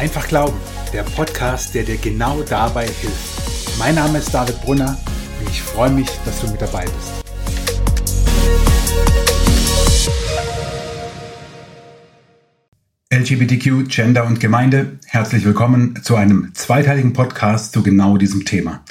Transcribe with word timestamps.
Einfach 0.00 0.28
Glauben, 0.28 0.56
der 0.94 1.02
Podcast, 1.02 1.74
der 1.74 1.82
dir 1.82 1.98
genau 1.98 2.42
dabei 2.42 2.86
hilft. 2.86 3.78
Mein 3.78 3.96
Name 3.96 4.16
ist 4.16 4.32
David 4.32 4.58
Brunner 4.62 4.98
und 5.38 5.50
ich 5.50 5.60
freue 5.60 5.90
mich, 5.90 6.08
dass 6.24 6.40
du 6.40 6.50
mit 6.50 6.62
dabei 6.62 6.86
bist. 6.86 7.22
LGBTQ, 13.12 13.90
Gender 13.90 14.24
und 14.24 14.40
Gemeinde, 14.40 14.98
herzlich 15.04 15.44
willkommen 15.44 16.02
zu 16.02 16.16
einem 16.16 16.54
zweiteiligen 16.54 17.12
Podcast 17.12 17.74
zu 17.74 17.82
genau 17.82 18.16
diesem 18.16 18.46
Thema. 18.46 18.82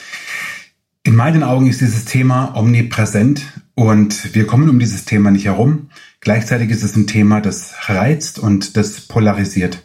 In 1.02 1.16
meinen 1.16 1.42
Augen 1.42 1.66
ist 1.66 1.82
dieses 1.82 2.06
Thema 2.06 2.56
omnipräsent 2.56 3.42
und 3.74 4.36
wir 4.36 4.46
kommen 4.46 4.70
um 4.70 4.78
dieses 4.78 5.06
Thema 5.06 5.32
nicht 5.32 5.46
herum. 5.46 5.90
Gleichzeitig 6.20 6.70
ist 6.70 6.84
es 6.84 6.96
ein 6.96 7.08
Thema, 7.08 7.42
das 7.42 7.74
reizt 7.88 8.38
und 8.38 8.78
das 8.78 9.02
polarisiert. 9.08 9.82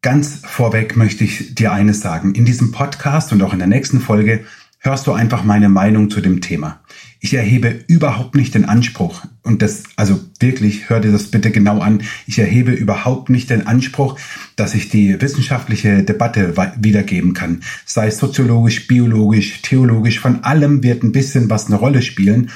Ganz 0.00 0.42
vorweg 0.44 0.96
möchte 0.96 1.24
ich 1.24 1.56
dir 1.56 1.72
eines 1.72 2.00
sagen. 2.00 2.36
In 2.36 2.44
diesem 2.44 2.70
Podcast 2.70 3.32
und 3.32 3.42
auch 3.42 3.52
in 3.52 3.58
der 3.58 3.66
nächsten 3.66 4.00
Folge 4.00 4.44
hörst 4.78 5.08
du 5.08 5.12
einfach 5.12 5.42
meine 5.42 5.68
Meinung 5.68 6.08
zu 6.08 6.20
dem 6.20 6.40
Thema. 6.40 6.78
Ich 7.18 7.34
erhebe 7.34 7.80
überhaupt 7.88 8.36
nicht 8.36 8.54
den 8.54 8.64
Anspruch, 8.64 9.24
und 9.42 9.60
das, 9.60 9.82
also 9.96 10.20
wirklich, 10.38 10.88
hör 10.88 11.00
dir 11.00 11.10
das 11.10 11.32
bitte 11.32 11.50
genau 11.50 11.80
an, 11.80 12.02
ich 12.28 12.38
erhebe 12.38 12.70
überhaupt 12.70 13.28
nicht 13.28 13.50
den 13.50 13.66
Anspruch, 13.66 14.16
dass 14.54 14.76
ich 14.76 14.88
die 14.88 15.20
wissenschaftliche 15.20 16.04
Debatte 16.04 16.54
wiedergeben 16.76 17.34
kann. 17.34 17.62
Sei 17.84 18.06
es 18.06 18.18
soziologisch, 18.18 18.86
biologisch, 18.86 19.62
theologisch, 19.62 20.20
von 20.20 20.44
allem 20.44 20.84
wird 20.84 21.02
ein 21.02 21.10
bisschen 21.10 21.50
was 21.50 21.66
eine 21.66 21.74
Rolle 21.74 22.02
spielen. 22.02 22.50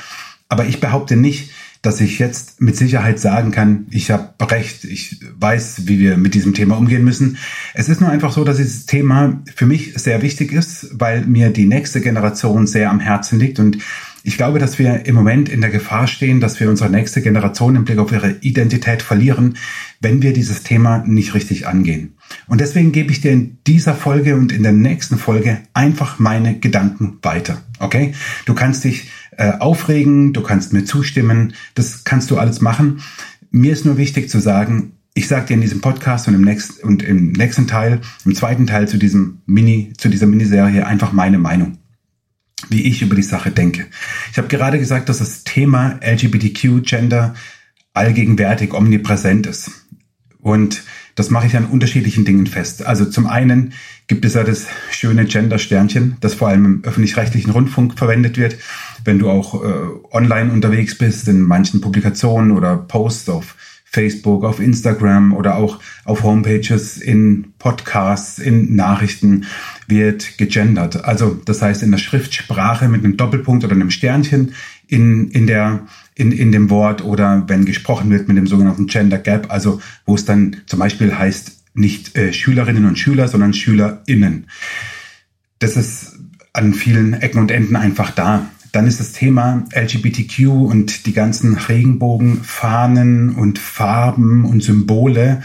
Aber 0.49 0.67
ich 0.67 0.79
behaupte 0.79 1.17
nicht, 1.17 1.51
dass 1.83 2.01
ich 2.01 2.21
jetzt 2.21 2.61
mit 2.61 2.77
Sicherheit 2.77 3.19
sagen 3.19 3.51
kann, 3.51 3.87
ich 3.91 4.11
habe 4.13 4.33
recht, 4.51 4.85
ich 4.85 5.21
weiß, 5.37 5.89
wie 5.89 5.99
wir 5.99 6.17
mit 6.17 6.35
diesem 6.35 6.55
Thema 6.55 6.79
umgehen 6.79 7.05
müssen. 7.05 7.39
Es 7.75 7.89
ist 7.89 8.01
nur 8.01 8.09
einfach 8.09 8.33
so, 8.33 8.45
dass 8.45 8.57
dieses 8.57 8.87
Thema 8.87 9.43
für 9.55 9.67
mich 9.67 9.95
sehr 9.97 10.23
wichtig 10.23 10.53
ist, 10.53 10.91
weil 10.93 11.27
mir 11.27 11.51
die 11.51 11.67
nächste 11.67 12.01
Generation 12.01 12.69
sehr 12.69 12.89
am 12.89 13.01
Herzen 13.01 13.39
liegt 13.41 13.59
und 13.59 13.79
ich 14.25 14.37
glaube, 14.37 14.61
dass 14.61 14.79
wir 14.79 15.05
im 15.07 15.17
Moment 15.17 15.49
in 15.49 15.61
der 15.61 15.71
Gefahr 15.71 16.07
stehen, 16.07 16.41
dass 16.41 16.61
wir 16.61 16.71
unsere 16.71 16.89
nächste 16.89 17.23
Generation 17.23 17.75
im 17.75 17.85
Blick 17.85 17.99
auf 17.99 18.13
ihre 18.13 18.37
Identität 18.41 19.03
verlieren, 19.03 19.57
wenn 20.01 20.23
wir 20.23 20.33
dieses 20.33 20.63
Thema 20.63 20.99
nicht 21.05 21.35
richtig 21.35 21.67
angehen. 21.67 22.15
Und 22.47 22.61
deswegen 22.61 22.93
gebe 22.93 23.11
ich 23.11 23.21
dir 23.21 23.33
in 23.33 23.59
dieser 23.67 23.95
Folge 23.95 24.37
und 24.37 24.53
in 24.53 24.63
der 24.63 24.73
nächsten 24.73 25.19
Folge 25.19 25.59
einfach 25.75 26.21
meine 26.21 26.59
Gedanken 26.59 27.19
weiter. 27.23 27.63
Okay? 27.81 28.15
Du 28.47 28.55
kannst 28.55 28.85
dich 28.85 29.09
äh, 29.37 29.53
aufregen, 29.59 30.33
du 30.33 30.43
kannst 30.43 30.73
mir 30.73 30.85
zustimmen, 30.85 31.55
das 31.75 32.05
kannst 32.05 32.31
du 32.31 32.39
alles 32.39 32.61
machen. 32.61 33.01
Mir 33.51 33.73
ist 33.73 33.85
nur 33.85 33.97
wichtig 33.97 34.31
zu 34.31 34.41
sagen, 34.41 34.93
ich 35.15 35.29
sage 35.29 35.47
dir 35.47 35.55
in 35.55 35.61
diesem 35.61 35.81
Podcast 35.81 36.29
und 36.29 36.35
im 36.35 36.43
nächsten 36.43 36.87
und 36.87 37.03
im 37.03 37.33
nächsten 37.33 37.67
Teil, 37.67 38.01
im 38.25 38.35
zweiten 38.35 38.67
Teil 38.67 38.89
zu 38.89 38.97
diesem 38.97 39.43
Mini, 39.47 39.93
zu 39.99 40.09
dieser 40.09 40.27
Miniserie 40.27 40.87
einfach 40.87 41.13
meine 41.13 41.39
Meinung, 41.39 41.79
wie 42.71 42.83
ich 42.83 43.03
über 43.03 43.15
die 43.15 43.23
Sache 43.23 43.51
denke. 43.51 43.87
Ich 44.31 44.39
habe 44.39 44.49
gerade 44.49 44.79
gesagt, 44.79 45.09
dass 45.09 45.19
das 45.19 45.45
Thema 45.45 46.01
LGBTQ 46.03 46.83
Gender 46.83 47.35
allgegenwärtig 47.93 48.73
omnipräsent 48.73 49.47
ist. 49.47 49.71
Und 50.39 50.83
das 51.15 51.31
mache 51.31 51.47
ich 51.47 51.57
an 51.57 51.67
unterschiedlichen 51.67 52.25
Dingen 52.25 52.47
fest. 52.47 52.85
Also 52.85 53.05
zum 53.05 53.27
einen 53.27 53.73
gibt 54.07 54.25
es 54.25 54.35
ja 54.35 54.45
das 54.45 54.67
schöne 54.91 55.25
Gender-Sternchen, 55.25 56.17
das 56.21 56.35
vor 56.35 56.49
allem 56.49 56.65
im 56.65 56.85
öffentlich-rechtlichen 56.85 57.51
Rundfunk 57.51 57.99
verwendet 57.99 58.37
wird. 58.37 58.57
Wenn 59.05 59.19
du 59.19 59.31
auch 59.31 59.63
äh, 59.63 59.67
online 60.11 60.53
unterwegs 60.53 60.97
bist, 60.97 61.29
in 61.29 61.43
manchen 61.43 61.81
Publikationen 61.81 62.53
oder 62.53 62.77
Posts 62.77 63.29
auf 63.29 63.57
Facebook, 63.85 64.45
auf 64.45 64.59
Instagram 64.59 65.35
oder 65.35 65.57
auch 65.57 65.79
auf 66.07 66.23
Homepages, 66.23 66.97
in 66.97 67.53
Podcasts, 67.59 68.39
in 68.39 68.75
Nachrichten 68.75 69.45
wird 69.87 70.39
gegendert. 70.39 71.05
Also 71.05 71.39
das 71.45 71.61
heißt 71.61 71.83
in 71.83 71.91
der 71.91 71.99
Schriftsprache 71.99 72.89
mit 72.89 73.05
einem 73.05 73.19
Doppelpunkt 73.19 73.65
oder 73.65 73.75
einem 73.75 73.91
Sternchen 73.91 74.55
in, 74.89 75.31
in, 75.31 75.47
der, 75.47 75.87
in, 76.15 76.33
in 76.33 76.53
dem 76.53 76.71
Wort 76.71 77.03
oder 77.05 77.45
wenn 77.49 77.65
gesprochen 77.65 78.11
wird 78.11 78.29
mit 78.29 78.37
dem 78.37 78.47
sogenannten 78.47 78.87
Gender 78.87 79.19
Gap, 79.19 79.51
also 79.51 79.81
wo 80.05 80.15
es 80.15 80.25
dann 80.25 80.59
zum 80.67 80.79
Beispiel 80.79 81.17
heißt 81.17 81.63
nicht 81.75 82.17
äh, 82.17 82.33
Schülerinnen 82.33 82.85
und 82.85 82.99
Schüler, 82.99 83.29
sondern 83.29 83.55
SchülerInnen. 83.55 84.47
Das 85.59 85.77
ist 85.77 86.19
an 86.53 86.75
vielen 86.75 87.15
Ecken 87.15 87.39
und 87.39 87.51
Enden 87.51 87.77
einfach 87.77 88.11
da. 88.11 88.51
Dann 88.73 88.87
ist 88.87 89.01
das 89.01 89.13
Thema 89.13 89.65
LGBTQ 89.75 90.49
und 90.49 91.07
die 91.07 91.13
ganzen 91.13 91.55
Regenbogenfahnen 91.55 93.35
und 93.35 93.59
Farben 93.59 94.45
und 94.45 94.63
Symbole 94.63 95.43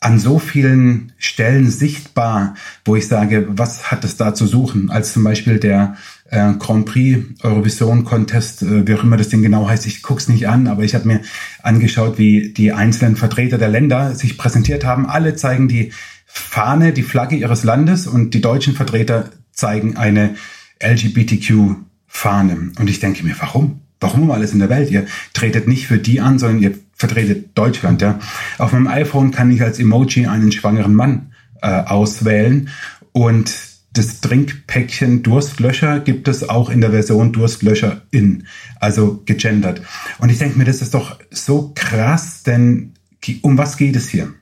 an 0.00 0.20
so 0.20 0.38
vielen 0.38 1.12
Stellen 1.18 1.70
sichtbar, 1.70 2.54
wo 2.84 2.94
ich 2.94 3.08
sage, 3.08 3.46
was 3.50 3.90
hat 3.90 4.04
es 4.04 4.16
da 4.16 4.34
zu 4.34 4.46
suchen? 4.46 4.90
Als 4.90 5.12
zum 5.12 5.24
Beispiel 5.24 5.58
der 5.58 5.96
äh, 6.30 6.52
Grand 6.58 6.86
Prix 6.86 7.24
Eurovision 7.42 8.04
Contest, 8.04 8.62
äh, 8.62 8.86
wie 8.86 8.94
auch 8.94 9.02
immer 9.02 9.16
das 9.16 9.28
Ding 9.28 9.42
genau 9.42 9.68
heißt, 9.68 9.86
ich 9.86 10.02
guck's 10.02 10.28
nicht 10.28 10.48
an, 10.48 10.66
aber 10.66 10.84
ich 10.84 10.94
habe 10.94 11.06
mir 11.06 11.20
angeschaut, 11.62 12.18
wie 12.18 12.52
die 12.52 12.72
einzelnen 12.72 13.16
Vertreter 13.16 13.58
der 13.58 13.68
Länder 13.68 14.14
sich 14.14 14.38
präsentiert 14.38 14.84
haben. 14.84 15.06
Alle 15.06 15.36
zeigen 15.36 15.68
die 15.68 15.92
Fahne, 16.26 16.92
die 16.92 17.02
Flagge 17.02 17.36
ihres 17.36 17.64
Landes 17.64 18.06
und 18.06 18.34
die 18.34 18.40
deutschen 18.40 18.74
Vertreter 18.74 19.30
zeigen 19.52 19.96
eine 19.96 20.36
LGBTQ 20.82 21.76
Fahne. 22.06 22.72
Und 22.78 22.88
ich 22.88 23.00
denke 23.00 23.24
mir, 23.24 23.34
warum? 23.38 23.80
Warum 24.00 24.22
um 24.22 24.30
alles 24.30 24.52
in 24.52 24.60
der 24.60 24.70
Welt? 24.70 24.90
Ihr 24.90 25.06
tretet 25.32 25.66
nicht 25.66 25.88
für 25.88 25.98
die 25.98 26.20
an, 26.20 26.38
sondern 26.38 26.62
ihr 26.62 26.74
vertretet 26.94 27.56
Deutschland. 27.56 28.00
Ja? 28.00 28.20
Auf 28.58 28.72
meinem 28.72 28.86
iPhone 28.86 29.30
kann 29.30 29.50
ich 29.50 29.62
als 29.62 29.78
Emoji 29.78 30.26
einen 30.26 30.52
schwangeren 30.52 30.94
Mann 30.94 31.32
äh, 31.62 31.68
auswählen 31.68 32.68
und 33.12 33.52
das 33.92 34.20
Trinkpäckchen 34.20 35.22
Durstlöscher 35.22 36.00
gibt 36.00 36.28
es 36.28 36.48
auch 36.48 36.70
in 36.70 36.80
der 36.80 36.90
Version 36.90 37.32
Durstlöscher 37.32 38.02
in, 38.10 38.46
also 38.80 39.22
gegendert. 39.24 39.82
Und 40.18 40.30
ich 40.30 40.38
denke 40.38 40.58
mir, 40.58 40.64
das 40.64 40.82
ist 40.82 40.94
doch 40.94 41.18
so 41.30 41.72
krass, 41.74 42.42
denn 42.42 42.94
um 43.42 43.58
was 43.58 43.76
geht 43.76 43.96
es 43.96 44.08
hier? 44.08 44.32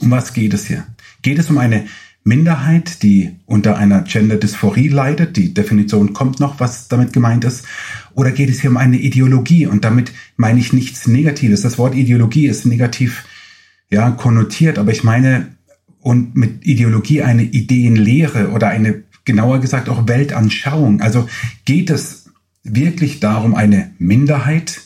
Um 0.00 0.10
was 0.10 0.32
geht 0.32 0.54
es 0.54 0.66
hier? 0.66 0.86
Geht 1.22 1.38
es 1.38 1.50
um 1.50 1.58
eine 1.58 1.86
Minderheit, 2.24 3.02
die 3.02 3.36
unter 3.46 3.76
einer 3.76 4.02
Gender-Dysphorie 4.02 4.88
leidet. 4.88 5.36
Die 5.36 5.54
Definition 5.54 6.12
kommt 6.12 6.38
noch, 6.38 6.60
was 6.60 6.88
damit 6.88 7.12
gemeint 7.12 7.44
ist. 7.44 7.64
Oder 8.14 8.30
geht 8.30 8.48
es 8.48 8.60
hier 8.60 8.70
um 8.70 8.76
eine 8.76 8.98
Ideologie? 8.98 9.66
Und 9.66 9.84
damit 9.84 10.12
meine 10.36 10.60
ich 10.60 10.72
nichts 10.72 11.08
Negatives. 11.08 11.62
Das 11.62 11.78
Wort 11.78 11.96
Ideologie 11.96 12.46
ist 12.46 12.64
negativ, 12.64 13.24
ja, 13.90 14.10
konnotiert. 14.12 14.78
Aber 14.78 14.92
ich 14.92 15.02
meine, 15.02 15.56
und 16.02 16.36
mit 16.36 16.66
Ideologie 16.66 17.22
eine 17.22 17.44
Ideenlehre 17.44 18.50
oder 18.50 18.68
eine, 18.68 19.04
genauer 19.24 19.60
gesagt, 19.60 19.88
auch 19.88 20.08
Weltanschauung. 20.08 21.00
Also 21.00 21.28
geht 21.64 21.90
es 21.90 22.30
wirklich 22.64 23.20
darum, 23.20 23.54
eine 23.54 23.92
Minderheit 23.98 24.80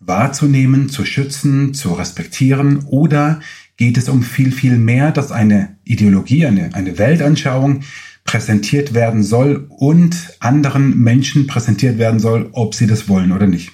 wahrzunehmen, 0.00 0.88
zu 0.88 1.04
schützen, 1.04 1.74
zu 1.74 1.92
respektieren 1.92 2.84
oder 2.86 3.40
geht 3.76 3.96
es 3.98 4.08
um 4.08 4.22
viel, 4.22 4.52
viel 4.52 4.76
mehr, 4.76 5.12
dass 5.12 5.32
eine 5.32 5.76
Ideologie, 5.84 6.46
eine, 6.46 6.74
eine 6.74 6.98
Weltanschauung 6.98 7.80
präsentiert 8.24 8.94
werden 8.94 9.22
soll 9.22 9.66
und 9.68 10.16
anderen 10.40 10.98
Menschen 10.98 11.46
präsentiert 11.46 11.98
werden 11.98 12.20
soll, 12.20 12.48
ob 12.52 12.74
sie 12.74 12.86
das 12.86 13.08
wollen 13.08 13.32
oder 13.32 13.46
nicht. 13.46 13.72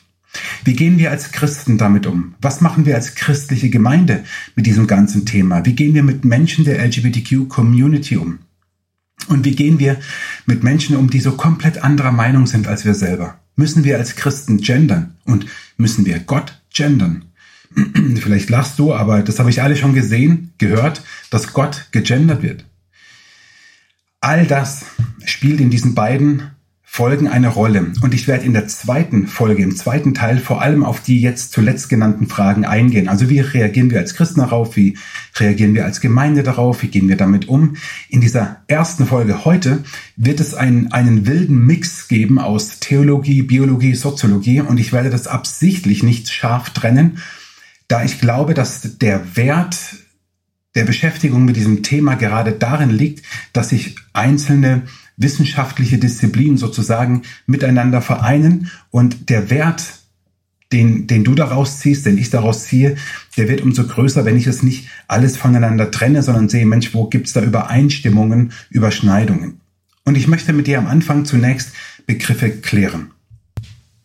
Wie 0.64 0.74
gehen 0.74 0.98
wir 0.98 1.10
als 1.10 1.32
Christen 1.32 1.78
damit 1.78 2.06
um? 2.06 2.34
Was 2.41 2.60
machen 2.60 2.86
wir 2.86 2.94
als 2.94 3.14
christliche 3.14 3.70
Gemeinde 3.70 4.24
mit 4.54 4.66
diesem 4.66 4.86
ganzen 4.86 5.26
Thema? 5.26 5.64
Wie 5.64 5.74
gehen 5.74 5.94
wir 5.94 6.02
mit 6.02 6.24
Menschen 6.24 6.64
der 6.64 6.84
LGBTQ-Community 6.84 8.16
um? 8.16 8.38
Und 9.28 9.44
wie 9.44 9.54
gehen 9.54 9.78
wir 9.78 9.98
mit 10.46 10.62
Menschen 10.62 10.96
um, 10.96 11.10
die 11.10 11.20
so 11.20 11.32
komplett 11.32 11.82
anderer 11.82 12.12
Meinung 12.12 12.46
sind 12.46 12.68
als 12.68 12.84
wir 12.84 12.94
selber? 12.94 13.41
Müssen 13.56 13.84
wir 13.84 13.98
als 13.98 14.16
Christen 14.16 14.58
gendern? 14.58 15.16
Und 15.24 15.46
müssen 15.76 16.06
wir 16.06 16.18
Gott 16.20 16.60
gendern? 16.72 17.24
Vielleicht 18.20 18.50
lachst 18.50 18.78
du, 18.78 18.94
aber 18.94 19.22
das 19.22 19.38
habe 19.38 19.50
ich 19.50 19.62
alle 19.62 19.77
schon 19.77 19.94
gesehen, 19.94 20.53
gehört, 20.59 21.03
dass 21.30 21.53
Gott 21.53 21.88
gegendert 21.92 22.42
wird. 22.42 22.65
All 24.21 24.47
das 24.47 24.84
spielt 25.24 25.60
in 25.60 25.71
diesen 25.71 25.94
beiden 25.94 26.50
Folgen 26.92 27.28
eine 27.28 27.47
Rolle. 27.47 27.92
Und 28.03 28.15
ich 28.15 28.27
werde 28.27 28.45
in 28.45 28.53
der 28.53 28.66
zweiten 28.66 29.28
Folge, 29.28 29.63
im 29.63 29.77
zweiten 29.77 30.13
Teil 30.13 30.39
vor 30.39 30.60
allem 30.60 30.83
auf 30.83 31.01
die 31.01 31.21
jetzt 31.21 31.53
zuletzt 31.53 31.89
genannten 31.89 32.27
Fragen 32.27 32.65
eingehen. 32.65 33.09
Also 33.09 33.31
wie 33.31 33.39
reagieren 33.39 33.92
wir 33.92 34.01
als 34.01 34.15
Christen 34.15 34.41
darauf? 34.41 34.75
Wie 34.75 34.98
reagieren 35.37 35.75
wir 35.75 35.84
als 35.84 36.01
Gemeinde 36.01 36.42
darauf? 36.42 36.83
Wie 36.83 36.89
gehen 36.89 37.09
wir 37.09 37.16
damit 37.16 37.48
um? 37.48 37.77
In 38.09 38.21
dieser 38.21 38.65
ersten 38.66 39.07
Folge 39.07 39.45
heute 39.45 39.84
wird 40.16 40.41
es 40.41 40.54
einen, 40.54 40.91
einen 40.91 41.28
wilden 41.28 41.65
Mix 41.65 42.09
geben 42.09 42.41
aus 42.41 42.81
Theologie, 42.81 43.42
Biologie, 43.42 43.95
Soziologie. 43.95 44.60
Und 44.60 44.81
ich 44.81 44.92
werde 44.92 45.10
das 45.10 45.28
absichtlich 45.28 46.03
nicht 46.03 46.28
scharf 46.28 46.71
trennen, 46.71 47.19
da 47.87 48.03
ich 48.03 48.21
glaube, 48.21 48.53
dass 48.53 48.98
der 48.98 49.37
Wert 49.37 49.77
der 50.75 50.84
Beschäftigung 50.84 51.45
mit 51.45 51.54
diesem 51.54 51.84
Thema 51.84 52.16
gerade 52.16 52.51
darin 52.51 52.91
liegt, 52.91 53.25
dass 53.53 53.69
sich 53.69 53.95
einzelne 54.13 54.83
wissenschaftliche 55.20 55.98
Disziplinen 55.98 56.56
sozusagen 56.56 57.22
miteinander 57.46 58.02
vereinen 58.02 58.70
und 58.90 59.30
der 59.30 59.50
Wert 59.50 60.00
den, 60.72 61.06
den 61.06 61.24
du 61.24 61.34
daraus 61.34 61.80
ziehst, 61.80 62.06
den 62.06 62.16
ich 62.16 62.30
daraus 62.30 62.64
ziehe, 62.64 62.96
der 63.36 63.48
wird 63.48 63.60
umso 63.60 63.86
größer, 63.86 64.24
wenn 64.24 64.36
ich 64.36 64.46
es 64.46 64.62
nicht 64.62 64.88
alles 65.08 65.36
voneinander 65.36 65.90
trenne, 65.90 66.22
sondern 66.22 66.48
sehe, 66.48 66.64
Mensch, 66.64 66.94
wo 66.94 67.06
gibt's 67.06 67.32
da 67.32 67.42
Übereinstimmungen, 67.42 68.52
Überschneidungen? 68.70 69.60
Und 70.04 70.16
ich 70.16 70.28
möchte 70.28 70.52
mit 70.52 70.66
dir 70.66 70.78
am 70.78 70.86
Anfang 70.86 71.24
zunächst 71.24 71.72
Begriffe 72.06 72.50
klären. 72.50 73.10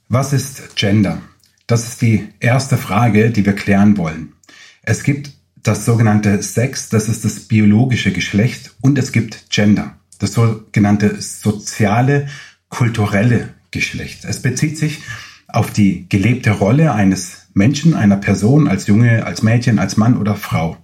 Was 0.09 0.33
ist 0.33 0.75
Gender? 0.75 1.21
Das 1.67 1.87
ist 1.87 2.01
die 2.01 2.27
erste 2.39 2.77
Frage, 2.77 3.31
die 3.31 3.45
wir 3.45 3.53
klären 3.53 3.97
wollen. 3.97 4.33
Es 4.81 5.03
gibt 5.03 5.31
das 5.63 5.85
sogenannte 5.85 6.41
Sex, 6.43 6.89
das 6.89 7.09
ist 7.09 7.25
das 7.25 7.39
biologische 7.41 8.11
Geschlecht, 8.11 8.75
und 8.81 8.99
es 8.99 9.11
gibt 9.11 9.49
Gender, 9.49 9.97
das 10.17 10.33
sogenannte 10.33 11.21
soziale, 11.21 12.27
kulturelle 12.69 13.49
Geschlecht. 13.71 14.25
Es 14.25 14.41
bezieht 14.41 14.77
sich 14.77 15.01
auf 15.47 15.71
die 15.71 16.07
gelebte 16.09 16.51
Rolle 16.51 16.93
eines 16.93 17.47
Menschen, 17.53 17.93
einer 17.93 18.17
Person, 18.17 18.67
als 18.67 18.87
Junge, 18.87 19.25
als 19.25 19.41
Mädchen, 19.41 19.79
als 19.79 19.97
Mann 19.97 20.17
oder 20.17 20.35
Frau. 20.35 20.77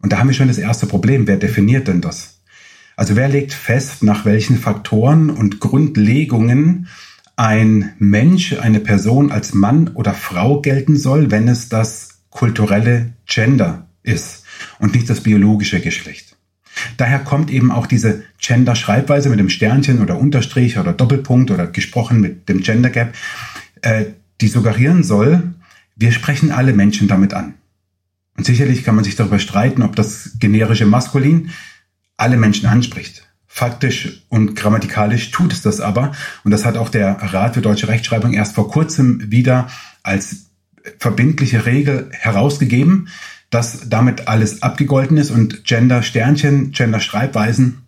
Und 0.00 0.12
da 0.12 0.18
haben 0.18 0.28
wir 0.28 0.34
schon 0.34 0.48
das 0.48 0.58
erste 0.58 0.86
Problem. 0.86 1.26
Wer 1.26 1.36
definiert 1.36 1.88
denn 1.88 2.00
das? 2.00 2.40
Also 2.96 3.16
wer 3.16 3.28
legt 3.28 3.52
fest, 3.52 4.02
nach 4.02 4.24
welchen 4.24 4.58
Faktoren 4.58 5.30
und 5.30 5.60
Grundlegungen 5.60 6.88
ein 7.36 7.92
Mensch, 7.98 8.54
eine 8.54 8.80
Person 8.80 9.32
als 9.32 9.54
Mann 9.54 9.88
oder 9.94 10.12
Frau 10.12 10.60
gelten 10.60 10.96
soll, 10.96 11.30
wenn 11.30 11.48
es 11.48 11.68
das 11.68 12.20
kulturelle 12.30 13.14
Gender 13.26 13.86
ist 14.02 14.44
und 14.78 14.94
nicht 14.94 15.08
das 15.08 15.20
biologische 15.22 15.80
Geschlecht. 15.80 16.31
Daher 16.96 17.18
kommt 17.18 17.50
eben 17.50 17.70
auch 17.70 17.86
diese 17.86 18.22
Gender-Schreibweise 18.40 19.28
mit 19.28 19.38
dem 19.38 19.48
Sternchen 19.48 20.00
oder 20.00 20.18
Unterstrich 20.18 20.78
oder 20.78 20.92
Doppelpunkt 20.92 21.50
oder 21.50 21.66
gesprochen 21.66 22.20
mit 22.20 22.48
dem 22.48 22.62
Gender 22.62 22.90
Gap, 22.90 23.14
äh, 23.82 24.04
die 24.40 24.48
suggerieren 24.48 25.04
soll, 25.04 25.54
wir 25.96 26.12
sprechen 26.12 26.50
alle 26.50 26.72
Menschen 26.72 27.08
damit 27.08 27.34
an. 27.34 27.54
Und 28.36 28.46
sicherlich 28.46 28.82
kann 28.82 28.94
man 28.94 29.04
sich 29.04 29.16
darüber 29.16 29.38
streiten, 29.38 29.82
ob 29.82 29.94
das 29.94 30.32
generische 30.38 30.86
Maskulin 30.86 31.50
alle 32.16 32.36
Menschen 32.36 32.66
anspricht. 32.66 33.28
Faktisch 33.46 34.22
und 34.28 34.56
grammatikalisch 34.56 35.30
tut 35.30 35.52
es 35.52 35.60
das 35.60 35.80
aber. 35.80 36.12
Und 36.42 36.50
das 36.52 36.64
hat 36.64 36.78
auch 36.78 36.88
der 36.88 37.10
Rat 37.20 37.54
für 37.54 37.60
deutsche 37.60 37.88
Rechtschreibung 37.88 38.32
erst 38.32 38.54
vor 38.54 38.70
kurzem 38.70 39.30
wieder 39.30 39.68
als 40.02 40.46
verbindliche 40.98 41.66
Regel 41.66 42.08
herausgegeben, 42.12 43.08
dass 43.52 43.88
damit 43.88 44.28
alles 44.28 44.62
abgegolten 44.62 45.18
ist 45.18 45.30
und 45.30 45.64
Gender-Sternchen, 45.64 46.72
Gender-Schreibweisen 46.72 47.82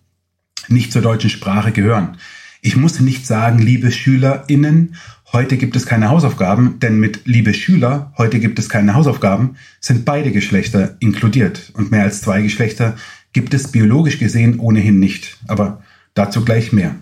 nicht 0.69 0.93
zur 0.93 1.02
deutschen 1.02 1.31
Sprache 1.31 1.72
gehören. 1.72 2.19
Ich 2.61 2.76
muss 2.76 3.00
nicht 3.00 3.26
sagen, 3.26 3.58
liebe 3.58 3.90
SchülerInnen, 3.90 4.96
heute 5.32 5.56
gibt 5.56 5.75
es 5.75 5.87
keine 5.87 6.11
Hausaufgaben, 6.11 6.78
denn 6.81 7.00
mit 7.00 7.22
liebe 7.25 7.55
Schüler, 7.55 8.12
heute 8.19 8.40
gibt 8.40 8.58
es 8.58 8.69
keine 8.69 8.94
Hausaufgaben, 8.94 9.56
sind 9.81 10.05
beide 10.05 10.32
Geschlechter 10.32 10.96
inkludiert. 11.00 11.72
Und 11.75 11.90
mehr 11.90 12.02
als 12.02 12.20
zwei 12.20 12.43
Geschlechter 12.43 12.96
gibt 13.32 13.55
es 13.55 13.72
biologisch 13.72 14.19
gesehen 14.19 14.60
ohnehin 14.60 14.99
nicht. 14.99 15.38
Aber 15.49 15.82
dazu 16.12 16.44
gleich 16.44 16.72
mehr. 16.72 16.94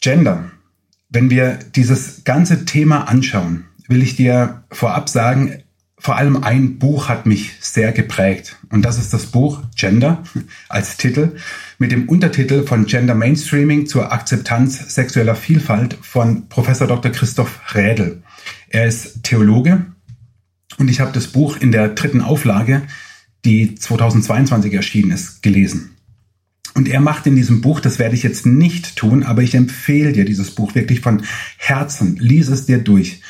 Gender. 0.00 0.50
Wenn 1.10 1.28
wir 1.28 1.58
dieses 1.74 2.24
ganze 2.24 2.64
Thema 2.64 3.08
anschauen, 3.08 3.64
will 3.88 4.02
ich 4.02 4.16
dir 4.16 4.64
vorab 4.70 5.08
sagen, 5.08 5.62
vor 6.00 6.16
allem 6.16 6.42
ein 6.42 6.78
Buch 6.78 7.08
hat 7.08 7.26
mich 7.26 7.52
sehr 7.60 7.92
geprägt. 7.92 8.56
Und 8.70 8.82
das 8.84 8.98
ist 8.98 9.12
das 9.12 9.26
Buch 9.26 9.62
Gender 9.76 10.22
als 10.68 10.96
Titel 10.96 11.36
mit 11.78 11.92
dem 11.92 12.08
Untertitel 12.08 12.66
von 12.66 12.86
Gender 12.86 13.14
Mainstreaming 13.14 13.86
zur 13.86 14.12
Akzeptanz 14.12 14.94
sexueller 14.94 15.34
Vielfalt 15.34 15.98
von 16.00 16.48
Professor 16.48 16.86
Dr. 16.86 17.10
Christoph 17.10 17.74
Rädel. 17.74 18.22
Er 18.68 18.86
ist 18.86 19.22
Theologe 19.24 19.86
und 20.78 20.88
ich 20.88 21.00
habe 21.00 21.12
das 21.12 21.28
Buch 21.28 21.56
in 21.56 21.72
der 21.72 21.88
dritten 21.88 22.20
Auflage, 22.20 22.82
die 23.44 23.74
2022 23.74 24.72
erschienen 24.74 25.10
ist, 25.10 25.42
gelesen. 25.42 25.97
Und 26.78 26.88
er 26.88 27.00
macht 27.00 27.26
in 27.26 27.34
diesem 27.34 27.60
Buch, 27.60 27.80
das 27.80 27.98
werde 27.98 28.14
ich 28.14 28.22
jetzt 28.22 28.46
nicht 28.46 28.94
tun, 28.94 29.24
aber 29.24 29.42
ich 29.42 29.56
empfehle 29.56 30.12
dir 30.12 30.24
dieses 30.24 30.52
Buch 30.52 30.76
wirklich 30.76 31.00
von 31.00 31.24
Herzen. 31.56 32.14
Lies 32.20 32.46
es 32.46 32.66
dir 32.66 32.78
durch. 32.78 33.20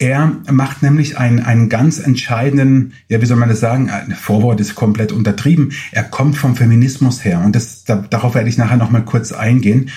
Er 0.00 0.36
macht 0.50 0.82
nämlich 0.82 1.16
einen, 1.16 1.38
einen 1.38 1.68
ganz 1.68 2.00
entscheidenden, 2.00 2.94
ja, 3.08 3.22
wie 3.22 3.26
soll 3.26 3.36
man 3.36 3.48
das 3.48 3.60
sagen, 3.60 3.88
ein 3.88 4.16
Vorwort 4.16 4.60
ist 4.60 4.74
komplett 4.74 5.12
untertrieben. 5.12 5.70
Er 5.92 6.02
kommt 6.02 6.36
vom 6.36 6.56
Feminismus 6.56 7.24
her 7.24 7.40
und 7.44 7.54
das, 7.54 7.84
da, 7.84 8.04
darauf 8.10 8.34
werde 8.34 8.48
ich 8.48 8.58
nachher 8.58 8.78
nochmal 8.78 9.04
kurz 9.04 9.30
eingehen. 9.30 9.90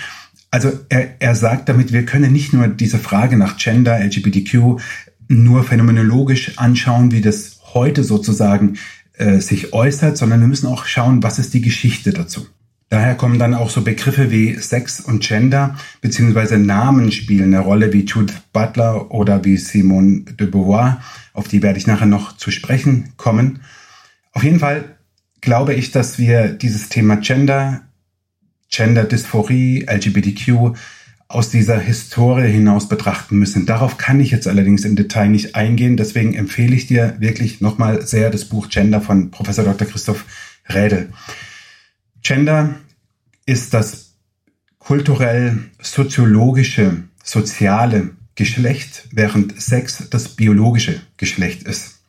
Also 0.52 0.72
er, 0.90 1.20
er 1.20 1.34
sagt 1.34 1.68
damit, 1.70 1.92
wir 1.92 2.06
können 2.06 2.32
nicht 2.34 2.54
nur 2.54 2.68
diese 2.68 3.00
Frage 3.00 3.36
nach 3.36 3.58
Gender, 3.58 4.00
LGBTQ 4.00 4.80
nur 5.28 5.64
phänomenologisch 5.64 6.60
anschauen, 6.60 7.12
wie 7.12 7.22
das 7.22 7.62
heute 7.74 8.04
sozusagen 8.04 8.78
äh, 9.14 9.40
sich 9.40 9.74
äußert, 9.74 10.20
sondern 10.20 10.40
wir 10.40 10.48
müssen 10.48 10.68
auch 10.68 10.86
schauen, 10.86 11.24
was 11.24 11.40
ist 11.40 11.56
die 11.56 11.62
Geschichte 11.62 12.14
dazu. 12.14 12.46
Daher 12.90 13.16
kommen 13.16 13.40
dann 13.40 13.56
auch 13.56 13.72
so 13.72 13.82
Begriffe 13.82 14.30
wie 14.30 14.56
Sex 14.56 15.00
und 15.00 15.24
Gender 15.24 15.76
beziehungsweise 16.02 16.58
Namen 16.58 17.12
spielen 17.12 17.54
eine 17.54 17.60
Rolle 17.60 17.92
wie 17.92 18.06
Judith 18.06 18.42
Butler 18.54 19.12
oder 19.12 19.44
wie 19.44 19.58
Simone 19.58 20.22
de 20.22 20.48
Beauvoir. 20.48 21.02
Auf 21.34 21.48
die 21.48 21.64
werde 21.64 21.80
ich 21.80 21.88
nachher 21.88 22.06
noch 22.06 22.38
zu 22.38 22.52
sprechen 22.52 23.14
kommen. 23.18 23.62
Auf 24.34 24.44
jeden 24.44 24.60
Fall 24.60 24.96
glaube 25.42 25.74
ich, 25.74 25.92
dass 25.92 26.20
wir 26.20 26.50
dieses 26.50 26.90
Thema 26.90 27.18
Gender, 27.18 27.82
Gender-Dysphorie, 28.70 29.86
LGBTQ 29.88 30.76
aus 31.28 31.50
dieser 31.50 31.80
Historie 31.80 32.52
hinaus 32.52 32.88
betrachten 32.88 33.38
müssen. 33.38 33.66
Darauf 33.66 33.98
kann 33.98 34.20
ich 34.20 34.30
jetzt 34.30 34.48
allerdings 34.48 34.86
im 34.86 34.96
Detail 34.96 35.30
nicht 35.30 35.56
eingehen. 35.56 35.98
Deswegen 35.98 36.36
empfehle 36.36 36.76
ich 36.76 36.86
dir 36.86 37.16
wirklich 37.20 37.62
nochmal 37.62 38.06
sehr 38.06 38.30
das 38.30 38.46
Buch 38.46 38.70
Gender 38.70 39.02
von 39.02 39.32
Professor 39.32 39.66
Dr. 39.66 39.88
Christoph 39.88 40.26
Rädel. 40.70 41.10
Gender 42.26 42.74
ist 43.46 43.76
das 43.76 44.16
kulturell 44.80 45.60
soziologische, 45.80 47.04
soziale 47.24 48.16
Geschlecht, 48.34 49.08
während 49.12 49.62
Sex 49.62 50.10
das 50.10 50.30
biologische 50.30 51.00
Geschlecht 51.18 51.68
ist. 51.68 52.00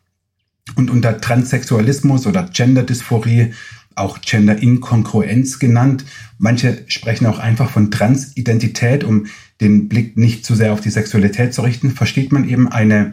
Und 0.74 0.88
unter 0.88 1.20
Transsexualismus 1.20 2.26
oder 2.26 2.44
Genderdysphorie, 2.44 3.52
auch 3.94 4.22
Genderinkongruenz 4.22 5.58
genannt, 5.58 6.06
manche 6.38 6.84
sprechen 6.86 7.26
auch 7.26 7.38
einfach 7.38 7.68
von 7.68 7.90
Transidentität, 7.90 9.04
um 9.04 9.26
den 9.60 9.90
Blick 9.90 10.16
nicht 10.16 10.46
zu 10.46 10.54
sehr 10.54 10.72
auf 10.72 10.80
die 10.80 10.90
Sexualität 10.90 11.52
zu 11.52 11.60
richten, 11.60 11.90
versteht 11.90 12.32
man 12.32 12.48
eben 12.48 12.72
eine 12.72 13.12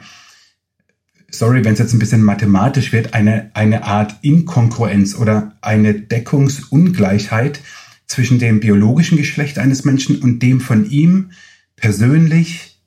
sorry, 1.33 1.65
wenn 1.65 1.73
es 1.73 1.79
jetzt 1.79 1.93
ein 1.93 1.99
bisschen 1.99 2.23
mathematisch 2.23 2.93
wird, 2.93 3.13
eine, 3.13 3.51
eine 3.53 3.83
Art 3.83 4.15
Inkongruenz 4.21 5.15
oder 5.15 5.57
eine 5.61 5.93
Deckungsungleichheit 5.93 7.59
zwischen 8.05 8.39
dem 8.39 8.59
biologischen 8.59 9.17
Geschlecht 9.17 9.57
eines 9.57 9.83
Menschen 9.83 10.21
und 10.21 10.39
dem 10.39 10.61
von 10.61 10.89
ihm 10.89 11.31
persönlich, 11.75 12.79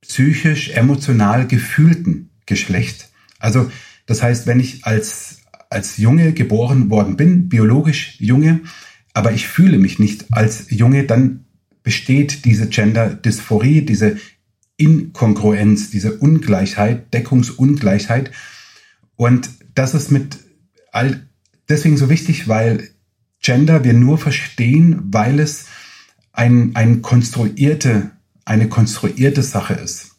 psychisch, 0.00 0.70
emotional 0.70 1.46
gefühlten 1.46 2.30
Geschlecht. 2.46 3.10
Also 3.38 3.70
das 4.06 4.22
heißt, 4.22 4.46
wenn 4.46 4.58
ich 4.58 4.86
als, 4.86 5.42
als 5.68 5.98
Junge 5.98 6.32
geboren 6.32 6.90
worden 6.90 7.16
bin, 7.16 7.48
biologisch 7.48 8.16
Junge, 8.18 8.60
aber 9.12 9.32
ich 9.32 9.46
fühle 9.46 9.78
mich 9.78 9.98
nicht 9.98 10.32
als 10.32 10.66
Junge, 10.70 11.04
dann 11.04 11.44
besteht 11.82 12.44
diese 12.44 12.68
Gender-Dysphorie, 12.68 13.82
diese 13.82 14.16
Inkongruenz, 14.80 15.90
diese 15.90 16.16
Ungleichheit, 16.16 17.12
Deckungsungleichheit. 17.12 18.30
Und 19.16 19.50
das 19.74 19.94
ist 19.94 20.10
mit 20.10 20.38
all 20.92 21.26
deswegen 21.68 21.96
so 21.96 22.08
wichtig, 22.08 22.48
weil 22.48 22.88
Gender 23.42 23.84
wir 23.84 23.92
nur 23.92 24.18
verstehen, 24.18 25.00
weil 25.12 25.40
es 25.40 25.66
ein, 26.32 26.72
ein 26.74 27.02
konstruierte, 27.02 28.10
eine 28.44 28.68
konstruierte 28.68 29.42
Sache 29.42 29.74
ist. 29.74 30.16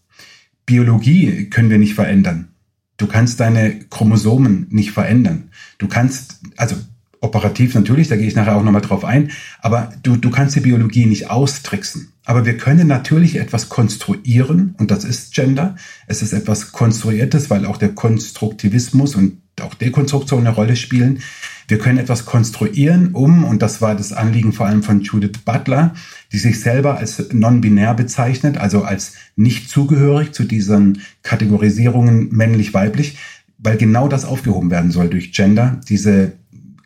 Biologie 0.66 1.50
können 1.50 1.70
wir 1.70 1.78
nicht 1.78 1.96
verändern. 1.96 2.50
Du 2.98 3.08
kannst 3.08 3.40
deine 3.40 3.80
Chromosomen 3.90 4.68
nicht 4.70 4.92
verändern. 4.92 5.50
Du 5.80 5.88
kannst, 5.88 6.40
also 6.56 6.76
operativ 7.20 7.74
natürlich, 7.76 8.08
da 8.08 8.16
gehe 8.16 8.28
ich 8.28 8.36
nachher 8.36 8.56
auch 8.56 8.64
nochmal 8.64 8.82
drauf 8.82 9.06
ein, 9.06 9.32
aber 9.60 9.94
du, 10.04 10.18
du 10.18 10.30
kannst 10.30 10.56
die 10.56 10.62
Biologie 10.62 11.06
nicht 11.06 11.30
austricksen. 11.30 12.11
Aber 12.26 12.46
wir 12.46 12.58
können 12.58 12.88
natürlich 12.88 13.38
etwas 13.38 13.70
konstruieren 13.70 14.76
und 14.78 14.92
das 14.92 15.04
ist 15.04 15.34
Gender. 15.34 15.76
Es 16.08 16.22
ist 16.22 16.34
etwas 16.34 16.72
Konstruiertes, 16.72 17.50
weil 17.50 17.66
auch 17.66 17.78
der 17.78 17.96
Konstruktivismus 17.96 19.16
und 19.16 19.42
auch 19.60 19.74
Dekonstruktion 19.74 20.42
eine 20.42 20.56
Rolle 20.56 20.76
spielen. 20.76 21.22
Wir 21.68 21.78
können 21.78 21.98
etwas 21.98 22.26
konstruieren, 22.26 23.14
um, 23.14 23.44
und 23.44 23.62
das 23.62 23.82
war 23.82 23.96
das 23.96 24.14
Anliegen 24.14 24.54
vor 24.54 24.66
allem 24.66 24.84
von 24.84 25.02
Judith 25.02 25.40
Butler, 25.46 25.94
die 26.32 26.38
sich 26.38 26.60
selber 26.60 26.98
als 26.98 27.32
non-binär 27.32 27.94
bezeichnet, 27.94 28.58
also 28.58 28.84
als 28.84 29.14
nicht 29.36 29.70
zugehörig 29.70 30.34
zu 30.34 30.44
diesen 30.44 31.02
Kategorisierungen 31.24 32.30
männlich-weiblich, 32.32 33.18
weil 33.58 33.78
genau 33.78 34.08
das 34.08 34.26
aufgehoben 34.26 34.70
werden 34.70 34.92
soll 34.92 35.10
durch 35.10 35.32
Gender, 35.32 35.80
diese 35.88 36.34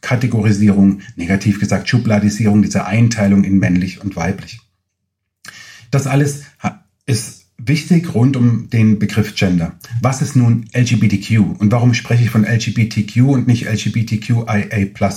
Kategorisierung, 0.01 1.00
negativ 1.15 1.60
gesagt 1.60 1.89
Schubladisierung, 1.89 2.62
diese 2.62 2.86
Einteilung 2.86 3.44
in 3.44 3.58
männlich 3.58 4.01
und 4.04 4.15
weiblich. 4.15 4.64
Das 5.92 6.08
alles 6.08 6.44
ist 7.06 7.46
wichtig 7.58 8.13
rund 8.13 8.36
um 8.36 8.70
den 8.70 9.00
Begriff 9.00 9.36
Gender. 9.36 9.74
Was 10.01 10.22
ist 10.22 10.36
nun 10.36 10.65
LGBTQ 10.74 11.60
und 11.60 11.72
warum 11.72 11.94
spreche 11.94 12.24
ich 12.24 12.30
von 12.30 12.46
LGBTQ 12.46 13.18
und 13.22 13.48
nicht 13.48 13.65
LGBTQIA+. 13.65 15.13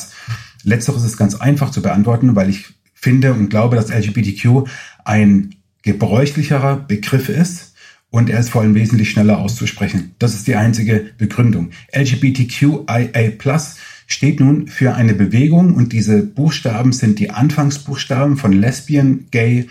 Letzteres 0.64 1.04
ist 1.04 1.16
ganz 1.16 1.34
einfach 1.34 1.70
zu 1.70 1.82
beantworten, 1.82 2.36
weil 2.36 2.50
ich 2.50 2.66
finde 2.94 3.32
und 3.32 3.48
glaube, 3.48 3.76
dass 3.76 3.90
LGBTQ 3.90 4.68
ein 5.04 5.54
gebräuchlicherer 5.82 6.76
Begriff 6.76 7.28
ist 7.28 7.74
und 8.10 8.30
er 8.30 8.40
ist 8.40 8.50
vor 8.50 8.62
allem 8.62 8.74
wesentlich 8.74 9.10
schneller 9.10 9.38
auszusprechen. 9.38 10.14
Das 10.18 10.34
ist 10.34 10.46
die 10.46 10.56
einzige 10.56 11.10
Begründung. 11.18 11.70
LGBTQIA+ 11.92 13.32
steht 14.06 14.40
nun 14.40 14.66
für 14.68 14.94
eine 14.94 15.14
Bewegung 15.14 15.74
und 15.74 15.92
diese 15.92 16.22
Buchstaben 16.22 16.92
sind 16.92 17.18
die 17.18 17.30
Anfangsbuchstaben 17.30 18.36
von 18.36 18.52
Lesbian, 18.52 19.26
Gay, 19.30 19.68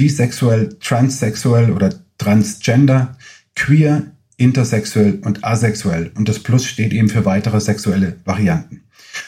Bisexuell, 0.00 0.78
Transsexuell 0.80 1.72
oder 1.72 1.92
Transgender, 2.16 3.18
Queer, 3.54 4.12
Intersexuell 4.38 5.20
und 5.22 5.44
Asexuell 5.44 6.10
und 6.14 6.26
das 6.26 6.38
Plus 6.38 6.64
steht 6.64 6.94
eben 6.94 7.10
für 7.10 7.26
weitere 7.26 7.60
sexuelle 7.60 8.16
Varianten. 8.24 8.84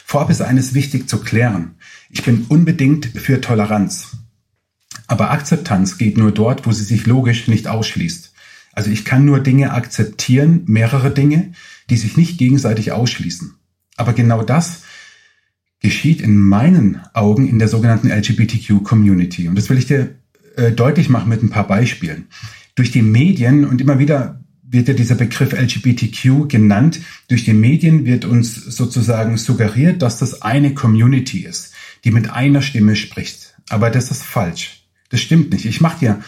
Vorab 0.06 0.30
ist 0.30 0.40
eines 0.40 0.72
wichtig 0.72 1.10
zu 1.10 1.20
klären. 1.20 1.74
Ich 2.08 2.22
bin 2.22 2.46
unbedingt 2.48 3.04
für 3.04 3.42
Toleranz. 3.42 4.16
Aber 5.08 5.30
Akzeptanz 5.30 5.98
geht 5.98 6.16
nur 6.16 6.32
dort, 6.32 6.64
wo 6.64 6.72
sie 6.72 6.84
sich 6.84 7.04
logisch 7.04 7.48
nicht 7.48 7.68
ausschließt. 7.68 8.32
Also 8.72 8.90
ich 8.90 9.04
kann 9.04 9.26
nur 9.26 9.40
Dinge 9.40 9.74
akzeptieren, 9.74 10.62
mehrere 10.64 11.10
Dinge, 11.10 11.52
die 11.90 11.98
sich 11.98 12.16
nicht 12.16 12.38
gegenseitig 12.38 12.92
ausschließen. 12.92 13.56
Aber 13.96 14.14
genau 14.14 14.42
das 14.42 14.84
geschieht 15.80 16.22
in 16.22 16.38
meinen 16.38 17.02
Augen 17.12 17.46
in 17.46 17.58
der 17.58 17.68
sogenannten 17.68 18.08
LGBTQ-Community. 18.10 19.48
Und 19.48 19.58
das 19.58 19.68
will 19.68 19.76
ich 19.76 19.86
dir 19.86 20.14
äh, 20.56 20.72
deutlich 20.72 21.08
machen 21.08 21.28
mit 21.28 21.42
ein 21.42 21.50
paar 21.50 21.66
Beispielen. 21.66 22.26
Durch 22.74 22.90
die 22.90 23.02
Medien 23.02 23.64
und 23.64 23.80
immer 23.80 23.98
wieder 23.98 24.40
wird 24.62 24.88
ja 24.88 24.94
dieser 24.94 25.14
Begriff 25.14 25.52
LGBTQ 25.52 26.48
genannt. 26.48 27.00
Durch 27.28 27.44
die 27.44 27.52
Medien 27.52 28.06
wird 28.06 28.24
uns 28.24 28.54
sozusagen 28.54 29.36
suggeriert, 29.36 30.00
dass 30.00 30.18
das 30.18 30.42
eine 30.42 30.74
Community 30.74 31.40
ist, 31.40 31.74
die 32.04 32.10
mit 32.10 32.30
einer 32.30 32.62
Stimme 32.62 32.96
spricht. 32.96 33.54
Aber 33.68 33.90
das 33.90 34.10
ist 34.10 34.22
falsch. 34.22 34.86
Das 35.10 35.20
stimmt 35.20 35.52
nicht. 35.52 35.66
Ich 35.66 35.80
mache 35.80 35.98
dir 35.98 36.20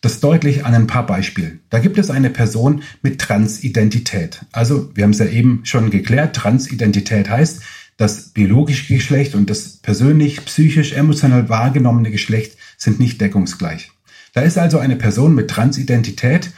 das 0.00 0.20
deutlich 0.20 0.64
an 0.64 0.74
ein 0.74 0.86
paar 0.86 1.06
Beispielen. 1.06 1.60
Da 1.70 1.80
gibt 1.80 1.98
es 1.98 2.10
eine 2.10 2.30
Person 2.30 2.82
mit 3.02 3.20
Transidentität. 3.20 4.42
Also, 4.52 4.90
wir 4.94 5.02
haben 5.02 5.10
es 5.10 5.18
ja 5.18 5.26
eben 5.26 5.62
schon 5.64 5.90
geklärt, 5.90 6.36
Transidentität 6.36 7.28
heißt, 7.28 7.62
das 7.96 8.28
biologische 8.28 8.94
Geschlecht 8.94 9.34
und 9.34 9.50
das 9.50 9.78
persönlich, 9.78 10.44
psychisch, 10.44 10.92
emotional 10.92 11.48
wahrgenommene 11.48 12.12
Geschlecht 12.12 12.56
sind 12.78 12.98
nicht 12.98 13.20
deckungsgleich. 13.20 13.90
Da 14.32 14.40
ist 14.40 14.56
also 14.56 14.78
eine 14.78 14.96
Person 14.96 15.34
mit 15.34 15.50
Transidentität, 15.50 16.52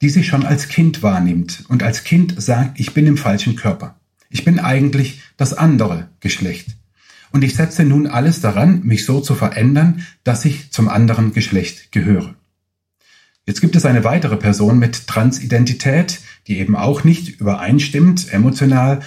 die 0.00 0.10
sich 0.10 0.28
schon 0.28 0.44
als 0.44 0.68
Kind 0.68 1.02
wahrnimmt 1.02 1.64
und 1.68 1.82
als 1.82 2.04
Kind 2.04 2.40
sagt, 2.40 2.78
ich 2.78 2.94
bin 2.94 3.06
im 3.06 3.16
falschen 3.16 3.56
Körper. 3.56 3.98
Ich 4.30 4.44
bin 4.44 4.60
eigentlich 4.60 5.22
das 5.36 5.54
andere 5.54 6.08
Geschlecht. 6.20 6.68
Und 7.32 7.42
ich 7.42 7.54
setze 7.54 7.84
nun 7.84 8.06
alles 8.06 8.40
daran, 8.40 8.82
mich 8.84 9.04
so 9.04 9.20
zu 9.20 9.34
verändern, 9.34 10.06
dass 10.22 10.44
ich 10.44 10.70
zum 10.70 10.88
anderen 10.88 11.32
Geschlecht 11.32 11.90
gehöre. 11.90 12.34
Jetzt 13.46 13.60
gibt 13.60 13.74
es 13.74 13.86
eine 13.86 14.04
weitere 14.04 14.36
Person 14.36 14.78
mit 14.78 15.06
Transidentität, 15.06 16.20
die 16.46 16.58
eben 16.58 16.76
auch 16.76 17.04
nicht 17.04 17.40
übereinstimmt, 17.40 18.32
emotional, 18.32 19.00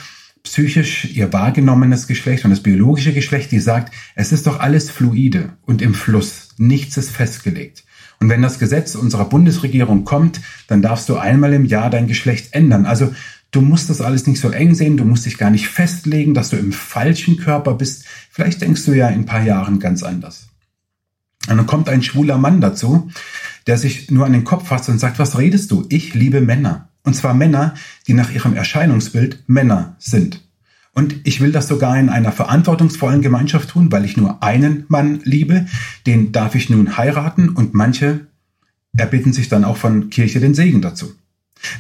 psychisch 0.46 1.06
ihr 1.14 1.34
wahrgenommenes 1.34 2.08
Geschlecht 2.08 2.46
und 2.46 2.52
das 2.52 2.64
biologische 2.64 3.14
Geschlecht, 3.14 3.52
die 3.52 3.60
sagt, 3.60 3.94
es 4.16 4.32
ist 4.32 4.48
doch 4.48 4.60
alles 4.60 4.90
fluide 4.90 5.54
und 5.64 5.82
im 5.82 5.94
Fluss, 5.94 6.50
nichts 6.58 6.96
ist 6.98 7.12
festgelegt. 7.12 7.84
Und 8.20 8.30
wenn 8.30 8.42
das 8.42 8.60
Gesetz 8.60 8.96
unserer 8.96 9.26
Bundesregierung 9.26 10.06
kommt, 10.06 10.40
dann 10.68 10.82
darfst 10.82 11.10
du 11.10 11.18
einmal 11.18 11.54
im 11.54 11.66
Jahr 11.66 11.90
dein 11.90 12.08
Geschlecht 12.08 12.54
ändern. 12.54 12.86
Also 12.86 13.14
du 13.52 13.62
musst 13.62 13.90
das 13.90 14.02
alles 14.02 14.26
nicht 14.28 14.40
so 14.40 14.50
eng 14.52 14.74
sehen, 14.74 14.98
du 14.98 15.04
musst 15.04 15.26
dich 15.26 15.38
gar 15.38 15.50
nicht 15.50 15.68
festlegen, 15.68 16.34
dass 16.34 16.50
du 16.50 16.56
im 16.56 16.72
falschen 16.72 17.38
Körper 17.38 17.74
bist. 17.74 18.06
Vielleicht 18.32 18.62
denkst 18.62 18.86
du 18.86 18.94
ja 18.94 19.10
in 19.10 19.22
ein 19.22 19.26
paar 19.26 19.44
Jahren 19.44 19.80
ganz 19.80 20.02
anders. 20.04 20.48
Und 21.50 21.58
dann 21.58 21.68
kommt 21.68 21.90
ein 21.90 22.02
schwuler 22.02 22.38
Mann 22.38 22.62
dazu, 22.62 23.12
der 23.68 23.78
sich 23.78 24.10
nur 24.10 24.26
an 24.26 24.34
den 24.34 24.46
Kopf 24.46 24.70
fasst 24.70 24.90
und 24.90 25.00
sagt, 25.00 25.20
was 25.20 25.38
redest 25.38 25.72
du? 25.72 25.86
Ich 25.90 26.14
liebe 26.14 26.42
Männer. 26.42 26.90
Und 27.06 27.16
zwar 27.16 27.34
Männer, 27.34 27.76
die 28.08 28.14
nach 28.14 28.32
ihrem 28.32 28.56
Erscheinungsbild 28.56 29.44
Männer 29.48 29.96
sind. 30.00 30.42
Und 30.94 31.16
ich 31.24 31.42
will 31.42 31.52
das 31.52 31.68
sogar 31.68 31.98
in 32.00 32.10
einer 32.10 32.32
verantwortungsvollen 32.32 33.22
Gemeinschaft 33.22 33.70
tun, 33.70 33.92
weil 33.92 34.06
ich 34.06 34.18
nur 34.18 34.42
einen 34.42 34.86
Mann 34.88 35.20
liebe. 35.24 35.66
Den 36.06 36.32
darf 36.32 36.56
ich 36.56 36.70
nun 36.70 36.98
heiraten 36.98 37.50
und 37.50 37.74
manche 37.74 38.28
erbitten 38.98 39.34
sich 39.34 39.50
dann 39.50 39.66
auch 39.66 39.78
von 39.78 40.10
Kirche 40.10 40.40
den 40.40 40.56
Segen 40.56 40.82
dazu. 40.82 41.14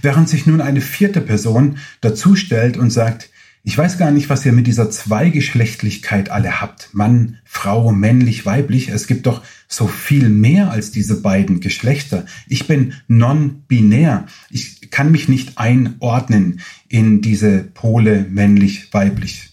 Während 0.01 0.29
sich 0.29 0.45
nun 0.45 0.61
eine 0.61 0.81
vierte 0.81 1.21
Person 1.21 1.77
dazustellt 2.01 2.77
und 2.77 2.91
sagt, 2.91 3.29
ich 3.67 3.75
weiß 3.75 3.97
gar 3.97 4.11
nicht, 4.11 4.29
was 4.29 4.45
ihr 4.45 4.51
mit 4.51 4.67
dieser 4.67 4.91
Zweigeschlechtlichkeit 4.91 6.29
alle 6.29 6.61
habt. 6.61 6.89
Mann, 6.93 7.39
Frau, 7.45 7.91
männlich, 7.91 8.45
weiblich. 8.45 8.89
Es 8.89 9.07
gibt 9.07 9.25
doch 9.25 9.41
so 9.67 9.87
viel 9.87 10.29
mehr 10.29 10.69
als 10.69 10.91
diese 10.91 11.19
beiden 11.21 11.61
Geschlechter. 11.61 12.27
Ich 12.47 12.67
bin 12.67 12.93
non-binär. 13.07 14.27
Ich 14.51 14.74
kann 14.95 15.11
mich 15.11 15.27
nicht 15.27 15.57
einordnen 15.57 16.61
in 16.87 17.19
diese 17.19 17.59
Pole 17.59 18.25
männlich, 18.29 18.93
weiblich. 18.93 19.49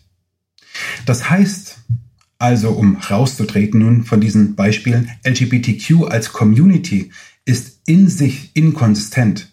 Das 1.05 1.31
heißt, 1.31 1.79
also 2.39 2.71
um 2.71 2.99
rauszutreten 2.99 3.81
nun 3.81 4.05
von 4.05 4.21
diesen 4.21 4.55
Beispielen, 4.55 5.11
LGBTQ 5.27 6.05
als 6.09 6.33
Community 6.33 7.11
ist 7.45 7.81
in 7.87 8.07
sich 8.09 8.55
inkonsistent. 8.55 9.53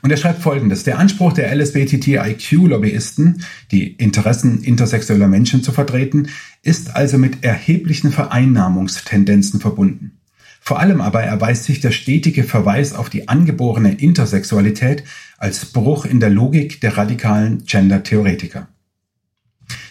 Und 0.02 0.12
er 0.12 0.18
schreibt 0.18 0.42
folgendes. 0.42 0.84
Der 0.84 1.00
Anspruch 1.00 1.32
der 1.34 1.56
LSBTTIQ-Lobbyisten, 1.56 3.44
die 3.72 3.94
Interessen 3.94 4.62
intersexueller 4.62 5.30
Menschen 5.30 5.64
zu 5.64 5.72
vertreten, 5.72 6.28
ist 6.62 6.96
also 6.96 7.18
mit 7.18 7.44
erheblichen 7.44 8.12
Vereinnahmungstendenzen 8.12 9.62
verbunden. 9.62 10.20
Vor 10.66 10.80
allem 10.80 11.02
aber 11.02 11.22
erweist 11.22 11.66
sich 11.66 11.82
der 11.82 11.92
stetige 11.92 12.46
Verweis 12.46 12.94
auf 12.94 13.10
die 13.10 13.28
angeborene 13.28 13.96
Intersexualität 13.96 15.04
als 15.38 15.66
Bruch 15.66 16.06
in 16.06 16.22
der 16.22 16.30
Logik 16.30 16.80
der 16.80 16.96
radikalen 16.96 17.66
Gender-Theoretiker. 17.66 18.70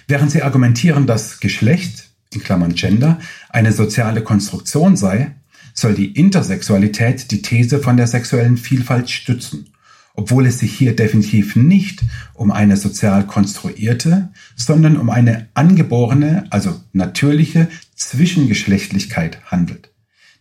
Während 0.09 0.31
sie 0.31 0.41
argumentieren, 0.41 1.07
dass 1.07 1.41
Geschlecht 1.41 2.09
in 2.33 2.43
Klammern 2.43 2.75
Gender, 2.75 3.19
eine 3.51 3.71
soziale 3.71 4.23
Konstruktion 4.23 4.97
sei, 4.97 5.35
soll 5.75 5.93
die 5.93 6.13
Intersexualität 6.13 7.31
die 7.31 7.43
These 7.43 7.79
von 7.79 7.99
der 7.99 8.07
sexuellen 8.07 8.57
Vielfalt 8.57 9.11
stützen, 9.11 9.75
obwohl 10.15 10.47
es 10.47 10.61
sich 10.61 10.73
hier 10.73 10.97
definitiv 10.97 11.55
nicht 11.55 12.01
um 12.33 12.51
eine 12.51 12.79
sozial 12.79 13.27
konstruierte, 13.27 14.31
sondern 14.57 14.97
um 14.97 15.11
eine 15.11 15.49
angeborene, 15.53 16.47
also 16.49 16.81
natürliche 16.95 17.69
Zwischengeschlechtlichkeit 17.95 19.39
handelt. 19.51 19.92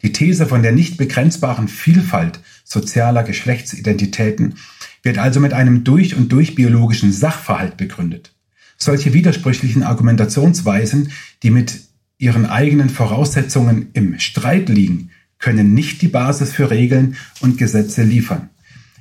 Die 0.03 0.11
These 0.11 0.47
von 0.47 0.63
der 0.63 0.71
nicht 0.71 0.97
begrenzbaren 0.97 1.67
Vielfalt 1.67 2.39
sozialer 2.63 3.23
Geschlechtsidentitäten 3.23 4.55
wird 5.03 5.17
also 5.17 5.39
mit 5.39 5.53
einem 5.53 5.83
durch 5.83 6.15
und 6.15 6.31
durch 6.31 6.55
biologischen 6.55 7.11
Sachverhalt 7.11 7.77
begründet. 7.77 8.33
Solche 8.77 9.13
widersprüchlichen 9.13 9.83
Argumentationsweisen, 9.83 11.11
die 11.43 11.51
mit 11.51 11.81
ihren 12.17 12.45
eigenen 12.45 12.89
Voraussetzungen 12.89 13.89
im 13.93 14.19
Streit 14.19 14.69
liegen, 14.69 15.11
können 15.39 15.73
nicht 15.73 16.01
die 16.01 16.07
Basis 16.07 16.51
für 16.51 16.69
Regeln 16.69 17.15
und 17.41 17.57
Gesetze 17.57 18.03
liefern. 18.03 18.49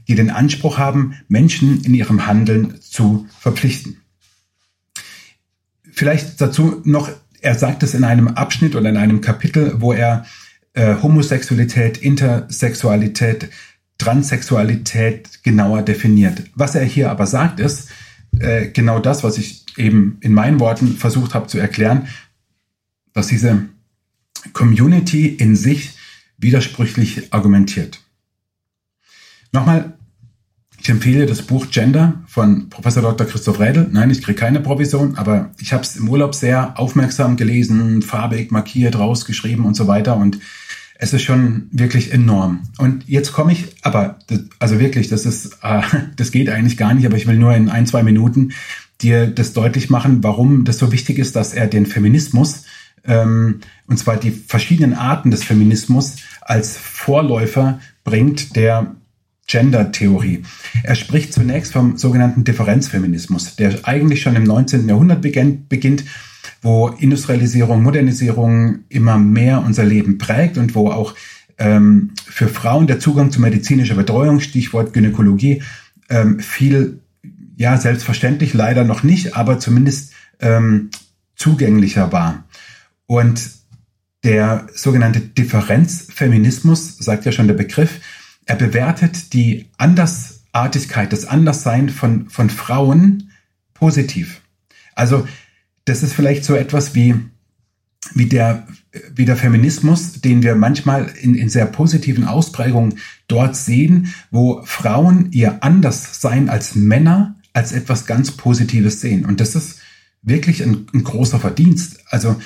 die 0.08 0.16
den 0.16 0.30
Anspruch 0.30 0.76
haben, 0.76 1.14
Menschen 1.28 1.84
in 1.84 1.94
ihrem 1.94 2.26
Handeln 2.26 2.80
zu 2.80 3.28
verpflichten. 3.38 3.98
Vielleicht 5.92 6.40
dazu 6.40 6.82
noch, 6.84 7.08
er 7.40 7.54
sagt 7.54 7.84
es 7.84 7.94
in 7.94 8.02
einem 8.02 8.26
Abschnitt 8.26 8.74
oder 8.74 8.88
in 8.88 8.96
einem 8.96 9.20
Kapitel, 9.20 9.80
wo 9.80 9.92
er 9.92 10.26
äh, 10.74 10.96
Homosexualität, 11.02 11.98
Intersexualität, 11.98 13.48
Transsexualität 13.98 15.42
genauer 15.42 15.82
definiert. 15.82 16.44
Was 16.54 16.74
er 16.74 16.84
hier 16.84 17.10
aber 17.10 17.26
sagt, 17.26 17.60
ist 17.60 17.88
äh, 18.38 18.68
genau 18.68 18.98
das, 18.98 19.24
was 19.24 19.38
ich 19.38 19.64
eben 19.76 20.18
in 20.20 20.32
meinen 20.32 20.60
Worten 20.60 20.96
versucht 20.96 21.34
habe 21.34 21.48
zu 21.48 21.58
erklären, 21.58 22.08
dass 23.12 23.26
diese 23.26 23.68
Community 24.52 25.26
in 25.26 25.56
sich 25.56 25.96
widersprüchlich 26.38 27.32
argumentiert. 27.32 28.00
Nochmal, 29.52 29.94
ich 30.78 30.88
empfehle 30.88 31.26
das 31.26 31.42
Buch 31.42 31.66
Gender 31.70 32.22
von 32.26 32.70
Professor 32.70 33.02
Dr. 33.02 33.26
Christoph 33.26 33.60
Rädel. 33.60 33.88
Nein, 33.92 34.10
ich 34.10 34.22
kriege 34.22 34.38
keine 34.38 34.60
Provision, 34.60 35.18
aber 35.18 35.50
ich 35.58 35.74
habe 35.74 35.82
es 35.82 35.96
im 35.96 36.08
Urlaub 36.08 36.34
sehr 36.34 36.78
aufmerksam 36.78 37.36
gelesen, 37.36 38.00
farbig 38.00 38.50
markiert, 38.50 38.98
rausgeschrieben 38.98 39.66
und 39.66 39.74
so 39.74 39.88
weiter. 39.88 40.16
Und 40.16 40.38
es 41.02 41.14
ist 41.14 41.22
schon 41.22 41.68
wirklich 41.72 42.12
enorm. 42.12 42.68
Und 42.76 43.08
jetzt 43.08 43.32
komme 43.32 43.52
ich, 43.52 43.74
aber 43.80 44.18
also 44.58 44.78
wirklich, 44.78 45.08
das 45.08 45.24
ist, 45.24 45.58
äh, 45.62 45.80
das 46.16 46.30
geht 46.30 46.50
eigentlich 46.50 46.76
gar 46.76 46.92
nicht, 46.92 47.06
aber 47.06 47.16
ich 47.16 47.26
will 47.26 47.38
nur 47.38 47.54
in 47.54 47.70
ein, 47.70 47.86
zwei 47.86 48.02
Minuten 48.02 48.52
dir 49.00 49.26
das 49.26 49.54
deutlich 49.54 49.88
machen, 49.88 50.22
warum 50.22 50.64
das 50.64 50.76
so 50.76 50.92
wichtig 50.92 51.18
ist, 51.18 51.34
dass 51.36 51.54
er 51.54 51.68
den 51.68 51.86
Feminismus, 51.86 52.64
ähm, 53.04 53.60
und 53.86 53.98
zwar 53.98 54.18
die 54.18 54.30
verschiedenen 54.30 54.92
Arten 54.92 55.30
des 55.30 55.42
Feminismus, 55.42 56.16
als 56.42 56.76
Vorläufer 56.76 57.80
bringt 58.04 58.54
der 58.54 58.94
Gender-Theorie. 59.46 60.42
Er 60.82 60.94
spricht 60.96 61.32
zunächst 61.32 61.72
vom 61.72 61.96
sogenannten 61.96 62.44
Differenzfeminismus, 62.44 63.56
der 63.56 63.88
eigentlich 63.88 64.20
schon 64.20 64.36
im 64.36 64.44
19. 64.44 64.86
Jahrhundert 64.86 65.22
beginnt, 65.22 66.04
wo 66.62 66.88
Industrialisierung, 66.88 67.82
Modernisierung 67.82 68.80
immer 68.88 69.18
mehr 69.18 69.62
unser 69.62 69.84
Leben 69.84 70.18
prägt 70.18 70.58
und 70.58 70.74
wo 70.74 70.90
auch 70.90 71.14
ähm, 71.58 72.12
für 72.24 72.48
Frauen 72.48 72.86
der 72.86 73.00
Zugang 73.00 73.30
zu 73.30 73.40
medizinischer 73.40 73.94
Betreuung, 73.94 74.40
Stichwort 74.40 74.92
Gynäkologie, 74.92 75.62
ähm, 76.08 76.40
viel, 76.40 77.00
ja, 77.56 77.76
selbstverständlich 77.76 78.54
leider 78.54 78.84
noch 78.84 79.02
nicht, 79.02 79.36
aber 79.36 79.58
zumindest 79.58 80.12
ähm, 80.40 80.90
zugänglicher 81.36 82.12
war. 82.12 82.44
Und 83.06 83.50
der 84.24 84.66
sogenannte 84.74 85.20
Differenzfeminismus, 85.20 86.98
sagt 86.98 87.24
ja 87.24 87.32
schon 87.32 87.46
der 87.46 87.54
Begriff, 87.54 88.00
er 88.46 88.56
bewertet 88.56 89.32
die 89.32 89.70
Andersartigkeit, 89.78 91.12
das 91.12 91.24
Anderssein 91.24 91.88
von, 91.88 92.28
von 92.28 92.50
Frauen 92.50 93.30
positiv. 93.74 94.40
Also 94.94 95.26
das 95.90 96.04
ist 96.04 96.12
vielleicht 96.12 96.44
so 96.44 96.54
etwas 96.54 96.94
wie, 96.94 97.16
wie, 98.14 98.26
der, 98.26 98.66
wie 99.12 99.24
der 99.24 99.36
Feminismus, 99.36 100.20
den 100.20 100.42
wir 100.42 100.54
manchmal 100.54 101.10
in, 101.20 101.34
in 101.34 101.48
sehr 101.48 101.66
positiven 101.66 102.24
Ausprägungen 102.24 102.94
dort 103.26 103.56
sehen, 103.56 104.14
wo 104.30 104.62
Frauen 104.64 105.32
ihr 105.32 105.64
Anderssein 105.64 106.48
als 106.48 106.76
Männer 106.76 107.34
als 107.52 107.72
etwas 107.72 108.06
ganz 108.06 108.30
Positives 108.30 109.00
sehen. 109.00 109.24
Und 109.24 109.40
das 109.40 109.56
ist 109.56 109.80
wirklich 110.22 110.62
ein, 110.62 110.86
ein 110.94 111.02
großer 111.02 111.40
Verdienst. 111.40 111.98
Also, 112.08 112.40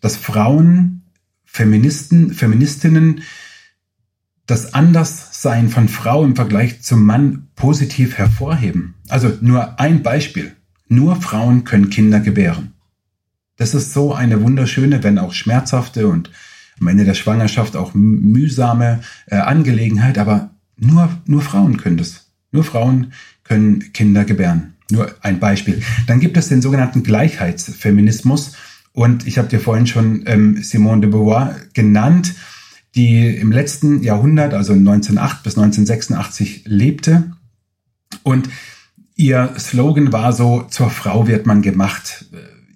dass 0.00 0.16
Frauen, 0.16 1.02
Feministen, 1.44 2.32
Feministinnen 2.32 3.22
das 4.46 4.72
Anderssein 4.72 5.68
von 5.68 5.88
Frau 5.88 6.24
im 6.24 6.36
Vergleich 6.36 6.82
zum 6.82 7.04
Mann 7.04 7.48
positiv 7.56 8.18
hervorheben. 8.18 8.94
Also 9.08 9.32
nur 9.40 9.80
ein 9.80 10.04
Beispiel. 10.04 10.54
Nur 10.86 11.16
Frauen 11.16 11.64
können 11.64 11.90
Kinder 11.90 12.20
gebären. 12.20 12.73
Das 13.56 13.74
ist 13.74 13.92
so 13.92 14.14
eine 14.14 14.42
wunderschöne, 14.42 15.02
wenn 15.02 15.18
auch 15.18 15.32
schmerzhafte 15.32 16.08
und 16.08 16.30
am 16.80 16.88
Ende 16.88 17.04
der 17.04 17.14
Schwangerschaft 17.14 17.76
auch 17.76 17.94
mühsame 17.94 19.00
äh, 19.26 19.36
Angelegenheit, 19.36 20.18
aber 20.18 20.50
nur, 20.76 21.08
nur 21.26 21.42
Frauen 21.42 21.76
können 21.76 21.96
das. 21.96 22.30
Nur 22.50 22.64
Frauen 22.64 23.12
können 23.44 23.92
Kinder 23.92 24.24
gebären. 24.24 24.74
Nur 24.90 25.14
ein 25.20 25.38
Beispiel. 25.38 25.82
Dann 26.06 26.20
gibt 26.20 26.36
es 26.36 26.48
den 26.48 26.62
sogenannten 26.62 27.02
Gleichheitsfeminismus 27.02 28.56
und 28.92 29.26
ich 29.26 29.38
habe 29.38 29.48
dir 29.48 29.60
vorhin 29.60 29.86
schon 29.86 30.24
ähm, 30.26 30.62
Simone 30.62 31.02
de 31.02 31.10
Beauvoir 31.10 31.56
genannt 31.74 32.34
die 32.94 33.26
im 33.28 33.50
letzten 33.50 34.02
Jahrhundert, 34.02 34.54
also 34.54 34.72
1908 34.72 35.42
bis 35.42 35.56
1986 35.58 36.62
lebte. 36.66 37.32
Und 38.22 38.48
ihr 39.16 39.54
Slogan 39.58 40.12
war 40.12 40.32
so, 40.32 40.62
zur 40.62 40.90
Frau 40.90 41.26
wird 41.26 41.46
man 41.46 41.62
gemacht. 41.62 42.26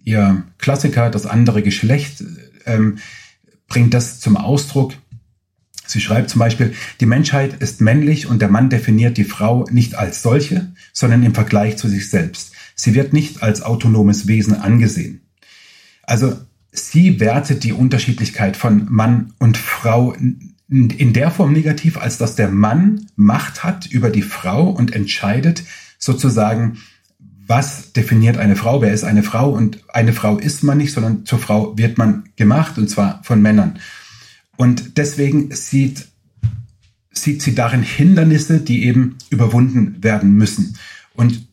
Ihr 0.09 0.43
Klassiker, 0.57 1.11
das 1.11 1.27
andere 1.27 1.63
Geschlecht, 1.63 2.25
ähm, 2.65 2.97
bringt 3.67 3.93
das 3.93 4.21
zum 4.21 4.39
Ausdruck. 4.39 4.95
Sie 5.85 6.01
schreibt 6.01 6.31
zum 6.31 6.39
Beispiel, 6.39 6.73
die 7.01 7.05
Menschheit 7.05 7.61
ist 7.61 7.83
männlich 7.83 8.27
und 8.27 8.41
der 8.41 8.49
Mann 8.49 8.71
definiert 8.71 9.19
die 9.19 9.25
Frau 9.25 9.67
nicht 9.71 9.97
als 9.97 10.23
solche, 10.23 10.73
sondern 10.95 11.23
im 11.25 11.35
Vergleich 11.35 11.77
zu 11.77 11.89
sich 11.89 12.09
selbst. 12.09 12.53
Sie 12.75 12.95
wird 12.95 13.13
nicht 13.13 13.43
als 13.43 13.61
autonomes 13.61 14.27
Wesen 14.27 14.55
angesehen. 14.55 15.21
Also 16.05 16.39
sie 16.73 17.21
wertet 17.21 17.63
die 17.63 17.75
Unterschiedlichkeit 17.75 18.57
von 18.57 18.87
Mann 18.89 19.35
und 19.39 19.59
Frau 19.59 20.15
in 20.71 21.13
der 21.13 21.31
Form 21.31 21.53
negativ, 21.53 21.99
als 21.99 22.17
dass 22.17 22.35
der 22.35 22.49
Mann 22.49 23.09
Macht 23.15 23.63
hat 23.63 23.85
über 23.85 24.09
die 24.09 24.23
Frau 24.23 24.71
und 24.71 24.95
entscheidet 24.95 25.65
sozusagen, 25.99 26.79
was 27.49 27.95
definiert 27.95 28.37
eine 28.37 28.57
Frau, 28.57 28.83
wer 28.83 28.93
ist 28.93 29.05
eine 29.05 29.23
Frau 29.23 29.51
und 29.51 29.83
eine 29.89 30.13
Frau 30.13 30.39
ist 30.39 30.63
man 30.63 30.79
nicht, 30.79 30.93
sondern 30.93 31.25
zur 31.25 31.39
Frau 31.39 31.77
wird 31.79 31.97
man 31.97 32.29
gemacht 32.37 32.77
und 32.77 32.89
zwar 32.89 33.25
von 33.25 33.41
Männern. 33.41 33.79
Und 34.59 34.99
deswegen 34.99 35.51
sieht, 35.55 36.09
sieht 37.11 37.41
sie 37.41 37.55
darin 37.55 37.83
Hindernisse, 37.83 38.61
die 38.61 38.85
eben 38.85 39.17
überwunden 39.31 40.03
werden 40.03 40.35
müssen. 40.35 40.77
Und 41.15 41.49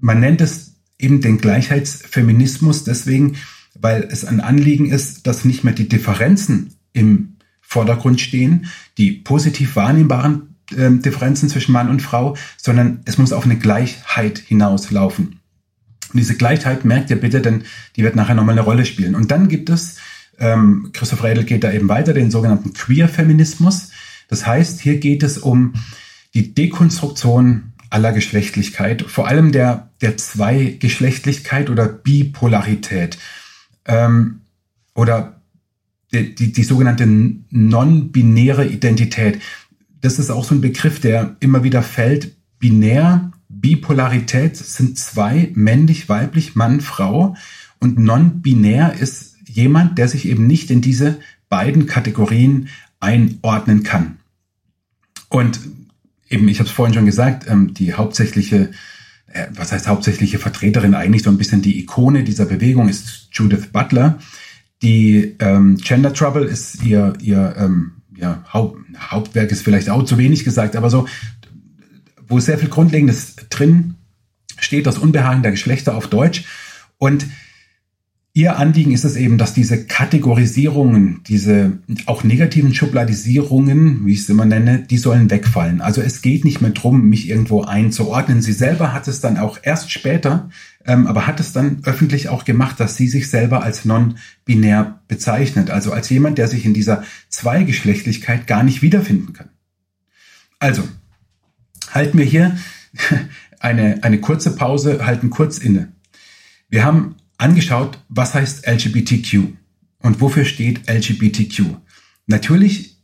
man 0.00 0.18
nennt 0.18 0.40
es 0.40 0.74
eben 0.98 1.20
den 1.20 1.38
Gleichheitsfeminismus 1.38 2.82
deswegen, 2.82 3.36
weil 3.78 4.08
es 4.10 4.24
ein 4.24 4.40
Anliegen 4.40 4.86
ist, 4.86 5.28
dass 5.28 5.44
nicht 5.44 5.62
mehr 5.62 5.74
die 5.74 5.88
Differenzen 5.88 6.74
im 6.92 7.36
Vordergrund 7.60 8.20
stehen, 8.20 8.66
die 8.98 9.12
positiv 9.12 9.76
wahrnehmbaren 9.76 10.45
äh, 10.72 10.90
Differenzen 10.90 11.48
zwischen 11.48 11.72
Mann 11.72 11.88
und 11.88 12.00
Frau, 12.00 12.36
sondern 12.56 13.00
es 13.04 13.18
muss 13.18 13.32
auf 13.32 13.44
eine 13.44 13.56
Gleichheit 13.56 14.38
hinauslaufen. 14.38 15.40
Und 16.12 16.20
diese 16.20 16.36
Gleichheit 16.36 16.84
merkt 16.84 17.10
ihr 17.10 17.20
bitte, 17.20 17.40
denn 17.40 17.64
die 17.96 18.02
wird 18.02 18.16
nachher 18.16 18.34
nochmal 18.34 18.54
eine 18.54 18.64
Rolle 18.64 18.84
spielen. 18.84 19.14
Und 19.14 19.30
dann 19.30 19.48
gibt 19.48 19.70
es, 19.70 19.96
ähm, 20.38 20.90
Christoph 20.92 21.24
Redl 21.24 21.44
geht 21.44 21.64
da 21.64 21.72
eben 21.72 21.88
weiter, 21.88 22.12
den 22.12 22.30
sogenannten 22.30 22.72
Queer-Feminismus. 22.72 23.90
Das 24.28 24.46
heißt, 24.46 24.80
hier 24.80 24.98
geht 24.98 25.22
es 25.22 25.38
um 25.38 25.74
die 26.34 26.54
Dekonstruktion 26.54 27.72
aller 27.90 28.12
Geschlechtlichkeit, 28.12 29.02
vor 29.02 29.28
allem 29.28 29.52
der, 29.52 29.90
der 30.00 30.16
Zweigeschlechtlichkeit 30.16 31.70
oder 31.70 31.86
Bipolarität 31.86 33.18
ähm, 33.86 34.40
oder 34.94 35.40
die, 36.12 36.34
die, 36.34 36.52
die 36.52 36.64
sogenannte 36.64 37.06
non-binäre 37.06 38.66
Identität. 38.66 39.40
Das 40.06 40.20
ist 40.20 40.30
auch 40.30 40.44
so 40.44 40.54
ein 40.54 40.60
Begriff, 40.60 41.00
der 41.00 41.34
immer 41.40 41.64
wieder 41.64 41.82
fällt. 41.82 42.36
Binär, 42.60 43.32
Bipolarität 43.48 44.56
sind 44.56 44.96
zwei, 44.96 45.50
männlich, 45.54 46.08
weiblich, 46.08 46.54
Mann, 46.54 46.80
Frau. 46.80 47.34
Und 47.80 47.98
non-binär 47.98 48.94
ist 49.00 49.34
jemand, 49.48 49.98
der 49.98 50.06
sich 50.06 50.28
eben 50.28 50.46
nicht 50.46 50.70
in 50.70 50.80
diese 50.80 51.18
beiden 51.48 51.86
Kategorien 51.86 52.68
einordnen 53.00 53.82
kann. 53.82 54.18
Und 55.28 55.58
eben, 56.28 56.46
ich 56.46 56.60
habe 56.60 56.68
es 56.68 56.74
vorhin 56.76 56.94
schon 56.94 57.06
gesagt, 57.06 57.48
ähm, 57.48 57.74
die 57.74 57.94
hauptsächliche 57.94 58.70
äh, 59.26 59.48
was 59.56 59.72
heißt 59.72 59.88
hauptsächliche 59.88 60.38
Vertreterin, 60.38 60.94
eigentlich 60.94 61.24
so 61.24 61.30
ein 61.30 61.36
bisschen 61.36 61.62
die 61.62 61.80
Ikone 61.80 62.22
dieser 62.22 62.44
Bewegung 62.44 62.88
ist 62.88 63.26
Judith 63.32 63.72
Butler. 63.72 64.20
Die 64.82 65.34
ähm, 65.40 65.78
Gender 65.78 66.14
Trouble 66.14 66.44
ist 66.44 66.84
ihr, 66.84 67.14
ihr 67.20 67.56
ähm, 67.58 67.95
ja, 68.16 68.44
Haupt, 68.52 68.78
Hauptwerk 68.98 69.50
ist 69.50 69.62
vielleicht 69.62 69.90
auch 69.90 70.04
zu 70.04 70.18
wenig 70.18 70.44
gesagt, 70.44 70.76
aber 70.76 70.90
so, 70.90 71.06
wo 72.28 72.40
sehr 72.40 72.58
viel 72.58 72.68
Grundlegendes 72.68 73.36
drin 73.50 73.94
steht, 74.58 74.86
das 74.86 74.98
Unbehagen 74.98 75.42
der 75.42 75.52
Geschlechter 75.52 75.96
auf 75.96 76.08
Deutsch. 76.08 76.44
Und 76.98 77.26
Ihr 78.36 78.58
Anliegen 78.58 78.92
ist 78.92 79.06
es 79.06 79.16
eben, 79.16 79.38
dass 79.38 79.54
diese 79.54 79.86
Kategorisierungen, 79.86 81.22
diese 81.26 81.78
auch 82.04 82.22
negativen 82.22 82.74
Schubladisierungen, 82.74 84.04
wie 84.04 84.12
ich 84.12 84.20
es 84.20 84.28
immer 84.28 84.44
nenne, 84.44 84.80
die 84.80 84.98
sollen 84.98 85.30
wegfallen. 85.30 85.80
Also 85.80 86.02
es 86.02 86.20
geht 86.20 86.44
nicht 86.44 86.60
mehr 86.60 86.72
drum, 86.72 87.08
mich 87.08 87.30
irgendwo 87.30 87.62
einzuordnen. 87.62 88.42
Sie 88.42 88.52
selber 88.52 88.92
hat 88.92 89.08
es 89.08 89.22
dann 89.22 89.38
auch 89.38 89.60
erst 89.62 89.90
später, 89.90 90.50
ähm, 90.86 91.06
aber 91.06 91.26
hat 91.26 91.40
es 91.40 91.52
dann 91.52 91.80
öffentlich 91.84 92.28
auch 92.28 92.44
gemacht, 92.44 92.80
dass 92.80 92.96
sie 92.96 93.08
sich 93.08 93.28
selber 93.28 93.62
als 93.62 93.84
non-binär 93.84 95.00
bezeichnet. 95.08 95.70
Also 95.70 95.92
als 95.92 96.08
jemand, 96.08 96.38
der 96.38 96.48
sich 96.48 96.64
in 96.64 96.74
dieser 96.74 97.04
Zweigeschlechtlichkeit 97.28 98.46
gar 98.46 98.62
nicht 98.62 98.82
wiederfinden 98.82 99.32
kann. 99.32 99.50
Also, 100.58 100.88
halten 101.90 102.18
wir 102.18 102.24
hier 102.24 102.56
eine, 103.60 104.02
eine 104.02 104.20
kurze 104.20 104.54
Pause, 104.54 105.04
halten 105.04 105.30
kurz 105.30 105.58
inne. 105.58 105.92
Wir 106.68 106.84
haben 106.84 107.16
angeschaut, 107.38 107.98
was 108.08 108.34
heißt 108.34 108.66
LGBTQ 108.66 109.52
und 109.98 110.20
wofür 110.20 110.44
steht 110.44 110.88
LGBTQ. 110.88 111.76
Natürlich 112.26 112.96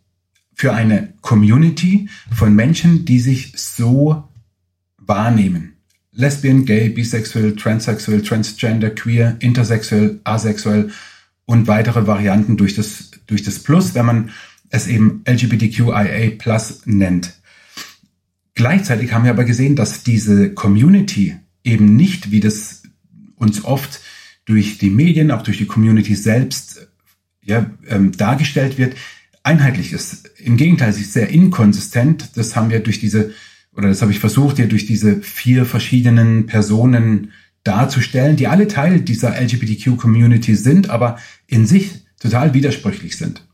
für 0.55 0.73
eine 0.73 1.14
Community 1.21 2.09
von 2.35 2.55
Menschen, 2.55 3.05
die 3.05 3.21
sich 3.21 3.53
so 3.57 4.29
wahrnehmen. 4.99 5.77
Lesbian, 6.12 6.64
gay, 6.64 6.88
bisexuell, 6.90 7.57
transsexuell, 7.57 8.22
transgender, 8.22 8.90
queer, 8.90 9.37
intersexuell, 9.40 10.20
asexuell 10.25 10.90
und 11.46 11.66
weitere 11.66 12.07
Varianten 12.07 12.57
durch 12.57 12.75
das, 12.75 13.11
durch 13.27 13.42
das 13.42 13.59
Plus, 13.59 13.94
wenn 13.94 14.07
man 14.07 14.31
es 14.68 14.87
eben 14.87 15.22
LGBTQIA 15.27 16.33
Plus 16.38 16.83
nennt. 16.85 17.35
Gleichzeitig 18.55 19.12
haben 19.12 19.25
wir 19.25 19.31
aber 19.31 19.44
gesehen, 19.44 19.77
dass 19.77 20.03
diese 20.03 20.53
Community 20.53 21.37
eben 21.64 21.96
nicht, 21.96 22.31
wie 22.31 22.40
das 22.40 22.83
uns 23.37 23.64
oft 23.64 24.01
durch 24.44 24.79
die 24.79 24.90
Medien, 24.90 25.31
auch 25.31 25.42
durch 25.42 25.59
die 25.59 25.66
Community 25.66 26.14
selbst 26.14 26.88
ja, 27.42 27.70
ähm, 27.88 28.12
dargestellt 28.12 28.79
wird, 28.79 28.96
einheitlich 29.42 29.92
ist. 29.92 30.31
Im 30.38 30.57
Gegenteil, 30.57 30.92
sie 30.92 31.03
ist 31.03 31.12
sehr 31.12 31.31
inkonsistent. 31.31 32.37
Das 32.37 32.55
haben 32.55 32.70
wir 32.70 32.81
durch 32.81 33.01
diese, 33.01 33.33
oder 33.74 33.88
das 33.88 34.02
habe 34.02 34.12
ich 34.12 34.18
versucht, 34.18 34.56
hier 34.56 34.68
durch 34.68 34.87
diese 34.87 35.22
vier 35.22 35.64
verschiedenen 35.64 36.46
Personen 36.46 37.32
darzustellen, 37.64 38.37
die 38.37 38.48
alle 38.48 38.68
Teil 38.68 39.00
dieser 39.00 39.40
LGBTQ-Community 39.40 40.54
sind, 40.54 40.90
aber 40.90 41.18
in 41.46 41.66
sich 41.66 42.04
total 42.20 42.54
widersprüchlich 42.54 43.16
sind. 43.16 43.46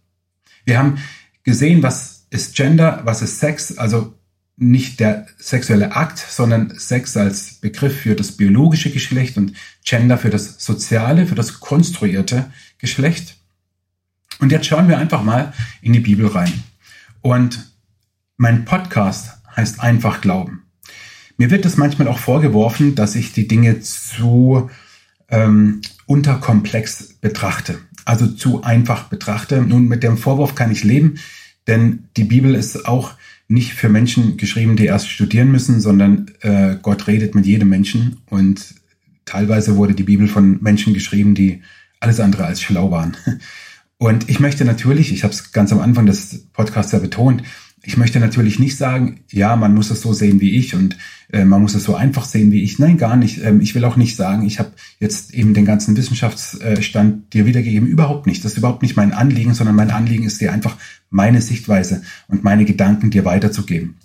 Wir 0.65 0.79
haben 0.79 0.99
gesehen, 1.45 1.83
was 1.83 2.27
ist 2.31 2.57
Gender, 2.57 3.03
was 3.05 3.23
ist 3.23 3.39
Sex, 3.39 3.79
also 3.79 4.15
nicht 4.57 4.99
der 4.99 5.27
sexuelle 5.39 5.95
Akt, 5.95 6.19
sondern 6.19 6.77
Sex 6.79 7.17
als 7.17 7.55
Begriff 7.55 8.01
für 8.01 8.17
das 8.17 8.33
biologische 8.33 8.91
Geschlecht 8.91 9.37
und 9.37 9.53
Gender 9.85 10.19
für 10.19 10.31
das 10.31 10.57
soziale, 10.59 11.27
für 11.27 11.37
das 11.37 11.61
konstruierte 11.61 12.51
Geschlecht. 12.79 13.37
Und 14.41 14.51
jetzt 14.51 14.67
schauen 14.67 14.89
wir 14.89 14.99
einfach 14.99 15.23
mal 15.23 15.53
in 15.81 15.93
die 15.93 16.01
Bibel 16.01 16.27
rein. 16.27 16.53
Und 17.21 17.73
mein 18.37 18.65
Podcast 18.65 19.38
heißt 19.59 19.81
einfach 19.81 20.21
Glauben. 20.21 20.63
Mir 21.37 21.51
wird 21.51 21.67
es 21.67 21.77
manchmal 21.77 22.09
auch 22.09 22.19
vorgeworfen, 22.19 22.95
dass 22.95 23.15
ich 23.15 23.33
die 23.33 23.47
Dinge 23.47 23.81
zu 23.81 24.71
ähm, 25.29 25.83
unterkomplex 26.07 27.15
betrachte, 27.21 27.79
also 28.05 28.27
zu 28.27 28.63
einfach 28.63 29.05
betrachte. 29.05 29.61
Nun, 29.61 29.89
mit 29.89 30.03
dem 30.03 30.17
Vorwurf 30.17 30.55
kann 30.55 30.73
ich 30.73 30.85
leben, 30.85 31.19
denn 31.67 32.09
die 32.17 32.25
Bibel 32.25 32.55
ist 32.55 32.87
auch 32.87 33.13
nicht 33.49 33.75
für 33.75 33.89
Menschen 33.89 34.37
geschrieben, 34.37 34.77
die 34.77 34.87
erst 34.87 35.09
studieren 35.09 35.51
müssen, 35.51 35.81
sondern 35.81 36.31
äh, 36.41 36.77
Gott 36.81 37.07
redet 37.07 37.35
mit 37.35 37.47
jedem 37.47 37.69
Menschen 37.69 38.19
und 38.27 38.75
teilweise 39.25 39.77
wurde 39.77 39.95
die 39.95 40.03
Bibel 40.03 40.29
von 40.29 40.63
Menschen 40.63 40.95
geschrieben, 40.95 41.35
die 41.35 41.63
alles 42.01 42.21
andere 42.21 42.45
als 42.45 42.63
schlau 42.63 42.91
waren. 42.91 43.17
Und 44.01 44.29
ich 44.29 44.39
möchte 44.39 44.65
natürlich, 44.65 45.13
ich 45.13 45.25
habe 45.25 45.35
es 45.35 45.51
ganz 45.51 45.73
am 45.73 45.81
Anfang 45.81 46.07
des 46.07 46.47
Podcasts 46.53 46.93
ja 46.93 47.01
betont, 47.01 47.43
ich 47.83 47.97
möchte 47.97 48.21
natürlich 48.21 48.59
nicht 48.59 48.77
sagen, 48.77 49.21
ja, 49.31 49.57
man 49.57 49.75
muss 49.75 49.91
es 49.91 50.01
so 50.01 50.13
sehen 50.13 50.41
wie 50.41 50.57
ich 50.57 50.75
und 50.75 50.97
äh, 51.33 51.45
man 51.45 51.63
muss 51.63 51.75
es 51.75 51.85
so 51.85 51.95
einfach 51.95 52.25
sehen 52.25 52.51
wie 52.51 52.63
ich. 52.63 52.79
Nein, 52.79 52.99
gar 52.99 53.17
nicht. 53.17 53.43
Ähm, 53.43 53.61
ich 53.61 53.75
will 53.75 53.85
auch 53.85 53.97
nicht 53.97 54.17
sagen, 54.17 54.45
ich 54.45 54.59
habe 54.59 54.73
jetzt 54.99 55.35
eben 55.35 55.55
den 55.55 55.65
ganzen 55.65 55.97
Wissenschaftsstand 55.97 57.33
dir 57.33 57.47
wiedergegeben. 57.47 57.89
Überhaupt 57.89 58.27
nicht. 58.27 58.45
Das 58.45 58.53
ist 58.53 58.59
überhaupt 58.59 58.83
nicht 58.83 58.97
mein 58.97 59.13
Anliegen, 59.13 59.55
sondern 59.55 59.77
mein 59.77 59.91
Anliegen 59.91 60.25
ist 60.25 60.41
dir 60.41 60.53
einfach 60.53 60.77
meine 61.11 61.41
Sichtweise 61.41 62.03
und 62.27 62.45
meine 62.45 62.65
Gedanken 62.65 63.11
dir 63.11 63.25
weiterzugeben. 63.25 63.97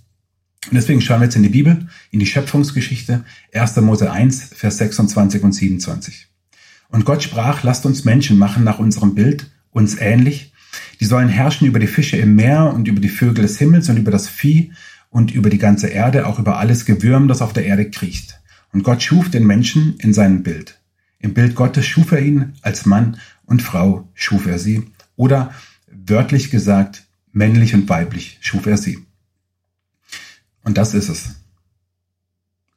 Und 0.70 0.76
deswegen 0.76 1.02
schauen 1.02 1.20
wir 1.20 1.26
jetzt 1.26 1.36
in 1.36 1.44
die 1.44 1.50
Bibel, 1.50 1.88
in 2.12 2.20
die 2.20 2.26
Schöpfungsgeschichte, 2.26 3.26
1. 3.54 3.76
Mose 3.78 4.12
1, 4.12 4.52
Vers 4.56 4.78
26 4.78 5.44
und 5.44 5.52
27. 5.52 6.28
Und 6.90 7.06
Gott 7.06 7.24
sprach, 7.24 7.64
lasst 7.64 7.86
uns 7.86 8.06
Menschen 8.06 8.38
machen 8.38 8.64
nach 8.64 8.80
unserem 8.80 9.16
Bild, 9.16 9.52
uns 9.72 9.98
ähnlich, 10.00 10.53
die 11.00 11.06
sollen 11.06 11.30
herrschen 11.30 11.68
über 11.68 11.80
die 11.80 11.88
Fische 11.88 12.18
im 12.18 12.36
Meer 12.36 12.74
und 12.74 12.88
über 12.88 13.00
die 13.00 13.10
Vögel 13.10 13.44
des 13.44 13.58
Himmels 13.58 13.90
und 13.90 13.98
über 13.98 14.12
das 14.12 14.28
Vieh 14.28 14.72
und 15.10 15.32
über 15.32 15.50
die 15.50 15.58
ganze 15.60 15.88
Erde, 15.88 16.26
auch 16.26 16.40
über 16.40 16.58
alles 16.58 16.86
Gewürm, 16.86 17.28
das 17.28 17.42
auf 17.42 17.54
der 17.54 17.66
Erde 17.66 17.90
kriecht. 17.90 18.40
Und 18.72 18.84
Gott 18.84 19.04
schuf 19.04 19.30
den 19.30 19.46
Menschen 19.46 19.98
in 20.00 20.14
seinem 20.14 20.44
Bild. 20.44 20.80
Im 21.20 21.34
Bild 21.34 21.56
Gottes 21.56 21.86
schuf 21.86 22.12
er 22.12 22.22
ihn, 22.22 22.54
als 22.62 22.86
Mann 22.86 23.18
und 23.46 23.62
Frau 23.62 24.10
schuf 24.14 24.48
er 24.48 24.60
sie. 24.60 24.84
Oder 25.16 25.54
wörtlich 25.88 26.50
gesagt, 26.50 27.06
männlich 27.32 27.74
und 27.74 27.88
weiblich 27.88 28.40
schuf 28.42 28.66
er 28.66 28.78
sie. 28.78 29.00
Und 30.64 30.78
das 30.78 30.94
ist 30.94 31.10
es. 31.10 31.36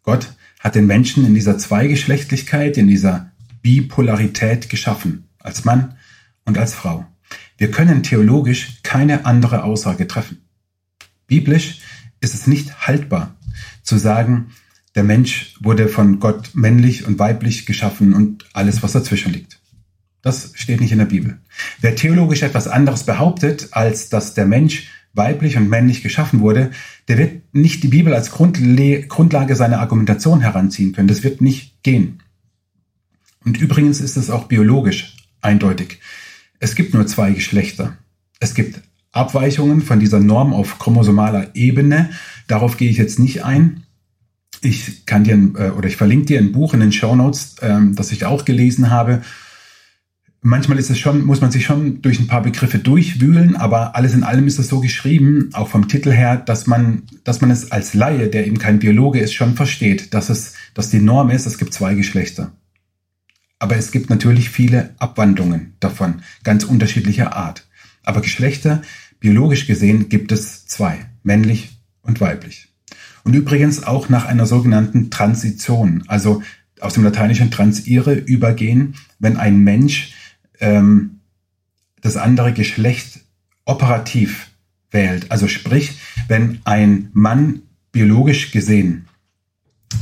Gott 0.03 0.35
hat 0.61 0.75
den 0.75 0.87
Menschen 0.87 1.27
in 1.27 1.35
dieser 1.35 1.59
Zweigeschlechtlichkeit, 1.59 2.77
in 2.77 2.87
dieser 2.87 3.33
Bipolarität 3.63 4.69
geschaffen, 4.69 5.29
als 5.39 5.65
Mann 5.65 5.95
und 6.45 6.59
als 6.59 6.75
Frau. 6.75 7.07
Wir 7.59 7.71
können 7.71 8.03
theologisch 8.03 8.81
keine 8.83 9.25
andere 9.25 9.64
Aussage 9.64 10.07
treffen. 10.07 10.42
Biblisch 11.27 11.81
ist 12.21 12.35
es 12.35 12.47
nicht 12.47 12.87
haltbar 12.87 13.37
zu 13.83 13.99
sagen, 13.99 14.53
der 14.95 15.05
Mensch 15.05 15.55
wurde 15.61 15.88
von 15.88 16.21
Gott 16.21 16.51
männlich 16.55 17.07
und 17.07 17.19
weiblich 17.19 17.66
geschaffen 17.66 18.14
und 18.14 18.47
alles, 18.53 18.83
was 18.83 18.92
dazwischen 18.92 19.33
liegt. 19.33 19.61
Das 20.23 20.53
steht 20.55 20.81
nicht 20.81 20.92
in 20.92 20.99
der 20.99 21.05
Bibel. 21.05 21.38
Wer 21.81 21.95
theologisch 21.95 22.42
etwas 22.42 22.66
anderes 22.66 23.05
behauptet, 23.05 23.69
als 23.73 24.09
dass 24.09 24.35
der 24.35 24.47
Mensch 24.47 24.88
weiblich 25.12 25.57
und 25.57 25.69
männlich 25.69 26.03
geschaffen 26.03 26.40
wurde, 26.40 26.71
der 27.09 27.19
wird 27.19 27.55
nicht 27.55 27.83
die 27.83 27.88
Bibel 27.88 28.12
als 28.12 28.31
Grundlage 28.31 29.57
seiner 29.57 29.81
Argumentation 29.81 30.40
heranziehen 30.40 30.92
können. 30.92 31.09
Das 31.09 31.23
wird 31.23 31.40
nicht 31.40 31.83
gehen. 31.83 32.23
Und 33.45 33.59
übrigens 33.61 34.01
ist 34.01 34.16
es 34.16 34.31
auch 34.31 34.45
biologisch 34.45 35.16
eindeutig. 35.40 36.01
Es 36.59 36.75
gibt 36.75 36.95
nur 36.95 37.07
zwei 37.07 37.33
Geschlechter. 37.33 37.97
Es 38.40 38.55
gibt 38.55 38.81
Abweichungen 39.12 39.81
von 39.81 40.01
dieser 40.01 40.21
Norm 40.21 40.53
auf 40.53 40.79
chromosomaler 40.79 41.55
Ebene. 41.55 42.11
Darauf 42.47 42.77
gehe 42.77 42.90
ich 42.90 42.99
jetzt 42.99 43.19
nicht 43.19 43.45
ein. 43.45 43.85
Ich 44.62 45.07
kann 45.07 45.25
dir 45.25 45.35
äh, 45.35 45.71
oder 45.71 45.88
ich 45.88 45.97
verlinke 45.97 46.27
dir 46.27 46.38
ein 46.38 46.53
Buch 46.53 46.75
in 46.75 46.81
den 46.81 46.92
Show 46.92 47.14
Notes, 47.14 47.57
ähm, 47.62 47.95
das 47.95 48.12
ich 48.12 48.25
auch 48.25 48.45
gelesen 48.45 48.90
habe. 48.90 49.23
Manchmal 50.42 50.79
ist 50.79 50.90
es 50.90 50.99
schon, 50.99 51.25
muss 51.25 51.40
man 51.40 51.51
sich 51.51 51.64
schon 51.64 52.03
durch 52.03 52.21
ein 52.21 52.29
paar 52.29 52.42
Begriffe 52.42 52.79
durchwühlen, 52.79 53.57
aber 53.57 53.97
alles 53.97 54.14
in 54.14 54.23
allem 54.23 54.47
ist 54.47 54.59
es 54.59 54.69
so 54.69 54.81
geschrieben, 54.81 55.51
auch 55.55 55.69
vom 55.69 55.88
Titel 55.88 56.12
her, 56.12 56.37
dass 56.37 56.66
man, 56.66 57.03
dass 57.25 57.40
man 57.40 57.51
es 57.51 57.73
als 57.73 57.95
Laie, 57.95 58.29
der 58.29 58.47
eben 58.47 58.59
kein 58.59 58.79
Biologe 58.79 59.19
ist, 59.19 59.35
schon 59.35 59.57
versteht, 59.57 60.14
dass 60.14 60.29
es, 60.29 60.55
dass 60.75 60.90
die 60.90 61.01
Norm 61.01 61.31
ist, 61.31 61.47
es 61.47 61.59
gibt 61.59 61.75
zwei 61.75 61.95
Geschlechter. 61.95 62.53
Aber 63.59 63.77
es 63.77 63.90
gibt 63.90 64.11
natürlich 64.11 64.51
viele 64.51 64.95
Abwandlungen 64.99 65.75
davon, 65.81 66.23
ganz 66.45 66.64
unterschiedlicher 66.64 67.35
Art. 67.37 67.66
Aber 68.03 68.21
Geschlechter, 68.21 68.83
biologisch 69.19 69.66
gesehen, 69.66 70.09
gibt 70.09 70.33
es 70.33 70.66
zwei, 70.66 71.07
männlich 71.23 71.79
und 72.03 72.21
weiblich. 72.21 72.69
Und 73.25 73.35
übrigens 73.35 73.83
auch 73.83 74.09
nach 74.09 74.27
einer 74.27 74.47
sogenannten 74.47 75.11
Transition, 75.11 76.05
also 76.07 76.42
aus 76.81 76.95
dem 76.95 77.05
lateinischen 77.05 77.51
transire 77.51 78.14
übergehen, 78.14 78.95
wenn 79.19 79.37
ein 79.37 79.59
Mensch 79.59 80.12
ähm, 80.61 81.21
das 82.03 82.16
andere 82.16 82.53
Geschlecht 82.53 83.21
operativ 83.64 84.51
wählt. 84.90 85.33
Also 85.33 85.49
sprich, 85.49 85.99
wenn 86.29 86.61
ein 86.64 87.11
Mann 87.12 87.62
biologisch 87.90 88.53
gesehen 88.53 89.09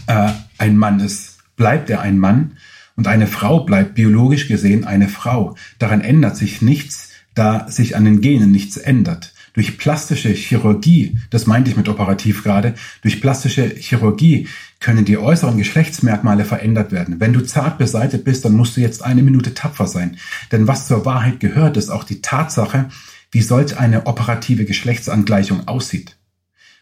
äh, 0.07 0.33
ein 0.59 0.77
Mann 0.77 1.01
ist, 1.01 1.39
bleibt 1.57 1.89
er 1.91 2.01
ein 2.01 2.19
Mann 2.19 2.57
und 2.97 3.07
eine 3.07 3.27
Frau 3.27 3.61
bleibt 3.61 3.95
biologisch 3.95 4.49
gesehen 4.49 4.85
eine 4.85 5.09
Frau. 5.09 5.57
Daran 5.79 6.01
ändert 6.01 6.37
sich 6.37 6.63
nichts, 6.63 7.11
da 7.35 7.69
sich 7.69 7.97
an 7.97 8.05
den 8.05 8.21
Genen 8.21 8.51
nichts 8.51 8.77
ändert. 8.77 9.33
Durch 9.55 9.79
plastische 9.79 10.31
Chirurgie, 10.31 11.19
das 11.31 11.47
meinte 11.47 11.71
ich 11.71 11.77
mit 11.77 11.89
operativ 11.89 12.43
gerade, 12.43 12.75
durch 13.03 13.21
plastische 13.21 13.69
Chirurgie 13.69 14.49
können 14.81 15.05
die 15.05 15.17
äußeren 15.17 15.57
Geschlechtsmerkmale 15.57 16.45
verändert 16.45 16.91
werden. 16.91 17.21
Wenn 17.21 17.33
du 17.33 17.41
zart 17.41 17.79
beseitet 17.79 18.25
bist, 18.25 18.45
dann 18.45 18.55
musst 18.55 18.77
du 18.77 18.81
jetzt 18.81 19.05
eine 19.05 19.23
Minute 19.23 19.55
tapfer 19.55 19.87
sein. 19.87 20.17
Denn 20.51 20.67
was 20.67 20.89
zur 20.89 21.05
Wahrheit 21.05 21.39
gehört, 21.39 21.77
ist 21.77 21.89
auch 21.89 22.05
die 22.05 22.21
Tatsache, 22.21 22.89
wie 23.31 23.43
solch 23.43 23.79
eine 23.79 24.07
operative 24.07 24.65
Geschlechtsangleichung 24.65 25.69
aussieht. 25.69 26.17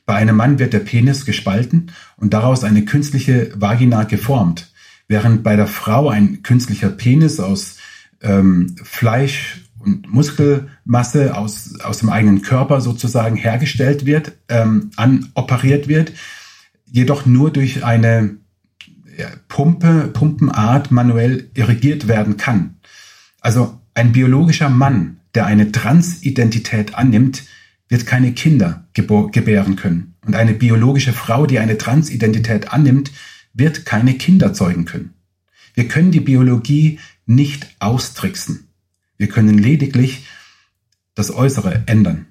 Bei 0.05 0.15
einem 0.15 0.37
Mann 0.37 0.59
wird 0.59 0.73
der 0.73 0.81
Penis 0.81 1.27
gespalten 1.27 1.93
und 2.17 2.33
daraus 2.33 2.65
eine 2.65 2.85
künstliche 2.85 3.53
Vagina 3.55 4.05
geformt 4.05 4.72
während 5.13 5.45
bei 5.45 5.55
der 5.55 5.69
Frau 5.69 6.09
ein 6.09 6.43
künstlicher 6.43 6.89
Penis 6.89 7.39
aus 7.39 7.77
ähm, 8.23 8.75
Fleisch 8.83 9.61
und 9.79 10.13
Muskelmasse 10.13 11.37
aus, 11.37 11.79
aus 11.81 11.99
dem 11.99 12.09
eigenen 12.09 12.43
Körper 12.43 12.81
sozusagen 12.81 13.37
hergestellt 13.37 14.07
wird, 14.07 14.33
ähm, 14.49 14.91
anoperiert 14.97 15.87
wird, 15.87 16.13
jedoch 16.87 17.27
nur 17.27 17.53
durch 17.53 17.85
eine 17.85 18.39
Pumpe, 19.49 20.09
Pumpenart 20.13 20.91
manuell 20.91 21.51
irrigiert 21.55 22.09
werden 22.09 22.37
kann. 22.37 22.77
Also 23.41 23.79
ein 23.95 24.13
biologischer 24.13 24.71
Mann, 24.71 25.19
der 25.35 25.47
eine 25.47 25.73
Transidentität 25.73 26.95
annimmt, 26.95 27.45
wird 27.89 28.07
keine 28.07 28.33
Kinder 28.33 28.87
gebären 28.95 29.77
können. 29.77 30.15
Und 30.25 30.35
eine 30.35 30.55
biologische 30.55 31.13
Frau, 31.13 31.47
die 31.47 31.59
eine 31.59 31.77
Transidentität 31.77 32.73
annimmt, 32.73 33.13
wird 33.55 33.85
keine 33.85 34.15
Kinder 34.15 34.53
zeugen 34.53 34.85
können. 34.85 35.15
Wir 35.75 35.89
können 35.89 36.11
die 36.11 36.21
Biologie 36.21 36.99
nicht 37.27 37.69
austricksen. 37.79 38.69
Wir 39.17 39.29
können 39.29 39.59
lediglich 39.59 40.27
das 41.15 41.31
Äußere 41.31 41.85
ändern. 41.87 42.27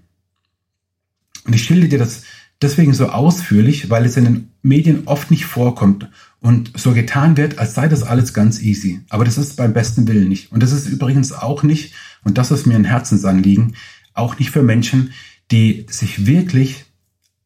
Und 1.45 1.55
ich 1.55 1.63
schilde 1.63 1.88
dir 1.88 1.99
das 1.99 2.23
deswegen 2.62 2.93
so 2.93 3.10
ausführlich, 3.10 3.89
weil 3.89 4.05
es 4.05 4.17
in 4.17 4.25
den 4.25 4.51
Medien 4.62 5.03
oft 5.07 5.31
nicht 5.31 5.45
vorkommt 5.45 6.10
und 6.39 6.71
so 6.77 6.93
getan 6.93 7.38
wird, 7.38 7.57
als 7.57 7.73
sei 7.73 7.88
das 7.88 8.03
alles 8.03 8.34
ganz 8.34 8.62
easy. 8.62 9.01
Aber 9.10 9.25
das 9.25 9.38
ist 9.38 9.57
beim 9.57 9.73
besten 9.73 10.07
Willen 10.07 10.27
nicht. 10.27 10.51
Und 10.51 10.62
das 10.62 10.71
ist 10.71 10.88
übrigens 10.88 11.31
auch 11.31 11.63
nicht, 11.63 11.93
und 12.23 12.38
das 12.38 12.51
ist 12.51 12.67
mir 12.67 12.75
ein 12.75 12.86
Herzensanliegen, 12.86 13.75
auch 14.13 14.38
nicht 14.38 14.51
für 14.51 14.63
Menschen, 14.63 15.13
die 15.51 15.86
sich 15.89 16.25
wirklich 16.25 16.86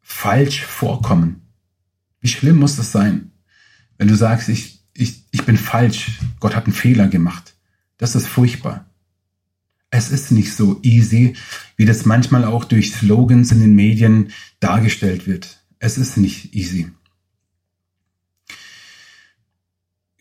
falsch 0.02 0.64
vorkommen. 0.64 1.42
Wie 2.22 2.28
schlimm 2.28 2.58
muss 2.58 2.76
das 2.76 2.92
sein, 2.92 3.32
wenn 3.98 4.08
du 4.08 4.16
sagst, 4.16 4.50
ich, 4.50 4.80
ich, 4.94 5.24
ich 5.32 5.44
bin 5.44 5.58
falsch, 5.58 6.20
Gott 6.40 6.56
hat 6.56 6.66
einen 6.66 6.74
Fehler 6.74 7.08
gemacht. 7.08 7.56
Das 7.98 8.16
ist 8.16 8.28
furchtbar. 8.28 8.86
Es 9.90 10.12
ist 10.12 10.32
nicht 10.32 10.54
so 10.54 10.80
easy, 10.84 11.36
wie 11.78 11.86
das 11.86 12.06
manchmal 12.06 12.44
auch 12.44 12.66
durch 12.66 12.94
Slogans 12.94 13.52
in 13.52 13.62
den 13.62 13.76
Medien 13.76 14.32
dargestellt 14.60 15.28
wird. 15.28 15.64
Es 15.80 15.98
ist 15.98 16.18
nicht 16.18 16.54
easy. 16.54 16.92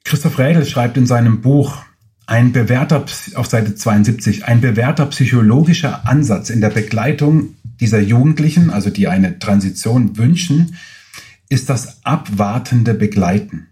Christoph 0.05 0.39
Rädel 0.39 0.67
schreibt 0.67 0.97
in 0.97 1.07
seinem 1.07 1.41
Buch 1.41 1.83
ein 2.27 2.53
bewährter, 2.53 3.05
auf 3.35 3.47
Seite 3.47 3.75
72, 3.75 4.45
ein 4.45 4.61
bewährter 4.61 5.07
psychologischer 5.07 6.07
Ansatz 6.07 6.51
in 6.51 6.61
der 6.61 6.71
Begleitung 6.71 7.57
dieser 7.81 8.01
Jugendlichen, 8.01 8.71
also 8.71 8.91
die 8.91 9.09
eine 9.09 9.39
Transition 9.39 10.17
wünschen, 10.17 10.77
ist 11.49 11.69
das 11.69 12.05
abwartende 12.05 12.95
Begleiten. 12.95 13.69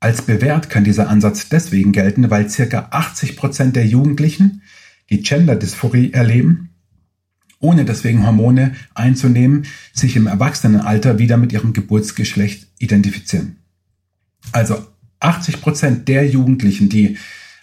Als 0.00 0.22
bewährt 0.22 0.70
kann 0.70 0.84
dieser 0.84 1.08
Ansatz 1.08 1.48
deswegen 1.48 1.92
gelten, 1.92 2.30
weil 2.30 2.48
circa 2.48 2.88
80 2.90 3.36
Prozent 3.36 3.76
der 3.76 3.86
Jugendlichen 3.86 4.62
die 5.10 5.22
Gender-Dysphorie 5.22 6.12
erleben, 6.12 6.70
ohne 7.58 7.84
deswegen 7.84 8.24
Hormone 8.24 8.76
einzunehmen, 8.94 9.66
sich 9.92 10.14
im 10.14 10.28
Erwachsenenalter 10.28 11.18
wieder 11.18 11.36
mit 11.36 11.52
ihrem 11.52 11.72
Geburtsgeschlecht 11.72 12.68
identifizieren. 12.78 13.56
Also 14.52 14.86
80 15.20 15.60
Prozent 15.60 16.08
der 16.08 16.28
Jugendlichen, 16.28 16.88
die 16.88 17.18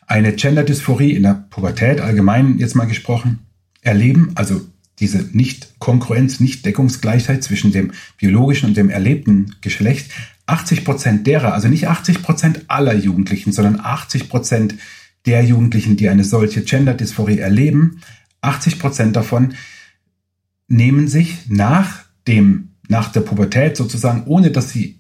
eine 0.08 0.34
Gender-Dysphorie 0.34 1.12
in 1.12 1.24
der 1.24 1.46
Pubertät 1.50 2.02
allgemein 2.02 2.58
jetzt 2.58 2.76
mal 2.76 2.86
gesprochen 2.86 3.40
erleben, 3.82 4.32
also 4.36 4.62
diese 5.00 5.20
Nicht-Konkurrenz, 5.32 6.40
Nicht-Deckungsgleichheit 6.40 7.44
zwischen 7.44 7.72
dem 7.72 7.92
biologischen 8.18 8.70
und 8.70 8.78
dem 8.78 8.90
erlebten 8.90 9.56
Geschlecht, 9.62 10.12
80 10.48 10.86
Prozent 10.86 11.28
derer, 11.28 11.54
also 11.54 11.68
nicht 11.68 11.88
80 11.88 12.22
Prozent 12.22 12.66
aller 12.68 12.94
Jugendlichen, 12.94 13.52
sondern 13.52 13.80
80 13.80 14.30
Prozent 14.30 14.76
der 15.26 15.44
Jugendlichen, 15.44 15.98
die 15.98 16.08
eine 16.08 16.24
solche 16.24 16.64
Gender-Dysphorie 16.64 17.40
erleben, 17.40 18.02
80 18.42 18.80
Prozent 18.80 19.16
davon 19.16 19.56
nehmen 20.68 21.08
sich 21.08 21.50
nach 21.50 22.06
dem, 22.28 22.76
nach 22.88 23.12
der 23.12 23.22
Pubertät 23.22 23.76
sozusagen, 23.76 24.24
ohne 24.26 24.52
dass 24.52 24.70
sie 24.70 25.00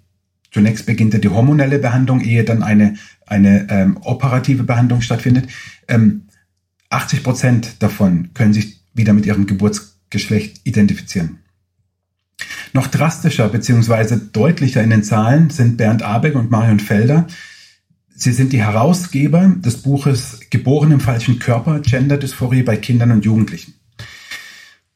zunächst 0.52 0.86
beginnt 0.86 1.22
die 1.24 1.30
hormonelle 1.30 1.80
Behandlung, 1.80 2.22
ehe 2.22 2.44
dann 2.44 2.64
eine, 2.64 2.96
eine 3.28 3.68
ähm, 3.70 3.98
operative 4.02 4.64
Behandlung 4.64 5.02
stattfindet. 5.02 5.50
Ähm, 5.88 6.28
80 6.90 7.24
Prozent 7.24 7.84
davon 7.84 8.30
können 8.34 8.54
sich 8.54 8.75
wieder 8.96 9.14
mit 9.14 9.26
ihrem 9.26 9.46
Geburtsgeschlecht 9.46 10.62
identifizieren. 10.64 11.40
Noch 12.74 12.88
drastischer 12.88 13.48
bzw. 13.50 14.18
deutlicher 14.34 14.84
in 14.84 14.90
den 14.90 15.04
Zahlen 15.04 15.50
sind 15.50 15.78
Bernd 15.78 16.04
Abeck 16.04 16.36
und 16.36 16.52
Marion 16.52 16.80
Felder. 16.80 17.28
Sie 18.14 18.32
sind 18.32 18.54
die 18.54 18.64
Herausgeber 18.64 19.54
des 19.58 19.82
Buches 19.82 20.42
Geboren 20.50 20.92
im 20.92 21.00
falschen 21.00 21.40
Körper, 21.40 21.80
Gender 21.80 22.18
Dysphorie 22.18 22.64
bei 22.64 22.78
Kindern 22.78 23.12
und 23.12 23.26
Jugendlichen. 23.26 23.74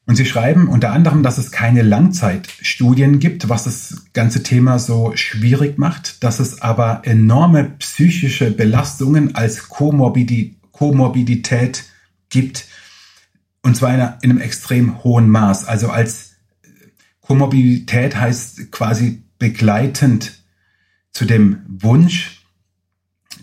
Und 0.06 0.16
sie 0.16 0.26
schreiben 0.26 0.68
unter 0.68 0.90
anderem, 0.90 1.22
dass 1.22 1.38
es 1.38 1.52
keine 1.52 1.82
Langzeitstudien 1.82 3.20
gibt, 3.20 3.48
was 3.48 3.62
das 3.64 4.06
ganze 4.12 4.42
Thema 4.42 4.80
so 4.80 5.12
schwierig 5.14 5.78
macht, 5.78 6.24
dass 6.24 6.40
es 6.40 6.62
aber 6.62 7.02
enorme 7.04 7.64
psychische 7.78 8.50
Belastungen 8.50 9.36
als 9.36 9.68
Komorbidität 9.68 11.84
gibt, 12.28 12.66
und 13.62 13.76
zwar 13.76 13.94
in, 14.22 14.30
einem 14.30 14.40
extrem 14.40 15.02
hohen 15.04 15.28
Maß. 15.28 15.66
Also 15.66 15.90
als 15.90 16.32
Komorbidität 17.20 18.16
heißt 18.16 18.72
quasi 18.72 19.22
begleitend 19.38 20.42
zu 21.12 21.24
dem 21.24 21.60
Wunsch, 21.68 22.44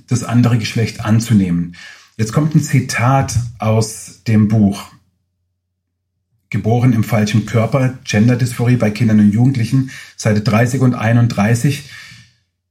das 0.07 0.23
andere 0.23 0.57
Geschlecht 0.57 1.03
anzunehmen. 1.05 1.75
Jetzt 2.17 2.33
kommt 2.33 2.55
ein 2.55 2.61
Zitat 2.61 3.35
aus 3.59 4.23
dem 4.27 4.47
Buch. 4.47 4.91
Geboren 6.49 6.93
im 6.93 7.03
falschen 7.03 7.45
Körper, 7.45 7.99
Gender-Dysphorie 8.05 8.77
bei 8.77 8.89
Kindern 8.89 9.19
und 9.19 9.31
Jugendlichen, 9.31 9.91
Seite 10.15 10.41
30 10.41 10.81
und 10.81 10.95
31. 10.95 11.89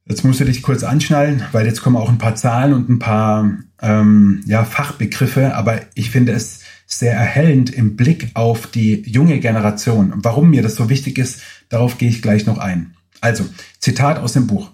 Jetzt 0.07 0.25
musst 0.25 0.41
du 0.41 0.45
dich 0.45 0.63
kurz 0.63 0.83
anschnallen, 0.83 1.45
weil 1.53 1.67
jetzt 1.67 1.83
kommen 1.83 1.97
auch 1.97 2.09
ein 2.09 2.19
paar 2.19 2.37
Zahlen 2.37 2.73
und 2.73 2.89
ein 2.89 2.99
paar 2.99 3.53
ähm, 3.83 4.43
ja, 4.47 4.65
Fachbegriffe, 4.65 5.55
aber 5.55 5.81
ich 5.95 6.11
finde 6.11 6.33
es 6.33 6.61
sehr 6.87 7.13
erhellend 7.13 7.71
im 7.71 7.97
Blick 7.97 8.31
auf 8.35 8.69
die 8.69 9.03
junge 9.03 9.41
Generation. 9.41 10.13
Warum 10.17 10.51
mir 10.51 10.63
das 10.63 10.77
so 10.77 10.89
wichtig 10.89 11.19
ist, 11.19 11.43
darauf 11.69 11.99
gehe 11.99 12.09
ich 12.09 12.23
gleich 12.23 12.47
noch 12.47 12.59
ein. 12.59 12.95
Also, 13.21 13.45
Zitat 13.81 14.19
aus 14.19 14.35
dem 14.35 14.47
Buch. 14.47 14.71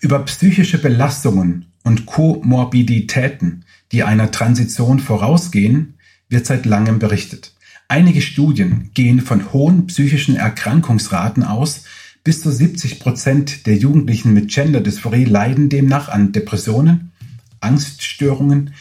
Über 0.00 0.20
psychische 0.20 0.78
Belastungen 0.78 1.66
und 1.84 2.06
Komorbiditäten, 2.06 3.64
die 3.92 4.02
einer 4.02 4.30
Transition 4.30 4.98
vorausgehen, 4.98 5.94
wird 6.28 6.46
seit 6.46 6.64
langem 6.64 6.98
berichtet. 6.98 7.54
Einige 7.88 8.20
Studien 8.20 8.90
gehen 8.94 9.20
von 9.20 9.52
hohen 9.52 9.86
psychischen 9.86 10.36
Erkrankungsraten 10.36 11.42
aus. 11.42 11.84
Bis 12.22 12.42
zu 12.42 12.50
70 12.50 13.00
Prozent 13.00 13.66
der 13.66 13.76
Jugendlichen 13.76 14.34
mit 14.34 14.50
Gender-Dysphorie 14.50 15.24
leiden 15.24 15.70
demnach 15.70 16.08
an 16.08 16.32
Depressionen, 16.32 17.12
Angststörungen, 17.60 18.74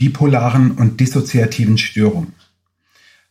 bipolaren 0.00 0.70
und 0.72 0.98
dissoziativen 0.98 1.76
Störungen. 1.76 2.32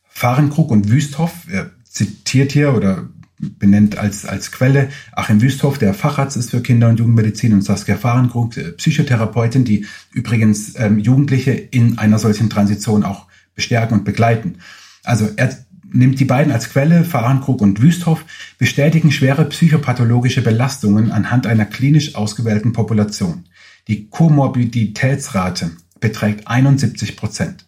Fahrenkrug 0.07 0.69
und 0.69 0.91
Wüsthoff, 0.91 1.47
er 1.49 1.71
zitiert 1.83 2.51
hier 2.51 2.75
oder 2.75 3.09
benennt 3.39 3.97
als, 3.97 4.25
als 4.25 4.51
Quelle 4.51 4.89
Achim 5.13 5.41
Wüsthoff, 5.41 5.79
der 5.79 5.95
Facharzt 5.95 6.37
ist 6.37 6.51
für 6.51 6.61
Kinder- 6.61 6.89
und 6.89 6.99
Jugendmedizin 6.99 7.53
und 7.53 7.63
Saskia 7.63 7.97
Fahrenkrug, 7.97 8.55
äh, 8.57 8.71
Psychotherapeutin, 8.73 9.65
die 9.65 9.87
übrigens 10.11 10.75
ähm, 10.77 10.99
Jugendliche 10.99 11.51
in 11.53 11.97
einer 11.97 12.19
solchen 12.19 12.51
Transition 12.51 13.03
auch 13.03 13.25
bestärken 13.55 13.97
und 13.97 14.05
begleiten. 14.05 14.59
Also 15.03 15.27
er 15.37 15.57
nimmt 15.91 16.19
die 16.19 16.25
beiden 16.25 16.53
als 16.53 16.69
Quelle, 16.69 17.03
Fahrenkrug 17.03 17.61
und 17.61 17.81
Wüsthoff, 17.81 18.25
bestätigen 18.59 19.11
schwere 19.11 19.45
psychopathologische 19.45 20.43
Belastungen 20.43 21.11
anhand 21.11 21.47
einer 21.47 21.65
klinisch 21.65 22.13
ausgewählten 22.13 22.73
Population. 22.73 23.45
Die 23.87 24.07
Komorbiditätsrate 24.07 25.71
beträgt 25.99 26.47
71 26.47 27.15
Prozent. 27.15 27.65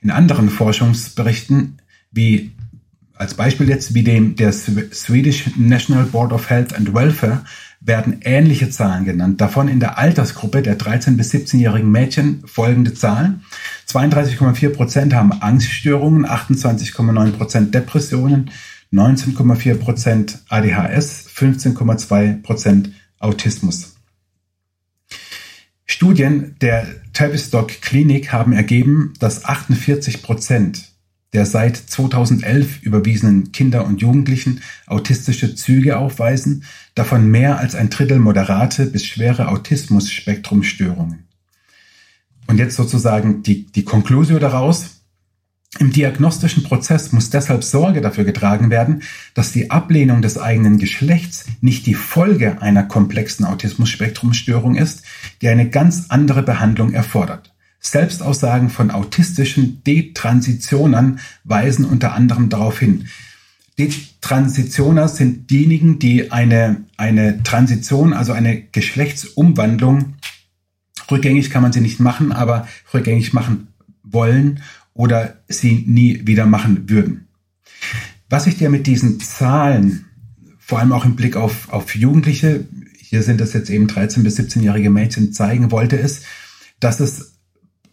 In 0.00 0.10
anderen 0.10 0.50
Forschungsberichten, 0.50 1.78
wie 2.10 2.52
als 3.14 3.34
Beispiel 3.34 3.68
jetzt 3.68 3.94
wie 3.94 4.04
dem 4.04 4.36
der 4.36 4.52
Swedish 4.52 5.50
National 5.56 6.04
Board 6.04 6.32
of 6.32 6.48
Health 6.50 6.74
and 6.74 6.94
Welfare, 6.94 7.44
werden 7.80 8.20
ähnliche 8.22 8.70
Zahlen 8.70 9.04
genannt. 9.04 9.40
Davon 9.40 9.68
in 9.68 9.80
der 9.80 9.98
Altersgruppe 9.98 10.62
der 10.62 10.78
13- 10.78 11.16
bis 11.16 11.32
17-jährigen 11.32 11.90
Mädchen 11.90 12.42
folgende 12.46 12.94
Zahlen. 12.94 13.44
32,4 13.88 14.70
Prozent 14.70 15.14
haben 15.14 15.32
Angststörungen, 15.32 16.26
28,9 16.26 17.32
Prozent 17.32 17.74
Depressionen, 17.74 18.50
19,4 18.92 19.74
Prozent 19.74 20.38
ADHS, 20.48 21.28
15,2 21.34 22.42
Prozent 22.42 22.90
Autismus. 23.18 23.97
Studien 25.90 26.54
der 26.60 26.86
Tavistock 27.12 27.80
Klinik 27.80 28.32
haben 28.32 28.52
ergeben, 28.52 29.14
dass 29.18 29.44
48 29.44 30.22
Prozent 30.22 30.92
der 31.32 31.44
seit 31.44 31.76
2011 31.76 32.82
überwiesenen 32.82 33.52
Kinder 33.52 33.84
und 33.84 34.00
Jugendlichen 34.00 34.62
autistische 34.86 35.54
Züge 35.54 35.98
aufweisen, 35.98 36.64
davon 36.94 37.30
mehr 37.30 37.58
als 37.58 37.74
ein 37.74 37.90
Drittel 37.90 38.18
moderate 38.18 38.86
bis 38.86 39.04
schwere 39.04 39.48
Autismus-Spektrumstörungen. 39.48 41.26
Und 42.46 42.58
jetzt 42.58 42.76
sozusagen 42.76 43.42
die, 43.42 43.66
die 43.66 43.84
Konklusio 43.84 44.38
daraus. 44.38 44.97
Im 45.78 45.92
diagnostischen 45.92 46.62
Prozess 46.62 47.12
muss 47.12 47.28
deshalb 47.28 47.62
Sorge 47.62 48.00
dafür 48.00 48.24
getragen 48.24 48.70
werden, 48.70 49.02
dass 49.34 49.52
die 49.52 49.70
Ablehnung 49.70 50.22
des 50.22 50.38
eigenen 50.38 50.78
Geschlechts 50.78 51.44
nicht 51.60 51.84
die 51.84 51.94
Folge 51.94 52.62
einer 52.62 52.84
komplexen 52.84 53.44
Autismus-Spektrumstörung 53.44 54.76
ist, 54.76 55.02
die 55.42 55.48
eine 55.48 55.68
ganz 55.68 56.06
andere 56.08 56.42
Behandlung 56.42 56.94
erfordert. 56.94 57.52
Selbstaussagen 57.80 58.70
von 58.70 58.90
autistischen 58.90 59.84
Detransitionern 59.84 61.20
weisen 61.44 61.84
unter 61.84 62.14
anderem 62.14 62.48
darauf 62.48 62.78
hin. 62.78 63.06
Detransitioner 63.78 65.06
sind 65.06 65.50
diejenigen, 65.50 65.98
die 65.98 66.32
eine, 66.32 66.84
eine 66.96 67.42
Transition, 67.42 68.14
also 68.14 68.32
eine 68.32 68.62
Geschlechtsumwandlung, 68.62 70.14
rückgängig 71.10 71.50
kann 71.50 71.62
man 71.62 71.72
sie 71.72 71.82
nicht 71.82 72.00
machen, 72.00 72.32
aber 72.32 72.66
rückgängig 72.92 73.34
machen 73.34 73.68
wollen 74.02 74.62
oder 74.98 75.36
sie 75.46 75.84
nie 75.86 76.26
wieder 76.26 76.44
machen 76.44 76.90
würden. 76.90 77.28
Was 78.28 78.48
ich 78.48 78.58
dir 78.58 78.68
mit 78.68 78.88
diesen 78.88 79.20
Zahlen, 79.20 80.06
vor 80.58 80.80
allem 80.80 80.92
auch 80.92 81.04
im 81.04 81.14
Blick 81.14 81.36
auf, 81.36 81.72
auf 81.72 81.94
Jugendliche, 81.94 82.66
hier 82.98 83.22
sind 83.22 83.40
das 83.40 83.52
jetzt 83.52 83.70
eben 83.70 83.86
13 83.86 84.24
bis 84.24 84.38
17-jährige 84.40 84.90
Mädchen, 84.90 85.32
zeigen 85.32 85.70
wollte, 85.70 85.94
ist, 85.94 86.24
dass 86.80 86.98
es 86.98 87.34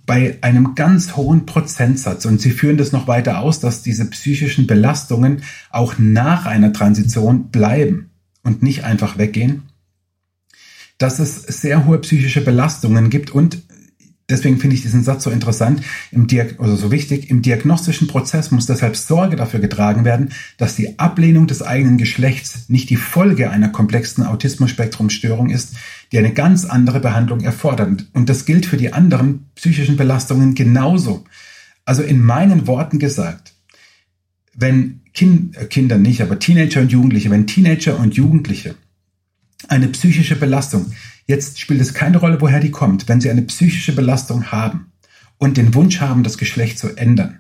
bei 0.08 0.40
einem 0.42 0.74
ganz 0.74 1.16
hohen 1.16 1.46
Prozentsatz, 1.46 2.26
und 2.26 2.42
sie 2.42 2.52
führen 2.52 2.78
das 2.78 2.92
noch 2.92 3.08
weiter 3.08 3.40
aus, 3.40 3.60
dass 3.60 3.84
diese 3.84 4.06
psychischen 4.10 4.66
Belastungen 4.66 5.44
auch 5.70 6.00
nach 6.00 6.48
einer 6.48 6.74
Transition 6.74 7.50
bleiben 7.50 8.10
und 8.42 8.64
nicht 8.64 8.84
einfach 8.84 9.20
weggehen, 9.20 9.62
dass 10.98 11.20
es 11.20 11.44
sehr 11.44 11.86
hohe 11.86 12.00
psychische 12.00 12.42
Belastungen 12.42 13.12
gibt 13.12 13.30
und 13.30 13.60
Deswegen 14.28 14.58
finde 14.58 14.76
ich 14.76 14.82
diesen 14.82 15.04
Satz 15.04 15.24
so 15.24 15.30
interessant, 15.30 15.82
im 16.12 16.26
Diag 16.26 16.60
oder 16.60 16.76
so 16.76 16.92
wichtig. 16.92 17.30
Im 17.30 17.44
diagnostischen 17.44 18.08
Prozess 18.08 18.50
muss 18.50 18.66
deshalb 18.66 18.96
Sorge 18.96 19.36
dafür 19.36 19.60
getragen 19.60 20.04
werden, 20.04 20.32
dass 20.58 20.76
die 20.76 20.98
Ablehnung 20.98 21.46
des 21.46 21.62
eigenen 21.62 22.00
Geschlechts 22.00 22.68
nicht 22.68 22.90
die 22.90 22.96
Folge 22.96 23.52
einer 23.52 23.70
komplexen 23.70 24.26
Autismus-Spektrum-Störung 24.26 25.52
ist, 25.52 25.76
die 26.12 26.18
eine 26.18 26.34
ganz 26.34 26.66
andere 26.66 27.00
Behandlung 27.00 27.42
erfordert. 27.42 28.08
Und 28.14 28.30
das 28.30 28.46
gilt 28.46 28.66
für 28.66 28.78
die 28.78 28.94
anderen 28.94 29.46
psychischen 29.54 29.96
Belastungen 29.96 30.56
genauso. 30.56 31.24
Also 31.86 32.02
in 32.02 32.20
meinen 32.20 32.66
Worten 32.66 32.98
gesagt, 32.98 33.54
wenn 34.56 35.02
kind, 35.14 35.56
äh, 35.56 35.66
Kinder 35.66 36.00
nicht, 36.00 36.22
aber 36.22 36.40
Teenager 36.40 36.82
und 36.82 36.92
Jugendliche, 36.92 37.30
wenn 37.30 37.46
Teenager 37.46 38.00
und 38.00 38.16
Jugendliche 38.16 38.76
eine 39.68 39.88
psychische 39.88 40.36
Belastung 40.36 40.92
Jetzt 41.28 41.60
spielt 41.60 41.82
es 41.82 41.94
keine 41.94 42.18
Rolle, 42.18 42.40
woher 42.40 42.60
die 42.60 42.72
kommt. 42.72 43.08
Wenn 43.08 43.22
sie 43.22 43.30
eine 43.30 43.42
psychische 43.42 43.94
Belastung 43.94 44.52
haben 44.52 44.92
und 45.38 45.58
den 45.58 45.74
Wunsch 45.74 46.00
haben, 46.00 46.24
das 46.24 46.38
Geschlecht 46.38 46.78
zu 46.78 46.96
ändern, 46.96 47.40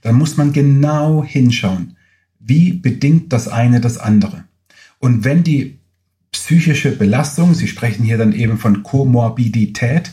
dann 0.00 0.14
muss 0.14 0.36
man 0.36 0.52
genau 0.52 1.24
hinschauen, 1.24 1.96
wie 2.38 2.72
bedingt 2.72 3.32
das 3.32 3.48
eine 3.48 3.80
das 3.80 3.98
andere. 3.98 4.44
Und 4.98 5.24
wenn 5.24 5.42
die 5.42 5.78
psychische 6.32 6.92
Belastung, 6.92 7.54
Sie 7.54 7.68
sprechen 7.68 8.04
hier 8.04 8.18
dann 8.18 8.32
eben 8.32 8.58
von 8.58 8.82
Komorbidität, 8.82 10.12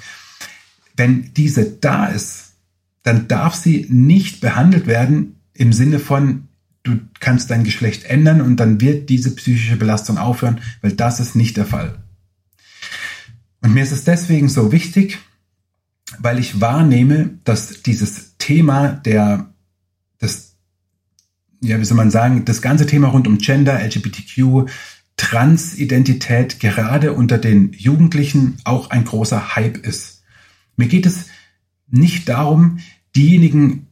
wenn 0.95 1.33
diese 1.33 1.65
da 1.65 2.07
ist, 2.07 2.53
dann 3.03 3.27
darf 3.27 3.55
sie 3.55 3.87
nicht 3.89 4.41
behandelt 4.41 4.87
werden 4.87 5.35
im 5.53 5.73
Sinne 5.73 5.99
von, 5.99 6.47
du 6.83 6.99
kannst 7.19 7.51
dein 7.51 7.63
Geschlecht 7.63 8.05
ändern 8.05 8.41
und 8.41 8.57
dann 8.57 8.81
wird 8.81 9.09
diese 9.09 9.35
psychische 9.35 9.75
Belastung 9.75 10.17
aufhören, 10.17 10.61
weil 10.81 10.93
das 10.93 11.19
ist 11.19 11.35
nicht 11.35 11.57
der 11.57 11.65
Fall. 11.65 12.02
Und 13.63 13.73
mir 13.73 13.81
ist 13.81 13.93
es 13.93 14.03
deswegen 14.03 14.49
so 14.49 14.71
wichtig, 14.71 15.19
weil 16.19 16.37
ich 16.37 16.59
wahrnehme, 16.59 17.39
dass 17.45 17.81
dieses 17.81 18.37
Thema 18.37 18.89
der, 18.89 19.53
das, 20.19 20.57
ja, 21.61 21.79
wie 21.79 21.85
soll 21.85 21.97
man 21.97 22.11
sagen, 22.11 22.43
das 22.43 22.61
ganze 22.61 22.85
Thema 22.85 23.07
rund 23.07 23.25
um 23.25 23.37
Gender, 23.37 23.79
LGBTQ, 23.81 24.69
Transidentität 25.15 26.59
gerade 26.59 27.13
unter 27.13 27.37
den 27.37 27.71
Jugendlichen 27.71 28.57
auch 28.65 28.89
ein 28.89 29.05
großer 29.05 29.55
Hype 29.55 29.77
ist. 29.77 30.23
Mir 30.75 30.89
geht 30.89 31.05
es 31.05 31.27
nicht 31.87 32.27
darum, 32.27 32.79
diejenigen 33.15 33.87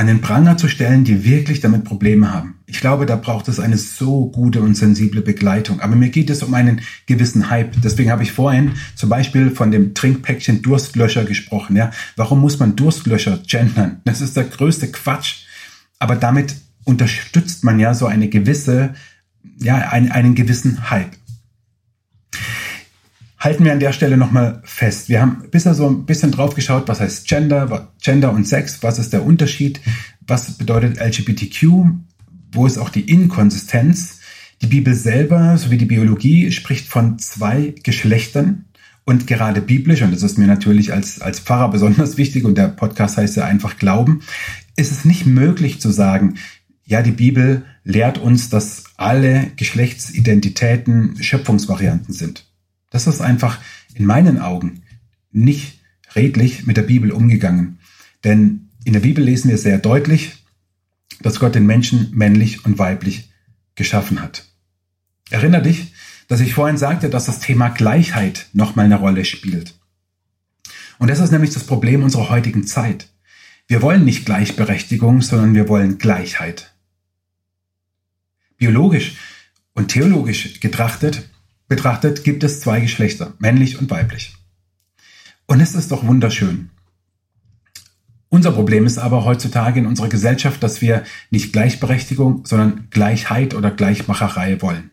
an 0.00 0.06
den 0.06 0.22
Pranger 0.22 0.56
zu 0.56 0.66
stellen, 0.66 1.04
die 1.04 1.26
wirklich 1.26 1.60
damit 1.60 1.84
Probleme 1.84 2.32
haben. 2.32 2.54
Ich 2.64 2.80
glaube, 2.80 3.04
da 3.04 3.16
braucht 3.16 3.48
es 3.48 3.60
eine 3.60 3.76
so 3.76 4.30
gute 4.30 4.62
und 4.62 4.74
sensible 4.74 5.20
Begleitung. 5.20 5.80
Aber 5.80 5.94
mir 5.94 6.08
geht 6.08 6.30
es 6.30 6.42
um 6.42 6.54
einen 6.54 6.80
gewissen 7.04 7.50
Hype. 7.50 7.74
Deswegen 7.82 8.10
habe 8.10 8.22
ich 8.22 8.32
vorhin 8.32 8.72
zum 8.94 9.10
Beispiel 9.10 9.50
von 9.50 9.70
dem 9.70 9.92
Trinkpäckchen 9.92 10.62
Durstlöscher 10.62 11.24
gesprochen. 11.24 11.76
Ja, 11.76 11.90
warum 12.16 12.40
muss 12.40 12.58
man 12.58 12.76
Durstlöscher 12.76 13.40
gendern? 13.46 14.00
Das 14.06 14.22
ist 14.22 14.38
der 14.38 14.44
größte 14.44 14.90
Quatsch. 14.90 15.44
Aber 15.98 16.16
damit 16.16 16.54
unterstützt 16.84 17.62
man 17.62 17.78
ja 17.78 17.92
so 17.92 18.06
eine 18.06 18.30
gewisse, 18.30 18.94
ja, 19.58 19.76
einen, 19.90 20.10
einen 20.10 20.34
gewissen 20.34 20.90
Hype 20.90 21.14
halten 23.40 23.64
wir 23.64 23.72
an 23.72 23.80
der 23.80 23.92
Stelle 23.92 24.18
nochmal 24.18 24.60
fest. 24.64 25.08
Wir 25.08 25.22
haben 25.22 25.44
bisher 25.50 25.74
so 25.74 25.88
ein 25.88 26.04
bisschen 26.04 26.30
drauf 26.30 26.54
geschaut, 26.54 26.86
was 26.86 27.00
heißt 27.00 27.26
Gender, 27.26 27.90
Gender 28.00 28.32
und 28.32 28.46
Sex, 28.46 28.82
was 28.82 28.98
ist 28.98 29.14
der 29.14 29.24
Unterschied, 29.24 29.80
was 30.26 30.58
bedeutet 30.58 31.00
LGBTQ, 31.00 31.86
wo 32.52 32.66
ist 32.66 32.78
auch 32.78 32.90
die 32.90 33.08
Inkonsistenz. 33.10 34.18
Die 34.60 34.66
Bibel 34.66 34.94
selber 34.94 35.56
sowie 35.56 35.78
die 35.78 35.86
Biologie 35.86 36.52
spricht 36.52 36.86
von 36.88 37.18
zwei 37.18 37.74
Geschlechtern. 37.82 38.66
Und 39.06 39.26
gerade 39.26 39.62
biblisch, 39.62 40.02
und 40.02 40.12
das 40.12 40.22
ist 40.22 40.38
mir 40.38 40.46
natürlich 40.46 40.92
als, 40.92 41.22
als 41.22 41.40
Pfarrer 41.40 41.70
besonders 41.70 42.18
wichtig, 42.18 42.44
und 42.44 42.58
der 42.58 42.68
Podcast 42.68 43.16
heißt 43.16 43.36
ja 43.36 43.44
einfach 43.46 43.78
Glauben, 43.78 44.20
ist 44.76 44.92
es 44.92 45.06
nicht 45.06 45.24
möglich 45.24 45.80
zu 45.80 45.90
sagen, 45.90 46.34
ja, 46.84 47.02
die 47.02 47.10
Bibel 47.10 47.64
lehrt 47.84 48.18
uns, 48.18 48.50
dass 48.50 48.84
alle 48.96 49.50
Geschlechtsidentitäten 49.56 51.22
Schöpfungsvarianten 51.22 52.12
sind. 52.12 52.49
Das 52.90 53.06
ist 53.06 53.20
einfach 53.20 53.58
in 53.94 54.04
meinen 54.04 54.38
Augen 54.38 54.82
nicht 55.30 55.80
redlich 56.14 56.66
mit 56.66 56.76
der 56.76 56.82
Bibel 56.82 57.12
umgegangen. 57.12 57.78
Denn 58.24 58.68
in 58.84 58.92
der 58.92 59.00
Bibel 59.00 59.24
lesen 59.24 59.48
wir 59.48 59.58
sehr 59.58 59.78
deutlich, 59.78 60.44
dass 61.22 61.38
Gott 61.38 61.54
den 61.54 61.66
Menschen 61.66 62.10
männlich 62.12 62.64
und 62.64 62.78
weiblich 62.78 63.30
geschaffen 63.74 64.20
hat. 64.20 64.46
Erinner 65.30 65.60
dich, 65.60 65.92
dass 66.28 66.40
ich 66.40 66.54
vorhin 66.54 66.76
sagte, 66.76 67.10
dass 67.10 67.26
das 67.26 67.40
Thema 67.40 67.68
Gleichheit 67.68 68.48
nochmal 68.52 68.86
eine 68.86 68.96
Rolle 68.96 69.24
spielt. 69.24 69.78
Und 70.98 71.08
das 71.08 71.20
ist 71.20 71.30
nämlich 71.30 71.50
das 71.50 71.64
Problem 71.64 72.02
unserer 72.02 72.28
heutigen 72.28 72.66
Zeit. 72.66 73.08
Wir 73.66 73.82
wollen 73.82 74.04
nicht 74.04 74.26
Gleichberechtigung, 74.26 75.22
sondern 75.22 75.54
wir 75.54 75.68
wollen 75.68 75.98
Gleichheit. 75.98 76.74
Biologisch 78.56 79.16
und 79.74 79.88
theologisch 79.88 80.60
getrachtet 80.60 81.28
betrachtet, 81.70 82.24
gibt 82.24 82.44
es 82.44 82.60
zwei 82.60 82.80
Geschlechter, 82.80 83.32
männlich 83.38 83.78
und 83.78 83.90
weiblich. 83.90 84.34
Und 85.46 85.60
es 85.60 85.74
ist 85.74 85.90
doch 85.90 86.06
wunderschön. 86.06 86.68
Unser 88.28 88.52
Problem 88.52 88.86
ist 88.86 88.98
aber 88.98 89.24
heutzutage 89.24 89.80
in 89.80 89.86
unserer 89.86 90.08
Gesellschaft, 90.08 90.62
dass 90.62 90.82
wir 90.82 91.04
nicht 91.30 91.52
Gleichberechtigung, 91.52 92.44
sondern 92.44 92.88
Gleichheit 92.90 93.54
oder 93.54 93.70
Gleichmacherei 93.70 94.60
wollen. 94.60 94.90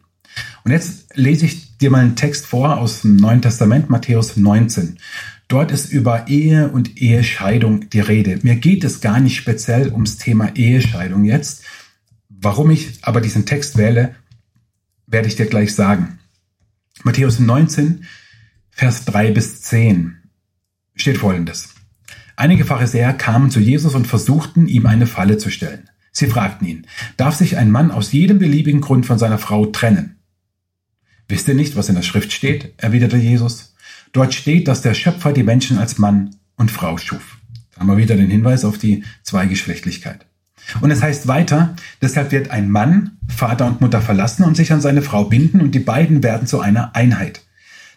Und 0.63 0.72
jetzt 0.72 1.16
lese 1.16 1.46
ich 1.46 1.78
dir 1.78 1.90
mal 1.90 2.02
einen 2.02 2.16
Text 2.16 2.46
vor 2.46 2.78
aus 2.78 3.02
dem 3.02 3.16
Neuen 3.16 3.42
Testament, 3.42 3.90
Matthäus 3.90 4.38
19. 4.38 5.00
Dort 5.48 5.72
ist 5.72 5.92
über 5.92 6.28
Ehe 6.28 6.70
und 6.70 7.02
Ehescheidung 7.02 7.90
die 7.90 8.02
Rede. 8.02 8.40
Mir 8.44 8.56
geht 8.56 8.84
es 8.84 9.02
gar 9.02 9.20
nicht 9.20 9.38
speziell 9.38 9.92
ums 9.92 10.18
Thema 10.18 10.56
Ehescheidung 10.56 11.24
jetzt. 11.24 11.63
Warum 12.30 12.70
ich 12.70 13.00
aber 13.02 13.22
diesen 13.22 13.46
Text 13.46 13.78
wähle, 13.78 14.13
werde 15.08 15.28
ich 15.28 15.38
dir 15.38 15.48
gleich 15.48 15.74
sagen. 15.74 16.20
Matthäus 17.04 17.40
19, 17.40 18.06
Vers 18.72 19.06
3 19.06 19.32
bis 19.32 19.62
10 19.62 20.18
steht 20.96 21.18
folgendes. 21.18 21.76
Einige 22.36 22.66
Pharisäer 22.66 23.14
kamen 23.14 23.50
zu 23.50 23.60
Jesus 23.60 23.96
und 23.96 24.06
versuchten, 24.06 24.68
ihm 24.68 24.86
eine 24.86 25.08
Falle 25.08 25.38
zu 25.38 25.50
stellen. 25.50 25.90
Sie 26.12 26.28
fragten 26.28 26.68
ihn, 26.68 26.88
darf 27.18 27.36
sich 27.36 27.58
ein 27.58 27.72
Mann 27.72 27.90
aus 27.90 28.12
jedem 28.12 28.40
beliebigen 28.40 28.82
Grund 28.82 29.06
von 29.06 29.18
seiner 29.18 29.40
Frau 29.40 29.66
trennen? 29.66 30.18
Wisst 31.28 31.48
ihr 31.48 31.56
nicht, 31.56 31.76
was 31.76 31.90
in 31.90 31.96
der 31.96 32.04
Schrift 32.04 32.32
steht? 32.32 32.74
erwiderte 32.78 33.18
Jesus. 33.18 33.76
Dort 34.12 34.34
steht, 34.34 34.68
dass 34.68 34.82
der 34.82 34.94
Schöpfer 34.94 35.34
die 35.34 35.44
Menschen 35.44 35.80
als 35.80 35.98
Mann 35.98 36.36
und 36.56 36.72
Frau 36.72 36.98
schuf. 36.98 37.38
Da 37.72 37.82
haben 37.82 37.88
wir 37.88 37.98
wieder 37.98 38.16
den 38.16 38.30
Hinweis 38.30 38.66
auf 38.66 38.78
die 38.78 39.04
Zweigeschlechtlichkeit. 39.24 40.27
Und 40.82 40.92
es 40.92 41.02
heißt 41.02 41.28
weiter, 41.28 41.76
deshalb 42.02 42.32
wird 42.32 42.52
ein 42.52 42.70
Mann 42.70 43.18
Vater 43.28 43.68
und 43.68 43.82
Mutter 43.82 44.02
verlassen 44.02 44.44
und 44.44 44.56
sich 44.56 44.72
an 44.72 44.82
seine 44.82 45.02
Frau 45.02 45.26
binden 45.26 45.62
und 45.62 45.74
die 45.74 45.80
beiden 45.80 46.24
werden 46.24 46.48
zu 46.48 46.60
einer 46.60 46.96
Einheit. 46.96 47.42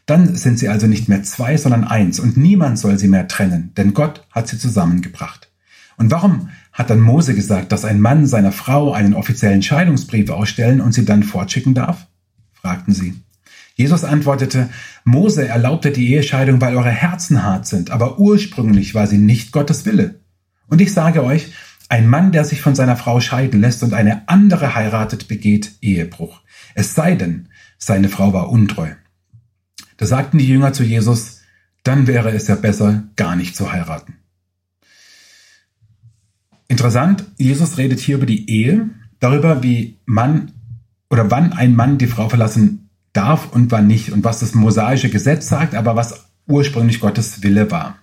Dann 0.06 0.34
sind 0.34 0.58
sie 0.58 0.68
also 0.68 0.86
nicht 0.86 1.08
mehr 1.08 1.22
zwei, 1.22 1.56
sondern 1.56 1.84
eins 1.84 2.18
und 2.20 2.36
niemand 2.36 2.78
soll 2.78 2.98
sie 2.98 3.08
mehr 3.08 3.28
trennen, 3.28 3.72
denn 3.76 3.94
Gott 3.94 4.26
hat 4.30 4.48
sie 4.48 4.58
zusammengebracht. 4.58 5.50
Und 5.96 6.10
warum 6.10 6.48
hat 6.72 6.90
dann 6.90 7.00
Mose 7.00 7.34
gesagt, 7.34 7.72
dass 7.72 7.84
ein 7.84 8.00
Mann 8.00 8.26
seiner 8.26 8.52
Frau 8.52 8.92
einen 8.92 9.14
offiziellen 9.14 9.62
Scheidungsbrief 9.62 10.30
ausstellen 10.30 10.80
und 10.80 10.92
sie 10.92 11.04
dann 11.04 11.22
fortschicken 11.22 11.74
darf? 11.74 12.06
fragten 12.54 12.94
sie. 12.94 13.14
Jesus 13.74 14.04
antwortete, 14.04 14.68
Mose 15.04 15.46
erlaubte 15.46 15.90
die 15.90 16.12
Ehescheidung, 16.12 16.60
weil 16.60 16.76
eure 16.76 16.90
Herzen 16.90 17.42
hart 17.42 17.66
sind, 17.66 17.90
aber 17.90 18.18
ursprünglich 18.18 18.94
war 18.94 19.06
sie 19.06 19.18
nicht 19.18 19.52
Gottes 19.52 19.86
Wille. 19.86 20.16
Und 20.68 20.80
ich 20.80 20.92
sage 20.92 21.24
euch, 21.24 21.52
ein 21.90 22.08
Mann, 22.08 22.30
der 22.30 22.44
sich 22.44 22.62
von 22.62 22.76
seiner 22.76 22.96
Frau 22.96 23.20
scheiden 23.20 23.60
lässt 23.60 23.82
und 23.82 23.94
eine 23.94 24.28
andere 24.28 24.76
heiratet, 24.76 25.26
begeht 25.26 25.72
Ehebruch. 25.80 26.40
Es 26.74 26.94
sei 26.94 27.16
denn, 27.16 27.48
seine 27.78 28.08
Frau 28.08 28.32
war 28.32 28.48
untreu. 28.48 28.90
Da 29.96 30.06
sagten 30.06 30.38
die 30.38 30.46
Jünger 30.46 30.72
zu 30.72 30.84
Jesus, 30.84 31.40
dann 31.82 32.06
wäre 32.06 32.30
es 32.30 32.46
ja 32.46 32.54
besser, 32.54 33.02
gar 33.16 33.34
nicht 33.34 33.56
zu 33.56 33.72
heiraten. 33.72 34.18
Interessant, 36.68 37.24
Jesus 37.38 37.76
redet 37.76 37.98
hier 37.98 38.16
über 38.16 38.26
die 38.26 38.48
Ehe 38.48 38.88
darüber, 39.18 39.64
wie 39.64 39.98
Mann 40.06 40.52
oder 41.10 41.32
wann 41.32 41.52
ein 41.52 41.74
Mann 41.74 41.98
die 41.98 42.06
Frau 42.06 42.28
verlassen 42.28 42.88
darf 43.12 43.52
und 43.52 43.72
wann 43.72 43.88
nicht 43.88 44.12
und 44.12 44.22
was 44.22 44.38
das 44.38 44.54
mosaische 44.54 45.10
Gesetz 45.10 45.48
sagt, 45.48 45.74
aber 45.74 45.96
was 45.96 46.26
ursprünglich 46.46 47.00
Gottes 47.00 47.42
Wille 47.42 47.72
war. 47.72 47.98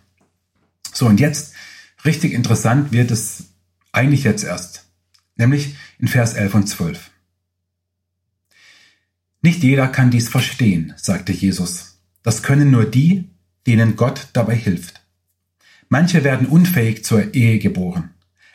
So, 0.92 1.06
und 1.06 1.22
jetzt 1.22 1.54
richtig 2.04 2.34
interessant 2.34 2.92
wird 2.92 3.12
es 3.12 3.46
eigentlich 3.98 4.24
jetzt 4.24 4.44
erst, 4.44 4.86
nämlich 5.36 5.76
in 6.00 6.08
Vers 6.08 6.36
11 6.36 6.56
und 6.56 6.68
12. 6.68 7.12
Nicht 9.42 9.64
jeder 9.64 9.88
kann 9.88 10.12
dies 10.12 10.30
verstehen, 10.30 10.94
sagte 10.98 11.32
Jesus. 11.32 12.00
Das 12.22 12.44
können 12.44 12.70
nur 12.72 12.86
die, 12.86 13.30
denen 13.66 13.96
Gott 13.96 14.28
dabei 14.34 14.56
hilft. 14.56 15.02
Manche 15.90 16.24
werden 16.24 16.48
unfähig 16.48 17.04
zur 17.04 17.34
Ehe 17.34 17.60
geboren. 17.60 18.12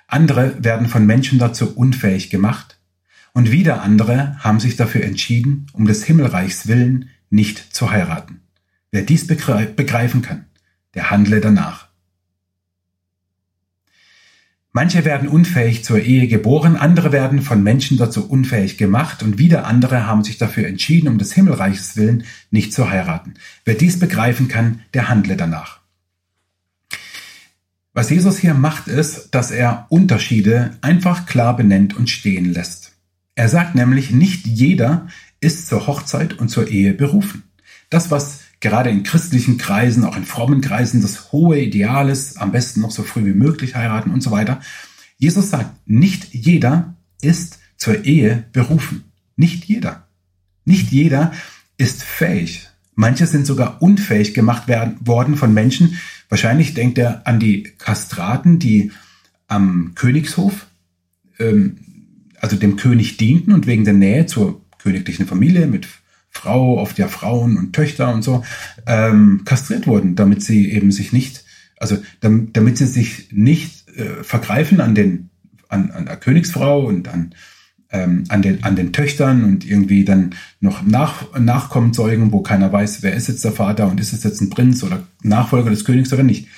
Andere 0.06 0.62
werden 0.62 0.88
von 0.88 1.06
Menschen 1.06 1.38
dazu 1.38 1.74
unfähig 1.76 2.30
gemacht. 2.30 2.78
Und 3.32 3.50
wieder 3.50 3.82
andere 3.82 4.36
haben 4.40 4.60
sich 4.60 4.76
dafür 4.76 5.02
entschieden, 5.04 5.66
um 5.72 5.86
des 5.86 6.04
Himmelreichs 6.04 6.68
willen 6.68 7.08
nicht 7.30 7.74
zu 7.74 7.90
heiraten. 7.90 8.42
Wer 8.90 9.02
dies 9.02 9.26
begreifen 9.26 10.20
kann, 10.20 10.44
der 10.94 11.10
handle 11.10 11.40
danach. 11.40 11.88
Manche 14.74 15.04
werden 15.04 15.28
unfähig 15.28 15.84
zur 15.84 16.00
Ehe 16.00 16.28
geboren, 16.28 16.76
andere 16.76 17.12
werden 17.12 17.42
von 17.42 17.62
Menschen 17.62 17.98
dazu 17.98 18.28
unfähig 18.28 18.78
gemacht 18.78 19.22
und 19.22 19.36
wieder 19.36 19.66
andere 19.66 20.06
haben 20.06 20.24
sich 20.24 20.38
dafür 20.38 20.66
entschieden, 20.66 21.08
um 21.08 21.18
des 21.18 21.34
Himmelreiches 21.34 21.96
willen 21.98 22.24
nicht 22.50 22.72
zu 22.72 22.88
heiraten. 22.88 23.34
Wer 23.66 23.74
dies 23.74 23.98
begreifen 23.98 24.48
kann, 24.48 24.80
der 24.94 25.10
handle 25.10 25.36
danach. 25.36 25.80
Was 27.92 28.08
Jesus 28.08 28.38
hier 28.38 28.54
macht, 28.54 28.88
ist, 28.88 29.34
dass 29.34 29.50
er 29.50 29.84
Unterschiede 29.90 30.78
einfach 30.80 31.26
klar 31.26 31.54
benennt 31.54 31.94
und 31.94 32.08
stehen 32.08 32.50
lässt. 32.50 32.92
Er 33.34 33.50
sagt 33.50 33.74
nämlich, 33.74 34.10
nicht 34.10 34.46
jeder 34.46 35.08
ist 35.40 35.66
zur 35.66 35.86
Hochzeit 35.86 36.38
und 36.38 36.48
zur 36.48 36.68
Ehe 36.68 36.94
berufen. 36.94 37.42
Das, 37.90 38.10
was 38.10 38.40
gerade 38.62 38.90
in 38.90 39.02
christlichen 39.02 39.58
Kreisen, 39.58 40.04
auch 40.04 40.16
in 40.16 40.24
frommen 40.24 40.62
Kreisen, 40.62 41.02
das 41.02 41.32
hohe 41.32 41.60
Ideal 41.60 42.08
ist, 42.08 42.40
am 42.40 42.52
besten 42.52 42.80
noch 42.80 42.92
so 42.92 43.02
früh 43.02 43.26
wie 43.26 43.34
möglich 43.34 43.74
heiraten 43.74 44.10
und 44.10 44.22
so 44.22 44.30
weiter. 44.30 44.60
Jesus 45.18 45.50
sagt, 45.50 45.70
nicht 45.86 46.32
jeder 46.32 46.96
ist 47.20 47.58
zur 47.76 48.04
Ehe 48.04 48.44
berufen. 48.52 49.04
Nicht 49.36 49.64
jeder. 49.64 50.06
Nicht 50.64 50.92
jeder 50.92 51.32
ist 51.76 52.02
fähig. 52.04 52.68
Manche 52.94 53.26
sind 53.26 53.46
sogar 53.46 53.82
unfähig 53.82 54.32
gemacht 54.32 54.68
werden, 54.68 54.96
worden 55.00 55.36
von 55.36 55.52
Menschen. 55.52 55.98
Wahrscheinlich 56.28 56.74
denkt 56.74 56.98
er 56.98 57.26
an 57.26 57.40
die 57.40 57.64
Kastraten, 57.64 58.58
die 58.58 58.92
am 59.48 59.92
Königshof, 59.96 60.66
ähm, 61.38 61.78
also 62.40 62.56
dem 62.56 62.76
König 62.76 63.16
dienten 63.16 63.52
und 63.52 63.66
wegen 63.66 63.84
der 63.84 63.94
Nähe 63.94 64.26
zur 64.26 64.64
königlichen 64.78 65.26
Familie 65.26 65.66
mit 65.66 65.88
Frau, 66.32 66.78
oft 66.78 66.98
ja 66.98 67.08
Frauen 67.08 67.58
und 67.58 67.74
Töchter 67.74 68.12
und 68.12 68.22
so, 68.22 68.42
ähm, 68.86 69.42
kastriert 69.44 69.86
wurden, 69.86 70.16
damit 70.16 70.42
sie 70.42 70.72
eben 70.72 70.90
sich 70.90 71.12
nicht, 71.12 71.44
also 71.78 71.98
damit, 72.20 72.56
damit 72.56 72.78
sie 72.78 72.86
sich 72.86 73.28
nicht 73.32 73.86
äh, 73.96 74.24
vergreifen 74.24 74.80
an 74.80 74.94
den, 74.94 75.28
an, 75.68 75.90
an 75.90 76.06
der 76.06 76.16
Königsfrau 76.16 76.86
und 76.86 77.06
an, 77.06 77.34
ähm, 77.90 78.24
an, 78.28 78.40
den, 78.40 78.64
an 78.64 78.76
den 78.76 78.94
Töchtern 78.94 79.44
und 79.44 79.66
irgendwie 79.66 80.04
dann 80.04 80.34
noch 80.58 80.82
nach, 80.82 81.38
Nachkommen 81.38 81.92
zeugen, 81.92 82.32
wo 82.32 82.40
keiner 82.40 82.72
weiß, 82.72 83.02
wer 83.02 83.14
ist 83.14 83.28
jetzt 83.28 83.44
der 83.44 83.52
Vater 83.52 83.88
und 83.88 84.00
ist 84.00 84.14
es 84.14 84.24
jetzt 84.24 84.40
ein 84.40 84.50
Prinz 84.50 84.82
oder 84.82 85.06
Nachfolger 85.22 85.68
des 85.68 85.84
Königs 85.84 86.12
oder 86.14 86.22
nicht. 86.22 86.48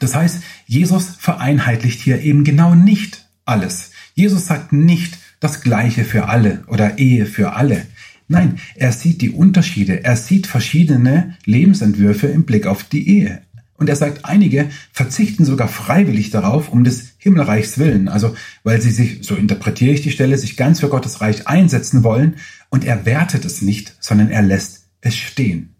Das 0.00 0.16
heißt, 0.16 0.42
Jesus 0.66 1.10
vereinheitlicht 1.16 2.00
hier 2.00 2.20
eben 2.20 2.42
genau 2.42 2.74
nicht 2.74 3.28
alles. 3.44 3.92
Jesus 4.14 4.46
sagt 4.46 4.72
nicht 4.72 5.16
das 5.38 5.60
Gleiche 5.60 6.04
für 6.04 6.28
alle 6.28 6.64
oder 6.66 6.98
Ehe 6.98 7.24
für 7.24 7.52
alle. 7.52 7.86
Nein, 8.28 8.60
er 8.74 8.92
sieht 8.92 9.22
die 9.22 9.30
Unterschiede, 9.30 10.04
er 10.04 10.14
sieht 10.14 10.46
verschiedene 10.46 11.34
Lebensentwürfe 11.46 12.26
im 12.26 12.44
Blick 12.44 12.66
auf 12.66 12.84
die 12.84 13.08
Ehe. 13.08 13.42
Und 13.74 13.88
er 13.88 13.96
sagt, 13.96 14.26
einige 14.26 14.68
verzichten 14.92 15.46
sogar 15.46 15.68
freiwillig 15.68 16.30
darauf, 16.30 16.68
um 16.68 16.84
des 16.84 17.14
Himmelreichs 17.16 17.78
willen, 17.78 18.08
also 18.08 18.36
weil 18.64 18.82
sie 18.82 18.90
sich, 18.90 19.20
so 19.22 19.34
interpretiere 19.34 19.94
ich 19.94 20.02
die 20.02 20.10
Stelle, 20.10 20.36
sich 20.36 20.56
ganz 20.56 20.80
für 20.80 20.90
Gottes 20.90 21.22
Reich 21.22 21.46
einsetzen 21.46 22.04
wollen, 22.04 22.36
und 22.68 22.84
er 22.84 23.06
wertet 23.06 23.46
es 23.46 23.62
nicht, 23.62 23.96
sondern 23.98 24.30
er 24.30 24.42
lässt 24.42 24.88
es 25.00 25.16
stehen. 25.16 25.74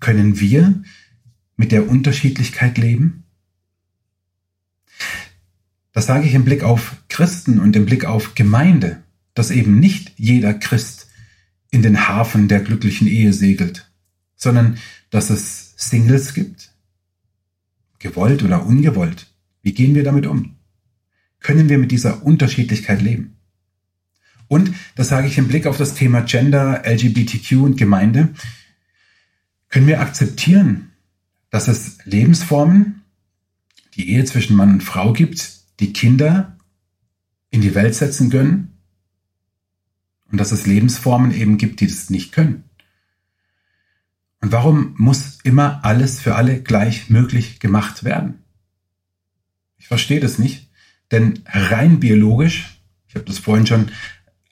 Können 0.00 0.40
wir 0.40 0.82
mit 1.56 1.72
der 1.72 1.88
Unterschiedlichkeit 1.88 2.76
leben? 2.76 3.24
Das 5.92 6.06
sage 6.06 6.26
ich 6.26 6.34
im 6.34 6.44
Blick 6.44 6.64
auf 6.64 6.96
Christen 7.08 7.60
und 7.60 7.74
im 7.76 7.86
Blick 7.86 8.04
auf 8.04 8.34
Gemeinde 8.34 9.02
dass 9.38 9.52
eben 9.52 9.78
nicht 9.78 10.14
jeder 10.16 10.52
Christ 10.52 10.97
in 11.70 11.82
den 11.82 12.08
Hafen 12.08 12.48
der 12.48 12.60
glücklichen 12.60 13.06
Ehe 13.06 13.32
segelt, 13.32 13.90
sondern 14.36 14.78
dass 15.10 15.30
es 15.30 15.74
Singles 15.76 16.34
gibt, 16.34 16.72
gewollt 17.98 18.42
oder 18.42 18.64
ungewollt. 18.64 19.32
Wie 19.62 19.72
gehen 19.72 19.94
wir 19.94 20.04
damit 20.04 20.26
um? 20.26 20.56
Können 21.40 21.68
wir 21.68 21.78
mit 21.78 21.92
dieser 21.92 22.24
Unterschiedlichkeit 22.24 23.02
leben? 23.02 23.36
Und, 24.48 24.72
das 24.96 25.08
sage 25.08 25.26
ich 25.28 25.36
im 25.36 25.48
Blick 25.48 25.66
auf 25.66 25.76
das 25.76 25.94
Thema 25.94 26.22
Gender, 26.22 26.82
LGBTQ 26.86 27.52
und 27.62 27.76
Gemeinde, 27.76 28.30
können 29.68 29.86
wir 29.86 30.00
akzeptieren, 30.00 30.92
dass 31.50 31.68
es 31.68 31.98
Lebensformen, 32.04 33.02
die 33.94 34.10
Ehe 34.10 34.24
zwischen 34.24 34.56
Mann 34.56 34.74
und 34.74 34.82
Frau 34.82 35.12
gibt, 35.12 35.50
die 35.80 35.92
Kinder 35.92 36.56
in 37.50 37.60
die 37.60 37.74
Welt 37.74 37.94
setzen 37.94 38.30
können, 38.30 38.77
und 40.30 40.38
dass 40.38 40.52
es 40.52 40.66
Lebensformen 40.66 41.32
eben 41.32 41.58
gibt, 41.58 41.80
die 41.80 41.86
das 41.86 42.10
nicht 42.10 42.32
können. 42.32 42.64
Und 44.40 44.52
warum 44.52 44.94
muss 44.96 45.38
immer 45.42 45.84
alles 45.84 46.20
für 46.20 46.36
alle 46.36 46.62
gleich 46.62 47.10
möglich 47.10 47.60
gemacht 47.60 48.04
werden? 48.04 48.44
Ich 49.78 49.88
verstehe 49.88 50.20
das 50.20 50.38
nicht, 50.38 50.70
denn 51.10 51.40
rein 51.46 52.00
biologisch, 52.00 52.80
ich 53.08 53.14
habe 53.14 53.24
das 53.24 53.38
vorhin 53.38 53.66
schon 53.66 53.90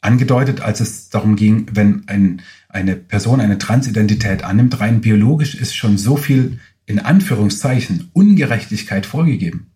angedeutet, 0.00 0.60
als 0.60 0.80
es 0.80 1.08
darum 1.10 1.36
ging, 1.36 1.66
wenn 1.72 2.08
ein, 2.08 2.42
eine 2.68 2.96
Person 2.96 3.40
eine 3.40 3.58
Transidentität 3.58 4.44
annimmt, 4.44 4.80
rein 4.80 5.00
biologisch 5.00 5.54
ist 5.54 5.74
schon 5.74 5.98
so 5.98 6.16
viel 6.16 6.58
in 6.86 7.00
Anführungszeichen 7.00 8.10
Ungerechtigkeit 8.12 9.06
vorgegeben. 9.06 9.72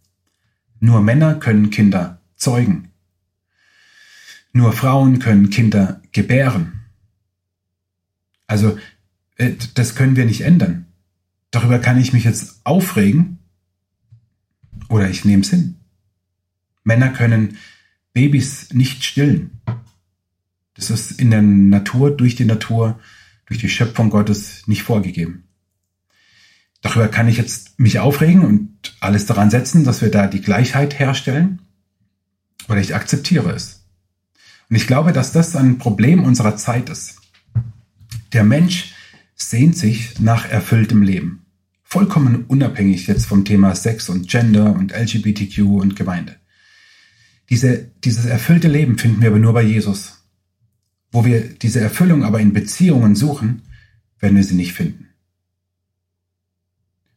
Nur 0.78 1.02
Männer 1.02 1.34
können 1.34 1.70
Kinder 1.70 2.20
zeugen. 2.36 2.89
Nur 4.52 4.72
Frauen 4.72 5.18
können 5.18 5.50
Kinder 5.50 6.02
gebären. 6.12 6.84
Also 8.46 8.78
äh, 9.36 9.52
das 9.74 9.94
können 9.94 10.16
wir 10.16 10.24
nicht 10.24 10.42
ändern. 10.42 10.86
Darüber 11.50 11.78
kann 11.78 12.00
ich 12.00 12.12
mich 12.12 12.24
jetzt 12.24 12.60
aufregen 12.64 13.38
oder 14.88 15.08
ich 15.08 15.24
nehme 15.24 15.42
es 15.42 15.50
hin. 15.50 15.76
Männer 16.82 17.10
können 17.10 17.56
Babys 18.12 18.72
nicht 18.72 19.04
stillen. 19.04 19.60
Das 20.74 20.90
ist 20.90 21.20
in 21.20 21.30
der 21.30 21.42
Natur, 21.42 22.10
durch 22.10 22.36
die 22.36 22.44
Natur, 22.44 22.98
durch 23.46 23.60
die 23.60 23.68
Schöpfung 23.68 24.10
Gottes 24.10 24.66
nicht 24.66 24.82
vorgegeben. 24.82 25.44
Darüber 26.80 27.08
kann 27.08 27.28
ich 27.28 27.36
jetzt 27.36 27.78
mich 27.78 27.98
aufregen 27.98 28.44
und 28.44 28.96
alles 29.00 29.26
daran 29.26 29.50
setzen, 29.50 29.84
dass 29.84 30.00
wir 30.00 30.10
da 30.10 30.26
die 30.26 30.40
Gleichheit 30.40 30.98
herstellen. 30.98 31.60
Oder 32.68 32.80
ich 32.80 32.94
akzeptiere 32.94 33.50
es. 33.50 33.79
Und 34.70 34.76
ich 34.76 34.86
glaube, 34.86 35.12
dass 35.12 35.32
das 35.32 35.56
ein 35.56 35.78
Problem 35.78 36.22
unserer 36.22 36.56
Zeit 36.56 36.88
ist. 36.90 37.16
Der 38.32 38.44
Mensch 38.44 38.94
sehnt 39.34 39.76
sich 39.76 40.20
nach 40.20 40.48
erfülltem 40.48 41.02
Leben. 41.02 41.44
Vollkommen 41.82 42.44
unabhängig 42.46 43.08
jetzt 43.08 43.26
vom 43.26 43.44
Thema 43.44 43.74
Sex 43.74 44.08
und 44.08 44.28
Gender 44.28 44.72
und 44.76 44.92
LGBTQ 44.92 45.58
und 45.80 45.96
Gemeinde. 45.96 46.36
Diese, 47.50 47.90
dieses 48.04 48.26
erfüllte 48.26 48.68
Leben 48.68 48.96
finden 48.96 49.20
wir 49.20 49.30
aber 49.30 49.40
nur 49.40 49.54
bei 49.54 49.62
Jesus. 49.62 50.24
Wo 51.10 51.24
wir 51.24 51.40
diese 51.40 51.80
Erfüllung 51.80 52.22
aber 52.22 52.38
in 52.38 52.52
Beziehungen 52.52 53.16
suchen, 53.16 53.62
werden 54.20 54.36
wir 54.36 54.44
sie 54.44 54.54
nicht 54.54 54.74
finden. 54.74 55.08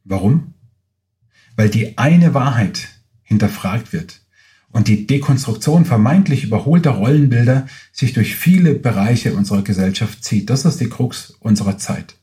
Warum? 0.02 0.54
Weil 1.54 1.68
die 1.68 1.96
eine 1.98 2.34
Wahrheit 2.34 2.88
hinterfragt 3.22 3.92
wird 3.92 4.23
und 4.74 4.88
die 4.88 5.06
Dekonstruktion 5.06 5.84
vermeintlich 5.84 6.42
überholter 6.42 6.90
Rollenbilder 6.90 7.68
sich 7.92 8.12
durch 8.12 8.34
viele 8.34 8.74
Bereiche 8.74 9.34
unserer 9.34 9.62
Gesellschaft 9.62 10.24
zieht. 10.24 10.50
Das 10.50 10.64
ist 10.64 10.80
die 10.80 10.88
Krux 10.88 11.30
unserer 11.38 11.78
Zeit. 11.78 12.16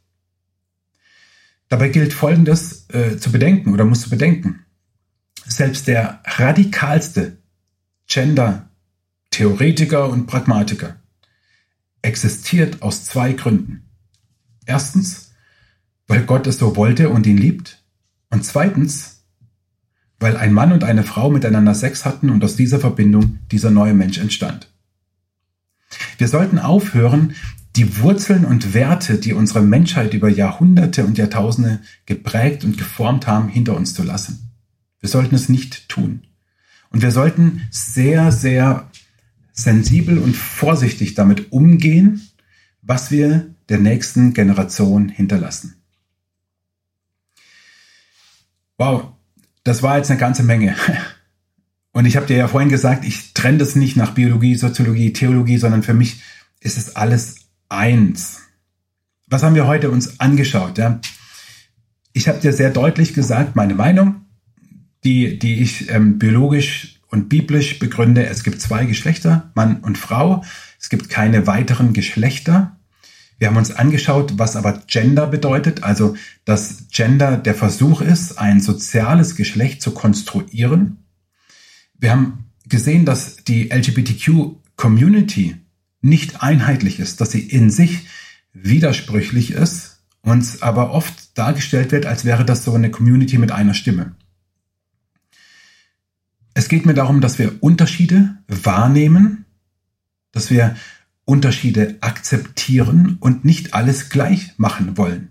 Dabei 1.69 1.87
gilt 1.87 2.11
Folgendes 2.11 2.87
äh, 2.89 3.15
zu 3.15 3.31
bedenken 3.31 3.73
oder 3.73 3.85
muss 3.85 4.01
zu 4.01 4.09
bedenken. 4.09 4.65
Selbst 5.45 5.87
der 5.87 6.21
radikalste 6.25 7.37
Gender-Theoretiker 8.07 10.09
und 10.09 10.27
Pragmatiker 10.27 10.97
existiert 12.01 12.81
aus 12.81 13.05
zwei 13.05 13.31
Gründen. 13.31 13.89
Erstens, 14.65 15.31
weil 16.05 16.25
Gott 16.25 16.47
es 16.47 16.57
so 16.57 16.75
wollte 16.75 17.07
und 17.07 17.25
ihn 17.25 17.37
liebt. 17.37 17.81
Und 18.29 18.43
zweitens, 18.43 19.20
weil 20.21 20.37
ein 20.37 20.53
Mann 20.53 20.71
und 20.71 20.83
eine 20.83 21.03
Frau 21.03 21.31
miteinander 21.31 21.73
Sex 21.73 22.05
hatten 22.05 22.29
und 22.29 22.43
aus 22.43 22.55
dieser 22.55 22.79
Verbindung 22.79 23.39
dieser 23.51 23.71
neue 23.71 23.95
Mensch 23.95 24.19
entstand. 24.19 24.69
Wir 26.17 26.27
sollten 26.27 26.59
aufhören, 26.59 27.33
die 27.75 27.99
Wurzeln 27.99 28.45
und 28.45 28.73
Werte, 28.73 29.17
die 29.17 29.33
unsere 29.33 29.61
Menschheit 29.61 30.13
über 30.13 30.29
Jahrhunderte 30.29 31.05
und 31.05 31.17
Jahrtausende 31.17 31.79
geprägt 32.05 32.63
und 32.63 32.77
geformt 32.77 33.25
haben, 33.27 33.49
hinter 33.49 33.75
uns 33.75 33.93
zu 33.95 34.03
lassen. 34.03 34.51
Wir 34.99 35.09
sollten 35.09 35.35
es 35.35 35.49
nicht 35.49 35.89
tun. 35.89 36.21
Und 36.91 37.01
wir 37.01 37.11
sollten 37.11 37.63
sehr, 37.71 38.31
sehr 38.31 38.91
sensibel 39.53 40.19
und 40.19 40.35
vorsichtig 40.35 41.15
damit 41.15 41.51
umgehen, 41.51 42.29
was 42.83 43.09
wir 43.09 43.55
der 43.69 43.79
nächsten 43.79 44.33
Generation 44.33 45.09
hinterlassen. 45.09 45.81
Wow, 48.77 49.13
das 49.63 49.83
war 49.83 49.97
jetzt 49.97 50.09
eine 50.09 50.19
ganze 50.19 50.43
Menge. 50.43 50.75
Und 51.93 52.05
ich 52.05 52.15
habe 52.15 52.25
dir 52.25 52.37
ja 52.37 52.47
vorhin 52.47 52.69
gesagt, 52.69 53.05
ich 53.05 53.33
trenne 53.33 53.57
das 53.57 53.75
nicht 53.75 53.97
nach 53.97 54.11
Biologie, 54.11 54.55
Soziologie, 54.55 55.11
Theologie, 55.11 55.57
sondern 55.57 55.83
für 55.83 55.93
mich 55.93 56.21
ist 56.61 56.77
es 56.77 56.95
alles 56.95 57.35
eins. 57.67 58.39
Was 59.27 59.43
haben 59.43 59.55
wir 59.55 59.67
heute 59.67 59.91
uns 59.91 60.19
angeschaut? 60.19 60.77
Ja? 60.77 61.01
Ich 62.13 62.27
habe 62.27 62.39
dir 62.39 62.53
sehr 62.53 62.69
deutlich 62.69 63.13
gesagt, 63.13 63.55
meine 63.55 63.75
Meinung, 63.75 64.25
die, 65.03 65.37
die 65.37 65.61
ich 65.61 65.89
ähm, 65.89 66.17
biologisch 66.17 66.99
und 67.09 67.27
biblisch 67.27 67.77
begründe. 67.79 68.25
Es 68.25 68.43
gibt 68.43 68.61
zwei 68.61 68.85
Geschlechter, 68.85 69.51
Mann 69.53 69.77
und 69.81 69.97
Frau. 69.97 70.43
Es 70.79 70.89
gibt 70.89 71.09
keine 71.09 71.45
weiteren 71.45 71.93
Geschlechter. 71.93 72.77
Wir 73.41 73.47
haben 73.47 73.57
uns 73.57 73.71
angeschaut, 73.71 74.33
was 74.37 74.55
aber 74.55 74.83
Gender 74.85 75.25
bedeutet, 75.25 75.81
also 75.81 76.15
dass 76.45 76.89
Gender 76.91 77.37
der 77.37 77.55
Versuch 77.55 78.01
ist, 78.01 78.37
ein 78.37 78.61
soziales 78.61 79.35
Geschlecht 79.35 79.81
zu 79.81 79.95
konstruieren. 79.95 80.99
Wir 81.97 82.11
haben 82.11 82.51
gesehen, 82.67 83.03
dass 83.03 83.37
die 83.37 83.71
LGBTQ-Community 83.71 85.55
nicht 86.01 86.43
einheitlich 86.43 86.99
ist, 86.99 87.19
dass 87.19 87.31
sie 87.31 87.41
in 87.41 87.71
sich 87.71 88.05
widersprüchlich 88.53 89.49
ist, 89.53 90.03
uns 90.21 90.61
aber 90.61 90.91
oft 90.91 91.35
dargestellt 91.35 91.91
wird, 91.91 92.05
als 92.05 92.25
wäre 92.25 92.45
das 92.45 92.63
so 92.63 92.75
eine 92.75 92.91
Community 92.91 93.39
mit 93.39 93.51
einer 93.51 93.73
Stimme. 93.73 94.13
Es 96.53 96.67
geht 96.67 96.85
mir 96.85 96.93
darum, 96.93 97.21
dass 97.21 97.39
wir 97.39 97.55
Unterschiede 97.59 98.37
wahrnehmen, 98.47 99.45
dass 100.31 100.51
wir 100.51 100.75
Unterschiede 101.31 101.95
akzeptieren 102.01 103.15
und 103.21 103.45
nicht 103.45 103.73
alles 103.73 104.09
gleich 104.09 104.51
machen 104.57 104.97
wollen. 104.97 105.29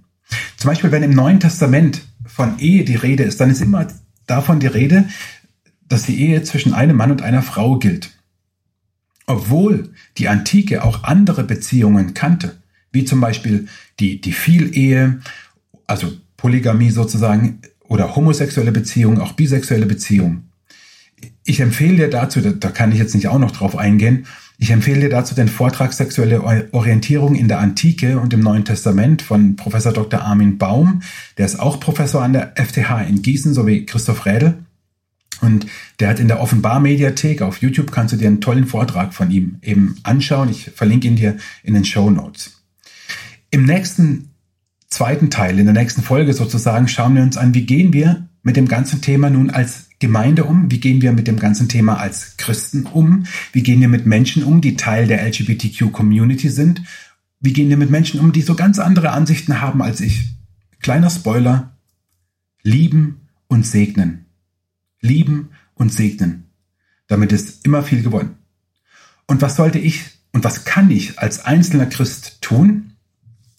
Zum 0.57 0.71
Beispiel, 0.71 0.93
wenn 0.93 1.03
im 1.03 1.15
Neuen 1.15 1.41
Testament 1.41 2.01
von 2.25 2.59
Ehe 2.59 2.85
die 2.87 2.95
Rede 2.95 3.25
ist, 3.25 3.39
dann 3.39 3.51
ist 3.51 3.61
immer 3.61 3.87
davon 4.27 4.61
die 4.61 4.67
Rede, 4.67 5.11
dass 5.91 6.05
die 6.05 6.19
Ehe 6.19 6.43
zwischen 6.43 6.73
einem 6.73 6.97
Mann 6.97 7.11
und 7.11 7.21
einer 7.21 7.43
Frau 7.43 7.79
gilt. 7.79 8.13
Obwohl 9.27 9.93
die 10.17 10.29
Antike 10.29 10.85
auch 10.85 11.05
andere 11.05 11.45
Beziehungen 11.45 12.15
kannte, 12.15 12.57
wie 12.93 13.05
zum 13.05 13.21
Beispiel 13.21 13.69
die, 13.99 14.23
die 14.23 14.33
Vielehe, 14.33 15.21
also 15.87 16.11
Polygamie 16.39 16.91
sozusagen, 16.91 17.61
oder 17.83 18.17
homosexuelle 18.17 18.73
Beziehungen, 18.73 19.21
auch 19.21 19.33
bisexuelle 19.33 19.85
Beziehungen. 19.85 20.51
Ich 21.45 21.61
empfehle 21.61 21.97
dir 21.97 22.09
dazu, 22.09 22.41
da, 22.41 22.53
da 22.53 22.71
kann 22.71 22.91
ich 22.91 22.99
jetzt 22.99 23.15
nicht 23.15 23.29
auch 23.29 23.39
noch 23.39 23.51
drauf 23.51 23.77
eingehen, 23.77 24.25
ich 24.63 24.71
empfehle 24.71 25.01
dir 25.01 25.09
dazu 25.09 25.35
den 25.35 25.49
Vortrag 25.49 25.95
Sexuelle 25.95 26.43
Orientierung 26.73 27.35
in 27.35 27.49
der 27.49 27.61
Antike 27.61 28.21
und 28.21 28.35
im 28.35 28.41
Neuen 28.41 28.67
Testament 28.67 29.23
von 29.23 29.57
Professor 29.57 29.91
Dr. 29.91 30.21
Armin 30.21 30.59
Baum. 30.59 31.01
Der 31.39 31.47
ist 31.47 31.59
auch 31.59 31.81
Professor 31.81 32.23
an 32.23 32.35
der 32.35 32.53
FTH 32.57 33.09
in 33.09 33.23
Gießen, 33.23 33.55
sowie 33.55 33.87
Christoph 33.87 34.27
Rädel. 34.27 34.59
Und 35.41 35.65
der 35.99 36.11
hat 36.11 36.21
in 36.21 36.29
der 36.29 36.41
Offenbar-Mediathek 36.41 37.41
auf 37.41 37.63
YouTube 37.63 37.91
kannst 37.91 38.13
du 38.13 38.19
dir 38.19 38.29
einen 38.29 38.43
tollen 38.43 38.67
Vortrag 38.67 39.15
von 39.15 39.31
ihm 39.31 39.57
eben 39.63 39.97
anschauen. 40.03 40.51
Ich 40.51 40.71
verlinke 40.75 41.09
ihn 41.09 41.17
dir 41.17 41.39
in 41.63 41.73
den 41.73 41.87
Show 41.87 42.11
Notes. 42.11 42.61
Im 43.51 43.65
nächsten 43.65 44.29
zweiten 44.89 45.31
Teil, 45.31 45.59
in 45.59 45.65
der 45.65 45.75
nächsten 45.75 46.03
Folge 46.03 46.35
sozusagen, 46.35 46.87
schauen 46.87 47.15
wir 47.15 47.23
uns 47.23 47.39
an, 47.39 47.55
wie 47.55 47.65
gehen 47.65 47.95
wir 47.95 48.29
mit 48.43 48.57
dem 48.57 48.69
ganzen 48.69 49.01
Thema 49.01 49.31
nun 49.31 49.49
als 49.49 49.90
Gemeinde 50.01 50.45
um? 50.45 50.71
Wie 50.71 50.81
gehen 50.81 51.01
wir 51.01 51.13
mit 51.13 51.29
dem 51.29 51.39
ganzen 51.39 51.69
Thema 51.69 51.99
als 51.99 52.37
Christen 52.37 52.85
um? 52.87 53.27
Wie 53.53 53.63
gehen 53.63 53.81
wir 53.81 53.89
mit 53.89 54.07
Menschen 54.07 54.43
um, 54.43 54.61
die 54.61 54.77
Teil 54.77 55.07
der 55.07 55.25
LGBTQ-Community 55.25 56.49
sind? 56.49 56.83
Wie 57.39 57.53
gehen 57.53 57.69
wir 57.69 57.77
mit 57.77 57.91
Menschen 57.91 58.19
um, 58.19 58.33
die 58.33 58.43
so 58.43 58.55
ganz 58.55 58.79
andere 58.79 59.11
Ansichten 59.11 59.61
haben 59.61 59.81
als 59.83 60.01
ich? 60.01 60.25
Kleiner 60.81 61.11
Spoiler. 61.11 61.77
Lieben 62.63 63.29
und 63.47 63.65
segnen 63.65 64.27
lieben 65.01 65.51
und 65.75 65.93
segnen. 65.93 66.51
Damit 67.07 67.33
ist 67.33 67.65
immer 67.65 67.83
viel 67.83 68.03
gewonnen. 68.03 68.37
Und 69.27 69.43
was 69.43 69.57
sollte 69.57 69.79
ich 69.79 70.05
und 70.33 70.45
was 70.45 70.65
kann 70.65 70.91
ich 70.91 71.19
als 71.19 71.45
einzelner 71.45 71.87
Christ 71.87 72.39
tun? 72.41 72.93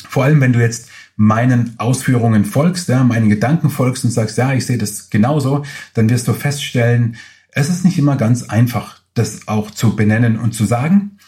Vor 0.07 0.23
allem, 0.23 0.41
wenn 0.41 0.53
du 0.53 0.59
jetzt 0.59 0.89
meinen 1.21 1.75
Ausführungen 1.77 2.45
folgst, 2.45 2.89
ja, 2.89 3.03
meinen 3.03 3.29
Gedanken 3.29 3.69
folgst 3.69 4.03
und 4.03 4.09
sagst, 4.09 4.39
ja, 4.39 4.53
ich 4.53 4.65
sehe 4.65 4.79
das 4.79 5.11
genauso, 5.11 5.63
dann 5.93 6.09
wirst 6.09 6.27
du 6.27 6.33
feststellen, 6.33 7.15
es 7.51 7.69
ist 7.69 7.85
nicht 7.85 7.99
immer 7.99 8.15
ganz 8.15 8.41
einfach, 8.49 9.01
das 9.13 9.47
auch 9.47 9.69
zu 9.69 9.95
benennen 9.95 10.39
und 10.39 10.53
zu 10.55 10.65
sagen. 10.65 11.19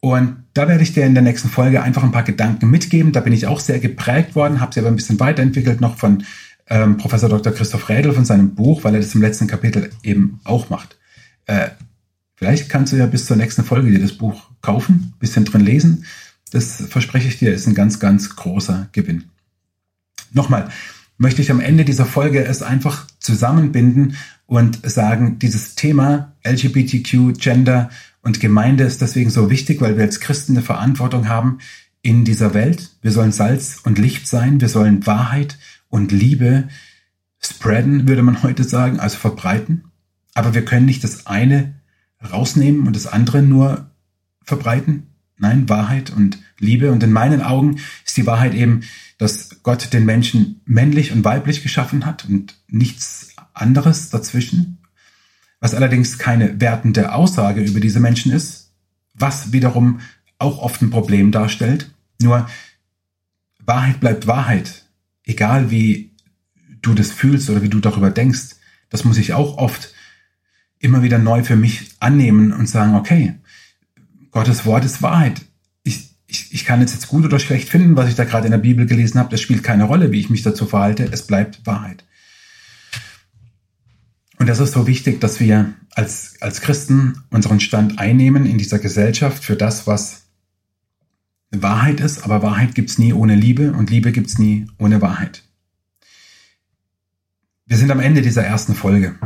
Und 0.00 0.44
da 0.52 0.68
werde 0.68 0.82
ich 0.82 0.92
dir 0.92 1.06
in 1.06 1.14
der 1.14 1.22
nächsten 1.22 1.48
Folge 1.48 1.82
einfach 1.82 2.02
ein 2.02 2.12
paar 2.12 2.24
Gedanken 2.24 2.68
mitgeben. 2.68 3.12
Da 3.12 3.20
bin 3.20 3.32
ich 3.32 3.46
auch 3.46 3.58
sehr 3.58 3.78
geprägt 3.78 4.34
worden, 4.34 4.60
habe 4.60 4.74
sie 4.74 4.80
aber 4.80 4.90
ein 4.90 4.96
bisschen 4.96 5.18
weiterentwickelt 5.18 5.80
noch 5.80 5.96
von 5.96 6.24
ähm, 6.66 6.98
Professor 6.98 7.30
Dr. 7.30 7.54
Christoph 7.54 7.88
Rädel 7.88 8.12
von 8.12 8.26
seinem 8.26 8.54
Buch, 8.54 8.84
weil 8.84 8.96
er 8.96 9.00
das 9.00 9.14
im 9.14 9.22
letzten 9.22 9.46
Kapitel 9.46 9.88
eben 10.02 10.40
auch 10.44 10.68
macht. 10.68 10.98
Äh, 11.46 11.70
vielleicht 12.34 12.68
kannst 12.68 12.92
du 12.92 12.98
ja 12.98 13.06
bis 13.06 13.24
zur 13.24 13.38
nächsten 13.38 13.64
Folge 13.64 13.90
dir 13.90 14.00
das 14.00 14.12
Buch 14.12 14.50
kaufen, 14.60 15.14
bisschen 15.20 15.46
drin 15.46 15.62
lesen. 15.62 16.04
Das 16.50 16.84
verspreche 16.86 17.28
ich 17.28 17.38
dir, 17.38 17.54
ist 17.54 17.66
ein 17.66 17.74
ganz, 17.74 17.98
ganz 17.98 18.36
großer 18.36 18.88
Gewinn. 18.92 19.24
Nochmal, 20.32 20.70
möchte 21.18 21.42
ich 21.42 21.50
am 21.50 21.60
Ende 21.60 21.84
dieser 21.84 22.06
Folge 22.06 22.44
es 22.44 22.62
einfach 22.62 23.06
zusammenbinden 23.18 24.16
und 24.46 24.88
sagen, 24.88 25.38
dieses 25.38 25.74
Thema 25.74 26.32
LGBTQ, 26.44 27.38
Gender 27.38 27.90
und 28.22 28.40
Gemeinde 28.40 28.84
ist 28.84 29.02
deswegen 29.02 29.30
so 29.30 29.50
wichtig, 29.50 29.80
weil 29.80 29.96
wir 29.96 30.04
als 30.04 30.20
Christen 30.20 30.52
eine 30.52 30.62
Verantwortung 30.62 31.28
haben 31.28 31.58
in 32.02 32.24
dieser 32.24 32.54
Welt. 32.54 32.90
Wir 33.02 33.10
sollen 33.10 33.32
Salz 33.32 33.80
und 33.84 33.98
Licht 33.98 34.26
sein, 34.26 34.60
wir 34.60 34.68
sollen 34.68 35.06
Wahrheit 35.06 35.58
und 35.88 36.12
Liebe 36.12 36.68
spreaden, 37.40 38.08
würde 38.08 38.22
man 38.22 38.42
heute 38.42 38.64
sagen, 38.64 39.00
also 39.00 39.18
verbreiten. 39.18 39.84
Aber 40.34 40.54
wir 40.54 40.64
können 40.64 40.86
nicht 40.86 41.04
das 41.04 41.26
eine 41.26 41.74
rausnehmen 42.32 42.86
und 42.86 42.96
das 42.96 43.06
andere 43.06 43.42
nur 43.42 43.90
verbreiten. 44.42 45.08
Nein, 45.36 45.68
Wahrheit 45.68 46.10
und 46.10 46.38
Liebe. 46.58 46.90
Und 46.90 47.02
in 47.02 47.12
meinen 47.12 47.42
Augen 47.42 47.80
ist 48.04 48.16
die 48.16 48.26
Wahrheit 48.26 48.54
eben, 48.54 48.82
dass 49.18 49.62
Gott 49.62 49.92
den 49.92 50.04
Menschen 50.04 50.60
männlich 50.64 51.12
und 51.12 51.24
weiblich 51.24 51.62
geschaffen 51.62 52.06
hat 52.06 52.24
und 52.24 52.54
nichts 52.68 53.34
anderes 53.52 54.10
dazwischen. 54.10 54.78
Was 55.60 55.74
allerdings 55.74 56.18
keine 56.18 56.60
wertende 56.60 57.12
Aussage 57.12 57.62
über 57.62 57.80
diese 57.80 58.00
Menschen 58.00 58.32
ist, 58.32 58.72
was 59.14 59.52
wiederum 59.52 60.00
auch 60.38 60.58
oft 60.58 60.80
ein 60.82 60.90
Problem 60.90 61.32
darstellt. 61.32 61.92
Nur 62.22 62.48
Wahrheit 63.58 63.98
bleibt 63.98 64.28
Wahrheit 64.28 64.88
egal 65.28 65.70
wie 65.70 66.10
du 66.82 66.94
das 66.94 67.12
fühlst 67.12 67.48
oder 67.50 67.62
wie 67.62 67.68
du 67.68 67.78
darüber 67.78 68.10
denkst, 68.10 68.56
das 68.88 69.04
muss 69.04 69.18
ich 69.18 69.34
auch 69.34 69.58
oft 69.58 69.92
immer 70.80 71.02
wieder 71.02 71.18
neu 71.18 71.44
für 71.44 71.56
mich 71.56 71.92
annehmen 72.00 72.52
und 72.52 72.68
sagen, 72.68 72.94
okay, 72.94 73.34
Gottes 74.30 74.64
Wort 74.64 74.84
ist 74.84 75.02
Wahrheit. 75.02 75.42
Ich, 76.30 76.52
ich, 76.52 76.64
kann 76.64 76.82
es 76.82 76.92
jetzt 76.92 77.08
gut 77.08 77.24
oder 77.24 77.38
schlecht 77.38 77.68
finden, 77.68 77.96
was 77.96 78.08
ich 78.08 78.14
da 78.14 78.24
gerade 78.24 78.46
in 78.46 78.52
der 78.52 78.58
Bibel 78.58 78.86
gelesen 78.86 79.18
habe. 79.18 79.30
Das 79.30 79.40
spielt 79.40 79.64
keine 79.64 79.84
Rolle, 79.84 80.12
wie 80.12 80.20
ich 80.20 80.28
mich 80.28 80.42
dazu 80.42 80.66
verhalte. 80.66 81.08
Es 81.10 81.26
bleibt 81.26 81.66
Wahrheit. 81.66 82.04
Und 84.38 84.46
das 84.46 84.60
ist 84.60 84.72
so 84.72 84.86
wichtig, 84.86 85.20
dass 85.20 85.40
wir 85.40 85.72
als, 85.90 86.36
als 86.40 86.60
Christen 86.60 87.24
unseren 87.30 87.60
Stand 87.60 87.98
einnehmen 87.98 88.46
in 88.46 88.58
dieser 88.58 88.78
Gesellschaft 88.78 89.42
für 89.42 89.56
das, 89.56 89.86
was 89.86 90.28
Wahrheit 91.50 92.00
ist, 92.00 92.24
aber 92.24 92.42
Wahrheit 92.42 92.74
gibt's 92.74 92.98
nie 92.98 93.12
ohne 93.12 93.34
Liebe 93.34 93.72
und 93.72 93.90
Liebe 93.90 94.12
gibt's 94.12 94.38
nie 94.38 94.66
ohne 94.78 95.00
Wahrheit. 95.00 95.42
Wir 97.66 97.76
sind 97.76 97.90
am 97.90 98.00
Ende 98.00 98.22
dieser 98.22 98.44
ersten 98.44 98.74
Folge 98.74 99.18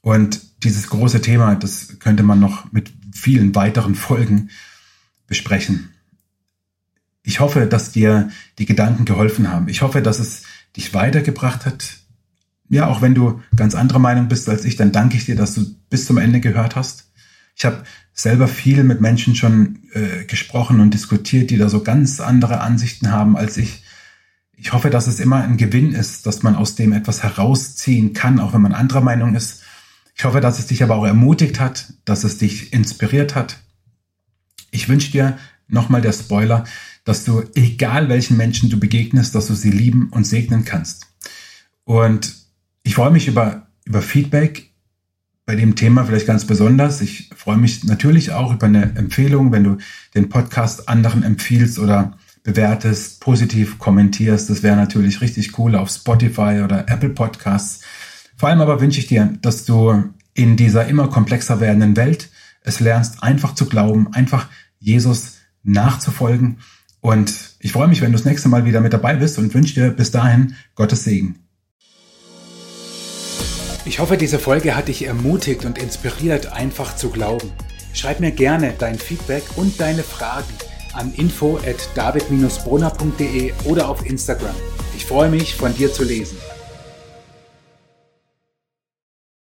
und 0.00 0.40
dieses 0.64 0.88
große 0.88 1.20
Thema, 1.20 1.54
das 1.54 1.98
könnte 1.98 2.22
man 2.22 2.40
noch 2.40 2.72
mit 2.72 2.92
vielen 3.12 3.54
weiteren 3.54 3.94
Folgen 3.94 4.50
besprechen. 5.26 5.90
Ich 7.30 7.38
hoffe, 7.38 7.66
dass 7.66 7.92
dir 7.92 8.28
die 8.58 8.66
Gedanken 8.66 9.04
geholfen 9.04 9.52
haben. 9.52 9.68
Ich 9.68 9.82
hoffe, 9.82 10.02
dass 10.02 10.18
es 10.18 10.42
dich 10.76 10.94
weitergebracht 10.94 11.64
hat. 11.64 11.98
Ja, 12.68 12.88
auch 12.88 13.02
wenn 13.02 13.14
du 13.14 13.40
ganz 13.54 13.76
anderer 13.76 14.00
Meinung 14.00 14.26
bist 14.26 14.48
als 14.48 14.64
ich, 14.64 14.74
dann 14.74 14.90
danke 14.90 15.16
ich 15.16 15.26
dir, 15.26 15.36
dass 15.36 15.54
du 15.54 15.64
bis 15.90 16.06
zum 16.06 16.18
Ende 16.18 16.40
gehört 16.40 16.74
hast. 16.74 17.12
Ich 17.54 17.64
habe 17.64 17.84
selber 18.12 18.48
viel 18.48 18.82
mit 18.82 19.00
Menschen 19.00 19.36
schon 19.36 19.78
äh, 19.92 20.24
gesprochen 20.24 20.80
und 20.80 20.92
diskutiert, 20.92 21.50
die 21.50 21.56
da 21.56 21.68
so 21.68 21.84
ganz 21.84 22.18
andere 22.18 22.62
Ansichten 22.62 23.12
haben 23.12 23.36
als 23.36 23.58
ich. 23.58 23.84
Ich 24.56 24.72
hoffe, 24.72 24.90
dass 24.90 25.06
es 25.06 25.20
immer 25.20 25.44
ein 25.44 25.56
Gewinn 25.56 25.92
ist, 25.92 26.26
dass 26.26 26.42
man 26.42 26.56
aus 26.56 26.74
dem 26.74 26.92
etwas 26.92 27.22
herausziehen 27.22 28.12
kann, 28.12 28.40
auch 28.40 28.54
wenn 28.54 28.60
man 28.60 28.72
anderer 28.72 29.02
Meinung 29.02 29.36
ist. 29.36 29.62
Ich 30.16 30.24
hoffe, 30.24 30.40
dass 30.40 30.58
es 30.58 30.66
dich 30.66 30.82
aber 30.82 30.96
auch 30.96 31.06
ermutigt 31.06 31.60
hat, 31.60 31.92
dass 32.04 32.24
es 32.24 32.38
dich 32.38 32.72
inspiriert 32.72 33.36
hat. 33.36 33.60
Ich 34.72 34.88
wünsche 34.88 35.12
dir 35.12 35.38
nochmal 35.70 36.02
der 36.02 36.12
Spoiler, 36.12 36.64
dass 37.10 37.24
du, 37.24 37.42
egal 37.56 38.08
welchen 38.08 38.36
Menschen 38.36 38.70
du 38.70 38.78
begegnest, 38.78 39.34
dass 39.34 39.48
du 39.48 39.54
sie 39.54 39.72
lieben 39.72 40.10
und 40.12 40.28
segnen 40.28 40.64
kannst. 40.64 41.08
Und 41.82 42.36
ich 42.84 42.94
freue 42.94 43.10
mich 43.10 43.26
über, 43.26 43.66
über 43.84 44.00
Feedback 44.00 44.70
bei 45.44 45.56
dem 45.56 45.74
Thema 45.74 46.04
vielleicht 46.04 46.28
ganz 46.28 46.44
besonders. 46.44 47.00
Ich 47.00 47.28
freue 47.34 47.56
mich 47.56 47.82
natürlich 47.82 48.30
auch 48.30 48.52
über 48.52 48.66
eine 48.66 48.94
Empfehlung, 48.94 49.50
wenn 49.50 49.64
du 49.64 49.78
den 50.14 50.28
Podcast 50.28 50.88
anderen 50.88 51.24
empfiehlst 51.24 51.80
oder 51.80 52.16
bewertest, 52.44 53.20
positiv 53.20 53.80
kommentierst. 53.80 54.48
Das 54.48 54.62
wäre 54.62 54.76
natürlich 54.76 55.20
richtig 55.20 55.58
cool 55.58 55.74
auf 55.74 55.90
Spotify 55.90 56.62
oder 56.64 56.88
Apple 56.88 57.10
Podcasts. 57.10 57.80
Vor 58.36 58.50
allem 58.50 58.60
aber 58.60 58.80
wünsche 58.80 59.00
ich 59.00 59.08
dir, 59.08 59.32
dass 59.42 59.64
du 59.64 60.04
in 60.34 60.56
dieser 60.56 60.86
immer 60.86 61.08
komplexer 61.08 61.58
werdenden 61.58 61.96
Welt 61.96 62.30
es 62.62 62.78
lernst, 62.78 63.24
einfach 63.24 63.56
zu 63.56 63.66
glauben, 63.66 64.14
einfach 64.14 64.46
Jesus 64.78 65.38
nachzufolgen. 65.64 66.58
Und 67.00 67.56
ich 67.60 67.72
freue 67.72 67.88
mich, 67.88 68.02
wenn 68.02 68.12
du 68.12 68.18
das 68.18 68.26
nächste 68.26 68.48
Mal 68.48 68.64
wieder 68.64 68.80
mit 68.80 68.92
dabei 68.92 69.14
bist 69.14 69.38
und 69.38 69.54
wünsche 69.54 69.74
dir 69.74 69.90
bis 69.90 70.10
dahin 70.10 70.54
Gottes 70.74 71.04
Segen. 71.04 71.38
Ich 73.86 73.98
hoffe, 73.98 74.16
diese 74.18 74.38
Folge 74.38 74.76
hat 74.76 74.88
dich 74.88 75.06
ermutigt 75.06 75.64
und 75.64 75.78
inspiriert, 75.78 76.52
einfach 76.52 76.96
zu 76.96 77.08
glauben. 77.08 77.50
Schreib 77.94 78.20
mir 78.20 78.30
gerne 78.30 78.74
dein 78.78 78.98
Feedback 78.98 79.42
und 79.56 79.80
deine 79.80 80.02
Fragen 80.02 80.52
an 80.92 81.12
info 81.14 81.58
at 81.58 81.88
david-brunner.de 81.94 83.52
oder 83.64 83.88
auf 83.88 84.04
Instagram. 84.04 84.54
Ich 84.96 85.06
freue 85.06 85.30
mich, 85.30 85.54
von 85.54 85.74
dir 85.74 85.92
zu 85.92 86.04
lesen. 86.04 86.36